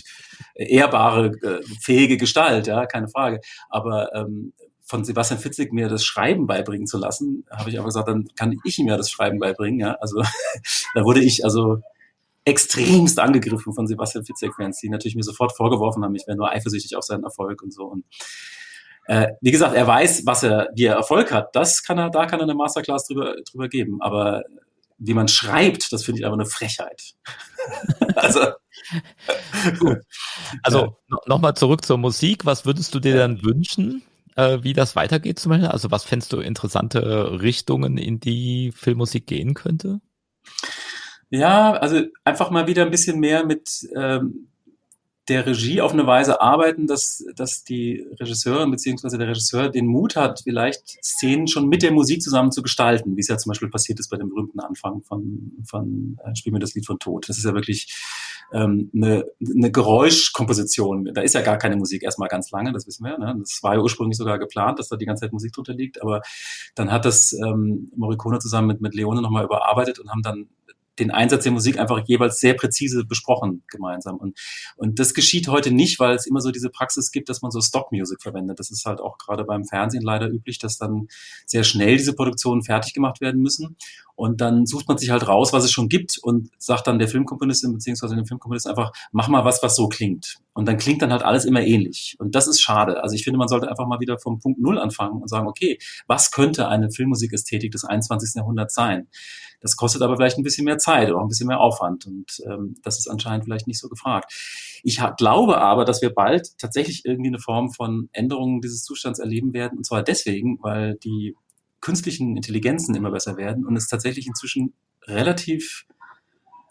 ehrbare, 0.56 1.28
äh, 1.42 1.62
fähige 1.82 2.18
Gestalt, 2.18 2.68
ja, 2.68 2.86
keine 2.86 3.08
Frage. 3.08 3.42
Aber 3.70 4.14
ähm, 4.16 4.54
von 4.90 5.06
Sebastian 5.06 5.40
Fitzek 5.40 5.72
mir 5.72 5.88
das 5.88 6.04
Schreiben 6.04 6.48
beibringen 6.48 6.88
zu 6.88 6.98
lassen, 6.98 7.46
habe 7.52 7.70
ich 7.70 7.78
aber 7.78 7.88
gesagt, 7.88 8.08
dann 8.08 8.28
kann 8.36 8.60
ich 8.64 8.80
ihm 8.80 8.88
ja 8.88 8.98
das 8.98 9.12
Schreiben 9.12 9.40
beibringen. 9.40 9.80
Ja? 9.80 9.94
Also 10.02 10.24
da 10.96 11.04
wurde 11.04 11.22
ich 11.22 11.44
also 11.44 11.82
extremst 12.44 13.20
angegriffen 13.20 13.74
von 13.74 13.86
Sebastian 13.86 14.26
Fitzek-Fans, 14.26 14.80
die 14.80 14.90
natürlich 14.90 15.16
mir 15.16 15.24
sofort 15.24 15.56
vorgeworfen 15.56 16.04
haben, 16.04 16.16
ich 16.16 16.26
wäre 16.26 16.38
nur 16.38 16.52
eifersüchtig 16.52 16.96
auf 16.96 17.04
seinen 17.04 17.24
Erfolg 17.24 17.62
und 17.62 17.72
so. 17.72 17.84
Und 17.84 18.06
äh, 19.10 19.34
wie 19.42 19.50
gesagt, 19.50 19.76
er 19.76 19.88
weiß, 19.88 20.28
was 20.28 20.44
er, 20.44 20.70
wie 20.76 20.84
er 20.84 20.94
Erfolg 20.94 21.32
hat. 21.32 21.56
Das 21.56 21.82
kann 21.82 21.98
er, 21.98 22.12
da 22.12 22.28
kann 22.28 22.40
er 22.40 22.44
eine 22.44 22.54
Masterclass 22.54 23.08
drüber, 23.08 23.38
drüber 23.52 23.68
geben. 23.68 24.00
Aber 24.04 24.44
wie 25.00 25.16
man 25.16 25.28
schreibt, 25.28 25.92
das 25.92 26.06
finde 26.06 26.20
ich 26.22 26.28
aber 26.28 26.36
eine 26.36 26.46
Frechheit. 26.46 27.16
also, 28.16 28.40
also 30.62 30.96
ja. 31.10 31.18
nochmal 31.26 31.56
zurück 31.56 31.84
zur 31.84 31.98
Musik. 31.98 32.46
Was 32.46 32.68
würdest 32.68 32.94
du 32.94 33.00
dir 33.00 33.18
dann 33.18 33.42
wünschen, 33.42 34.04
äh, 34.36 34.60
wie 34.62 34.74
das 34.74 34.96
weitergeht 34.96 35.40
zum 35.40 35.50
Beispiel? 35.50 35.70
Also 35.70 35.90
was 35.90 36.04
fändest 36.04 36.32
du 36.32 36.40
interessante 36.40 37.42
Richtungen, 37.42 37.98
in 37.98 38.20
die 38.20 38.72
Filmmusik 38.76 39.26
gehen 39.26 39.56
könnte? 39.56 40.02
Ja, 41.32 41.74
also 41.74 42.04
einfach 42.26 42.52
mal 42.52 42.68
wieder 42.68 42.84
ein 42.84 42.92
bisschen 42.92 43.20
mehr 43.20 43.44
mit 43.44 43.88
ähm, 43.96 44.50
der 45.30 45.46
Regie 45.46 45.80
auf 45.80 45.94
eine 45.94 46.08
Weise 46.08 46.42
arbeiten, 46.42 46.88
dass, 46.88 47.24
dass 47.36 47.64
die 47.64 48.06
Regisseurin 48.20 48.72
bzw. 48.72 49.18
der 49.18 49.28
Regisseur 49.28 49.70
den 49.70 49.86
Mut 49.86 50.16
hat, 50.16 50.42
vielleicht 50.44 51.04
Szenen 51.04 51.48
schon 51.48 51.70
mit 51.70 51.84
der 51.84 51.92
Musik 51.92 52.22
zusammen 52.22 52.52
zu 52.52 52.64
gestalten, 52.64 53.16
wie 53.16 53.22
es 53.22 53.28
ja 53.28 53.38
zum 53.38 53.52
Beispiel 53.52 53.70
passiert 53.70 54.00
ist 54.00 54.10
bei 54.10 54.18
dem 54.18 54.30
berühmten 54.30 54.60
Anfang 54.60 55.04
von, 55.04 55.52
von 55.66 56.18
äh, 56.26 56.36
Spiel 56.36 56.52
mir 56.52 56.60
das 56.60 56.74
Lied 56.74 56.86
von 56.86 57.00
Tod. 57.00 57.30
Das 57.30 57.38
ist 57.38 57.46
ja 57.46 57.54
wirklich 57.54 57.96
ähm, 58.52 58.90
eine, 58.94 59.26
eine 59.42 59.72
Geräuschkomposition. 59.72 61.12
Da 61.14 61.22
ist 61.22 61.36
ja 61.36 61.42
gar 61.42 61.58
keine 61.58 61.76
Musik 61.76 62.04
erstmal 62.04 62.30
ganz 62.30 62.50
lange, 62.52 62.74
das 62.74 62.88
wissen 62.88 63.06
wir. 63.06 63.18
Ne? 63.18 63.36
Das 63.40 63.62
war 63.62 63.76
ja 63.76 63.82
ursprünglich 63.82 64.18
sogar 64.18 64.40
geplant, 64.40 64.80
dass 64.80 64.90
da 64.90 64.98
die 64.98 65.06
ganze 65.06 65.22
Zeit 65.22 65.34
Musik 65.34 65.54
drunter 65.54 65.74
liegt, 65.74 66.02
aber 66.02 66.22
dann 66.76 66.92
hat 66.92 67.06
das 67.06 67.34
ähm, 67.34 67.92
Morricone 67.96 68.40
zusammen 68.40 68.68
mit, 68.68 68.82
mit 68.82 68.96
Leone 68.96 69.22
nochmal 69.22 69.46
überarbeitet 69.46 70.00
und 70.00 70.10
haben 70.10 70.24
dann 70.24 70.50
den 71.00 71.12
Einsatz 71.12 71.44
der 71.44 71.52
Musik 71.52 71.80
einfach 71.80 72.02
jeweils 72.06 72.40
sehr 72.40 72.54
präzise 72.54 73.06
besprochen 73.06 73.64
gemeinsam. 73.68 74.18
Und, 74.18 74.38
und 74.76 75.00
das 75.00 75.14
geschieht 75.14 75.48
heute 75.48 75.72
nicht, 75.72 76.00
weil 76.00 76.16
es 76.16 76.26
immer 76.26 76.42
so 76.42 76.52
diese 76.52 76.70
Praxis 76.70 77.12
gibt, 77.12 77.30
dass 77.30 77.42
man 77.42 77.52
so 77.52 77.62
Stock-Music 77.62 78.22
verwendet. 78.22 78.60
Das 78.60 78.72
ist 78.72 78.86
halt 78.86 79.00
auch 79.00 79.18
gerade 79.18 79.44
beim 79.44 79.66
Fernsehen 79.66 80.04
leider 80.04 80.30
üblich, 80.30 80.60
dass 80.60 80.78
dann 80.78 81.08
sehr 81.46 81.64
schnell 81.64 81.98
diese 81.98 82.14
Produktionen 82.14 82.64
fertig 82.64 82.94
gemacht 82.94 83.22
werden 83.22 83.42
müssen. 83.42 83.76
Und 84.20 84.42
dann 84.42 84.66
sucht 84.66 84.90
man 84.90 84.98
sich 84.98 85.12
halt 85.12 85.30
raus, 85.30 85.54
was 85.54 85.64
es 85.64 85.72
schon 85.72 85.88
gibt 85.88 86.18
und 86.22 86.50
sagt 86.58 86.88
dann 86.88 87.00
der 87.00 87.08
Filmkomponistin 87.08 87.72
beziehungsweise 87.72 88.18
dem 88.18 88.26
Filmkomponisten 88.26 88.70
einfach, 88.70 88.92
mach 89.14 89.30
mal 89.30 89.46
was, 89.46 89.64
was 89.64 89.78
so 89.78 89.88
klingt. 89.88 90.40
Und 90.52 90.66
dann 90.68 90.78
klingt 90.78 91.02
dann 91.02 91.14
halt 91.14 91.24
alles 91.24 91.46
immer 91.46 91.62
ähnlich. 91.62 92.18
Und 92.20 92.36
das 92.36 92.48
ist 92.48 92.60
schade. 92.60 93.02
Also 93.02 93.16
ich 93.16 93.24
finde, 93.24 93.38
man 93.38 93.48
sollte 93.48 93.70
einfach 93.70 93.88
mal 93.88 94.02
wieder 94.02 94.20
vom 94.20 94.40
Punkt 94.40 94.60
Null 94.60 94.78
anfangen 94.78 95.22
und 95.22 95.30
sagen, 95.30 95.48
okay, 95.48 95.80
was 96.08 96.32
könnte 96.32 96.68
eine 96.68 96.92
Filmmusikästhetik 96.92 97.72
des 97.72 97.86
21. 97.86 98.36
Jahrhunderts 98.36 98.74
sein? 98.74 99.08
Das 99.62 99.76
kostet 99.76 100.02
aber 100.02 100.16
vielleicht 100.16 100.38
ein 100.38 100.44
bisschen 100.44 100.66
mehr 100.66 100.78
Zeit 100.78 101.10
oder 101.10 101.18
auch 101.20 101.24
ein 101.24 101.30
bisschen 101.30 101.48
mehr 101.48 101.60
Aufwand. 101.60 102.06
Und 102.06 102.42
ähm, 102.46 102.76
das 102.84 102.98
ist 102.98 103.10
anscheinend 103.10 103.46
vielleicht 103.46 103.68
nicht 103.68 103.80
so 103.80 103.90
gefragt. 103.90 104.32
Ich 104.84 105.02
glaube 105.18 105.60
aber, 105.60 105.86
dass 105.86 106.02
wir 106.02 106.14
bald 106.14 106.58
tatsächlich 106.58 107.04
irgendwie 107.06 107.30
eine 107.30 107.40
Form 107.40 107.72
von 107.72 108.10
Änderung 108.14 108.62
dieses 108.62 108.84
Zustands 108.84 109.20
erleben 109.20 109.54
werden. 109.54 109.78
Und 109.78 109.86
zwar 109.86 110.04
deswegen, 110.04 110.60
weil 110.62 110.96
die 110.96 111.36
künstlichen 111.82 112.36
Intelligenzen 112.36 112.96
immer 112.96 113.12
besser 113.12 113.38
werden 113.38 113.66
und 113.66 113.76
es 113.76 113.88
tatsächlich 113.88 114.28
inzwischen 114.28 114.74
relativ 115.04 115.86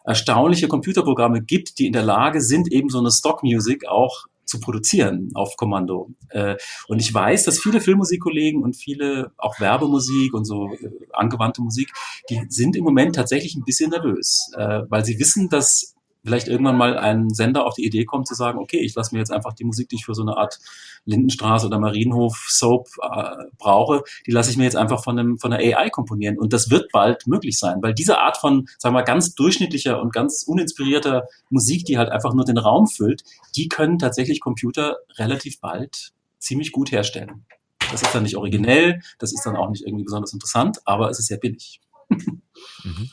erstaunliche 0.05 0.69
Computerprogramme 0.69 1.43
gibt, 1.43 1.79
die 1.79 1.87
in 1.87 1.93
der 1.93 2.03
Lage 2.03 2.41
sind, 2.41 2.73
eben 2.73 2.89
so 2.89 2.99
eine 2.99 3.11
Stock-Music 3.11 3.87
auch 3.87 4.27
zu 4.49 4.61
produzieren 4.61 5.31
auf 5.35 5.57
Kommando. 5.57 6.11
Äh, 6.31 6.57
und 6.89 7.01
ich 7.01 7.13
weiß, 7.13 7.45
dass 7.45 7.61
viele 7.61 7.81
Filmmusikkollegen 7.81 8.63
und 8.63 8.77
viele 8.77 9.33
auch 9.37 9.61
Werbemusik 9.61 10.35
und 10.35 10.45
so 10.45 10.73
äh, 10.73 10.91
angewandte 11.13 11.63
Musik, 11.63 11.93
die 12.31 12.41
sind 12.49 12.77
im 12.77 12.85
Moment 12.85 13.15
tatsächlich 13.15 13.55
ein 13.55 13.65
bisschen 13.65 13.91
nervös, 13.91 14.51
äh, 14.57 14.83
weil 14.89 15.05
sie 15.05 15.19
wissen, 15.19 15.49
dass 15.49 15.95
vielleicht 16.29 16.49
irgendwann 16.49 16.77
mal 16.77 16.99
ein 16.99 17.31
Sender 17.31 17.67
auf 17.67 17.75
die 17.75 17.87
Idee 17.87 18.05
kommt 18.05 18.29
zu 18.29 18.35
sagen, 18.35 18.59
okay, 18.59 18.79
ich 18.79 18.95
lasse 18.95 19.15
mir 19.15 19.19
jetzt 19.19 19.33
einfach 19.33 19.55
die 19.55 19.65
Musik, 19.65 19.89
die 19.89 19.97
ich 19.97 20.05
für 20.05 20.15
so 20.15 20.21
eine 20.21 20.37
Art 20.37 20.59
Lindenstraße 21.07 21.67
oder 21.67 21.79
Marienhof 21.79 22.47
Soap 22.49 22.89
äh, 23.03 23.45
brauche, 23.57 24.03
die 24.27 24.31
lasse 24.31 24.51
ich 24.51 24.59
mir 24.59 24.65
jetzt 24.65 24.77
einfach 24.77 25.03
von 25.03 25.19
einem 25.19 25.39
von 25.39 25.53
einer 25.53 25.63
AI 25.63 25.89
komponieren 25.89 26.39
und 26.39 26.53
das 26.53 26.71
wird 26.71 26.93
bald 26.93 27.27
möglich 27.27 27.59
sein, 27.59 27.79
weil 27.81 27.95
diese 27.95 28.19
Art 28.19 28.37
von, 28.37 28.69
sagen 28.77 28.95
wir 28.95 29.03
ganz 29.05 29.35
durchschnittlicher 29.35 30.03
und 30.03 30.13
ganz 30.13 30.45
uninspirierter 30.47 31.27
Musik, 31.49 31.87
die 31.87 31.97
halt 31.97 32.11
einfach 32.11 32.35
nur 32.35 32.45
den 32.45 32.59
Raum 32.59 32.87
füllt, 32.87 33.25
die 33.57 33.69
können 33.69 33.99
tatsächlich 33.99 34.41
Computer 34.41 34.99
relativ 35.17 35.61
bald 35.61 36.13
ziemlich 36.39 36.73
gut 36.73 36.93
herstellen. 36.93 37.47
Das 37.91 38.03
ist 38.03 38.15
dann 38.15 38.25
nicht 38.25 38.37
originell, 38.37 39.01
das 39.19 39.33
ist 39.33 39.47
dann 39.47 39.57
auch 39.57 39.71
nicht 39.71 39.87
irgendwie 39.87 40.05
besonders 40.05 40.35
interessant, 40.35 40.79
aber 40.85 41.09
es 41.09 41.19
ist 41.19 41.29
sehr 41.29 41.39
billig. 41.39 41.81
mhm. 42.11 43.11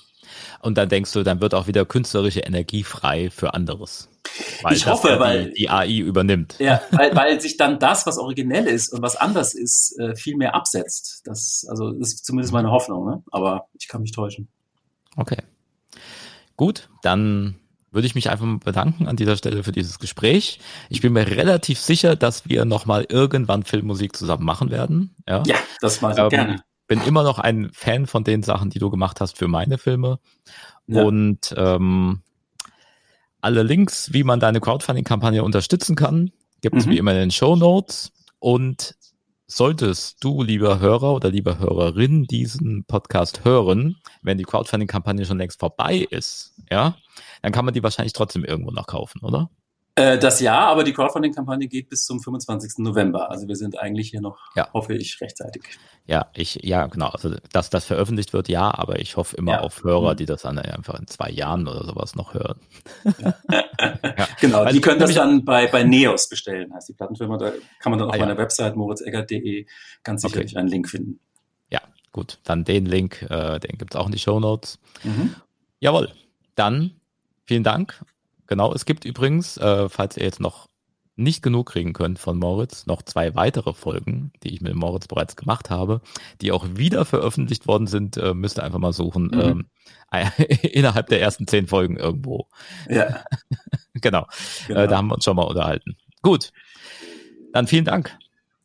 Und 0.61 0.77
dann 0.77 0.89
denkst 0.89 1.11
du, 1.13 1.23
dann 1.23 1.41
wird 1.41 1.53
auch 1.53 1.67
wieder 1.67 1.85
künstlerische 1.85 2.41
Energie 2.41 2.83
frei 2.83 3.29
für 3.29 3.53
anderes. 3.53 4.09
Weil 4.61 4.73
ich 4.73 4.85
hoffe, 4.85 5.09
ja 5.09 5.19
weil 5.19 5.45
die, 5.49 5.53
die, 5.53 5.69
AI 5.69 5.97
übernimmt. 5.97 6.55
Ja, 6.59 6.81
weil, 6.91 7.15
weil 7.15 7.39
sich 7.39 7.57
dann 7.57 7.79
das, 7.79 8.05
was 8.05 8.17
originell 8.17 8.65
ist 8.65 8.91
und 8.91 9.01
was 9.01 9.15
anders 9.15 9.53
ist, 9.53 9.97
äh, 9.99 10.15
viel 10.15 10.35
mehr 10.35 10.55
absetzt. 10.55 11.21
Das, 11.25 11.65
also 11.69 11.91
das 11.91 12.13
ist 12.13 12.25
zumindest 12.25 12.53
meine 12.53 12.71
Hoffnung, 12.71 13.05
ne? 13.05 13.23
aber 13.31 13.67
ich 13.79 13.87
kann 13.87 14.01
mich 14.01 14.11
täuschen. 14.11 14.47
Okay. 15.15 15.37
Gut, 16.57 16.89
dann 17.01 17.55
würde 17.91 18.07
ich 18.07 18.15
mich 18.15 18.29
einfach 18.29 18.45
mal 18.45 18.57
bedanken 18.57 19.07
an 19.07 19.15
dieser 19.15 19.37
Stelle 19.37 19.63
für 19.63 19.71
dieses 19.71 19.99
Gespräch. 19.99 20.59
Ich 20.89 21.01
bin 21.01 21.13
mir 21.13 21.27
relativ 21.27 21.79
sicher, 21.79 22.15
dass 22.15 22.49
wir 22.49 22.65
nochmal 22.65 23.05
irgendwann 23.07 23.63
Filmmusik 23.63 24.15
zusammen 24.15 24.43
machen 24.43 24.69
werden. 24.69 25.15
Ja, 25.27 25.43
ja 25.45 25.55
das 25.79 26.01
mache 26.01 26.13
ich 26.13 26.19
ähm, 26.19 26.29
gerne 26.29 26.63
bin 26.87 27.01
immer 27.01 27.23
noch 27.23 27.39
ein 27.39 27.69
Fan 27.73 28.05
von 28.05 28.23
den 28.23 28.43
Sachen, 28.43 28.69
die 28.69 28.79
du 28.79 28.89
gemacht 28.89 29.21
hast 29.21 29.37
für 29.37 29.47
meine 29.47 29.77
Filme. 29.77 30.19
Ja. 30.87 31.03
Und 31.03 31.53
ähm, 31.57 32.21
alle 33.41 33.63
Links, 33.63 34.13
wie 34.13 34.23
man 34.23 34.39
deine 34.39 34.59
Crowdfunding-Kampagne 34.59 35.43
unterstützen 35.43 35.95
kann, 35.95 36.31
gibt 36.61 36.75
es 36.75 36.85
mhm. 36.85 36.91
wie 36.91 36.97
immer 36.97 37.11
in 37.11 37.17
den 37.17 37.31
Show 37.31 37.55
Notes. 37.55 38.11
Und 38.39 38.95
solltest 39.47 40.23
du, 40.23 40.41
lieber 40.43 40.79
Hörer 40.79 41.13
oder 41.13 41.29
lieber 41.29 41.59
Hörerin, 41.59 42.23
diesen 42.23 42.85
Podcast 42.85 43.45
hören, 43.45 43.97
wenn 44.21 44.37
die 44.37 44.43
Crowdfunding-Kampagne 44.43 45.25
schon 45.25 45.37
längst 45.37 45.59
vorbei 45.59 46.07
ist, 46.09 46.53
ja, 46.71 46.95
dann 47.41 47.51
kann 47.51 47.65
man 47.65 47.73
die 47.73 47.83
wahrscheinlich 47.83 48.13
trotzdem 48.13 48.43
irgendwo 48.43 48.71
noch 48.71 48.87
kaufen, 48.87 49.21
oder? 49.21 49.49
Äh, 49.97 50.17
das 50.19 50.41
ja, 50.41 50.59
aber 50.59 50.83
die 50.83 50.91
Crowdfunding-Kampagne 50.91 51.67
geht 51.67 51.87
bis 51.87 52.03
zum 52.03 52.19
25. 52.21 52.79
November. 52.79 53.31
Also 53.31 53.47
wir 53.47 53.55
sind 53.55 53.79
eigentlich 53.79 54.09
hier 54.09 54.19
noch, 54.19 54.37
ja. 54.55 54.67
hoffe 54.73 54.93
ich, 54.93 55.21
rechtzeitig. 55.21 55.63
Ja, 56.05 56.27
ich, 56.33 56.59
ja, 56.63 56.87
genau. 56.87 57.07
Also 57.07 57.35
dass 57.53 57.69
das 57.69 57.85
veröffentlicht 57.85 58.33
wird, 58.33 58.49
ja, 58.49 58.73
aber 58.77 58.99
ich 58.99 59.15
hoffe 59.15 59.37
immer 59.37 59.53
ja. 59.53 59.59
auf 59.61 59.83
Hörer, 59.83 60.11
mhm. 60.11 60.17
die 60.17 60.25
das 60.25 60.41
dann 60.41 60.59
einfach 60.59 60.99
in 60.99 61.07
zwei 61.07 61.29
Jahren 61.29 61.67
oder 61.67 61.85
sowas 61.85 62.15
noch 62.15 62.33
hören. 62.33 62.59
Ja. 63.19 63.35
Genau, 64.41 64.59
also 64.59 64.73
die 64.73 64.81
können 64.81 64.99
das 64.99 65.13
dann 65.13 65.45
bei, 65.45 65.67
bei 65.67 65.83
Neos 65.83 66.29
bestellen, 66.29 66.73
heißt 66.73 66.89
die 66.89 66.93
Plattenfirma. 66.93 67.37
Da 67.37 67.51
kann 67.79 67.91
man 67.91 67.99
dann 67.99 68.09
auf 68.09 68.15
ah, 68.15 68.19
meiner 68.19 68.37
Website 68.37 68.75
moritzeggert.de 68.75 69.65
ganz 70.03 70.21
sicherlich 70.21 70.51
okay. 70.51 70.59
einen 70.59 70.69
Link 70.69 70.89
finden. 70.89 71.19
Ja, 71.69 71.81
gut. 72.11 72.39
Dann 72.43 72.63
den 72.63 72.85
Link, 72.85 73.21
äh, 73.29 73.59
den 73.59 73.77
gibt's 73.77 73.95
auch 73.95 74.05
in 74.05 74.11
die 74.11 74.19
Show 74.19 74.39
Notes. 74.39 74.79
Mhm. 75.03 75.35
Jawohl. 75.79 76.11
Dann 76.55 76.91
vielen 77.45 77.63
Dank 77.63 78.01
Genau, 78.47 78.73
es 78.73 78.85
gibt 78.85 79.05
übrigens, 79.05 79.57
äh, 79.57 79.89
falls 79.89 80.17
ihr 80.17 80.23
jetzt 80.23 80.39
noch 80.39 80.67
nicht 81.17 81.41
genug 81.41 81.67
kriegen 81.67 81.93
könnt 81.93 82.19
von 82.19 82.37
Moritz, 82.37 82.87
noch 82.87 83.01
zwei 83.01 83.35
weitere 83.35 83.73
Folgen, 83.73 84.31
die 84.43 84.53
ich 84.53 84.61
mit 84.61 84.75
Moritz 84.75 85.07
bereits 85.07 85.35
gemacht 85.35 85.69
habe, 85.69 86.01
die 86.41 86.51
auch 86.51 86.65
wieder 86.75 87.05
veröffentlicht 87.05 87.67
worden 87.67 87.87
sind. 87.87 88.17
Äh, 88.17 88.33
müsst 88.33 88.59
ihr 88.59 88.63
einfach 88.63 88.79
mal 88.79 88.93
suchen. 88.93 89.27
Mhm. 89.27 89.65
Ähm, 90.11 90.31
innerhalb 90.61 91.07
der 91.07 91.21
ersten 91.21 91.47
zehn 91.47 91.67
Folgen 91.67 91.97
irgendwo. 91.97 92.47
Ja. 92.89 93.23
genau. 93.93 94.27
genau. 94.67 94.79
Äh, 94.81 94.87
da 94.87 94.97
haben 94.97 95.07
wir 95.07 95.15
uns 95.15 95.23
schon 95.23 95.35
mal 95.35 95.43
unterhalten. 95.43 95.95
Gut. 96.21 96.51
Dann 97.53 97.67
vielen 97.67 97.85
Dank. 97.85 98.17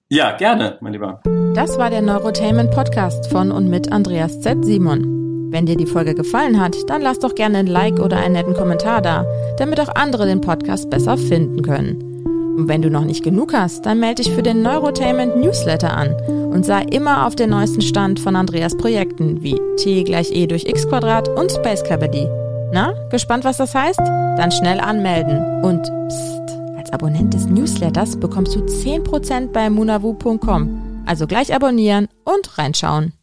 Ja, 0.09 0.37
gerne, 0.37 0.77
mein 0.81 0.93
Lieber. 0.93 1.21
Das 1.55 1.79
war 1.79 1.89
der 1.89 2.03
Neurotainment 2.03 2.73
Podcast 2.73 3.31
von 3.31 3.53
und 3.53 3.69
mit 3.69 3.93
Andreas 3.93 4.41
Z. 4.41 4.65
Simon. 4.65 5.20
Wenn 5.51 5.67
dir 5.67 5.77
die 5.77 5.87
Folge 5.87 6.15
gefallen 6.15 6.61
hat, 6.61 6.77
dann 6.89 7.03
lass 7.03 7.19
doch 7.19 7.35
gerne 7.35 7.59
ein 7.59 7.67
Like 7.67 7.99
oder 7.99 8.19
einen 8.19 8.35
netten 8.35 8.55
Kommentar 8.55 9.03
da, 9.03 9.27
damit 9.59 9.81
auch 9.81 9.93
andere 9.97 10.25
den 10.27 10.41
Podcast 10.41 10.89
besser 10.91 11.19
finden 11.19 11.63
können. 11.63 12.11
Und 12.57 12.69
wenn 12.69 12.83
du 12.83 12.91
noch 12.91 13.05
nicht 13.05 13.25
genug 13.25 13.53
hast, 13.53 13.85
dann 13.85 13.99
melde 13.99 14.23
dich 14.23 14.33
für 14.33 14.43
den 14.43 14.63
Neurotainment 14.63 15.37
Newsletter 15.37 15.97
an 15.97 16.15
und 16.53 16.65
sei 16.65 16.83
immer 16.83 17.27
auf 17.27 17.35
den 17.35 17.51
neuesten 17.51 17.81
Stand 17.81 18.21
von 18.21 18.37
Andreas 18.37 18.77
Projekten 18.77 19.43
wie 19.43 19.61
T 19.77 20.05
gleich 20.05 20.31
E 20.31 20.47
durch 20.47 20.67
X 20.67 20.89
Quadrat 20.89 21.29
und 21.29 21.51
Space 21.51 21.83
Cabody. 21.83 22.29
Na, 22.73 22.95
gespannt, 23.11 23.45
was 23.45 23.57
das 23.57 23.75
heißt? 23.75 23.99
Dann 23.99 24.53
schnell 24.53 24.79
anmelden 24.79 25.65
und 25.65 25.83
psst, 26.09 26.59
als 26.79 26.93
Abonnent 26.93 27.35
des 27.35 27.47
Newsletters 27.47 28.17
bekommst 28.21 28.55
du 28.55 28.61
10% 28.61 29.49
bei 29.49 29.69
munavu.com. 29.69 31.03
Also 31.07 31.27
gleich 31.27 31.53
abonnieren 31.53 32.07
und 32.25 32.57
reinschauen. 32.57 33.15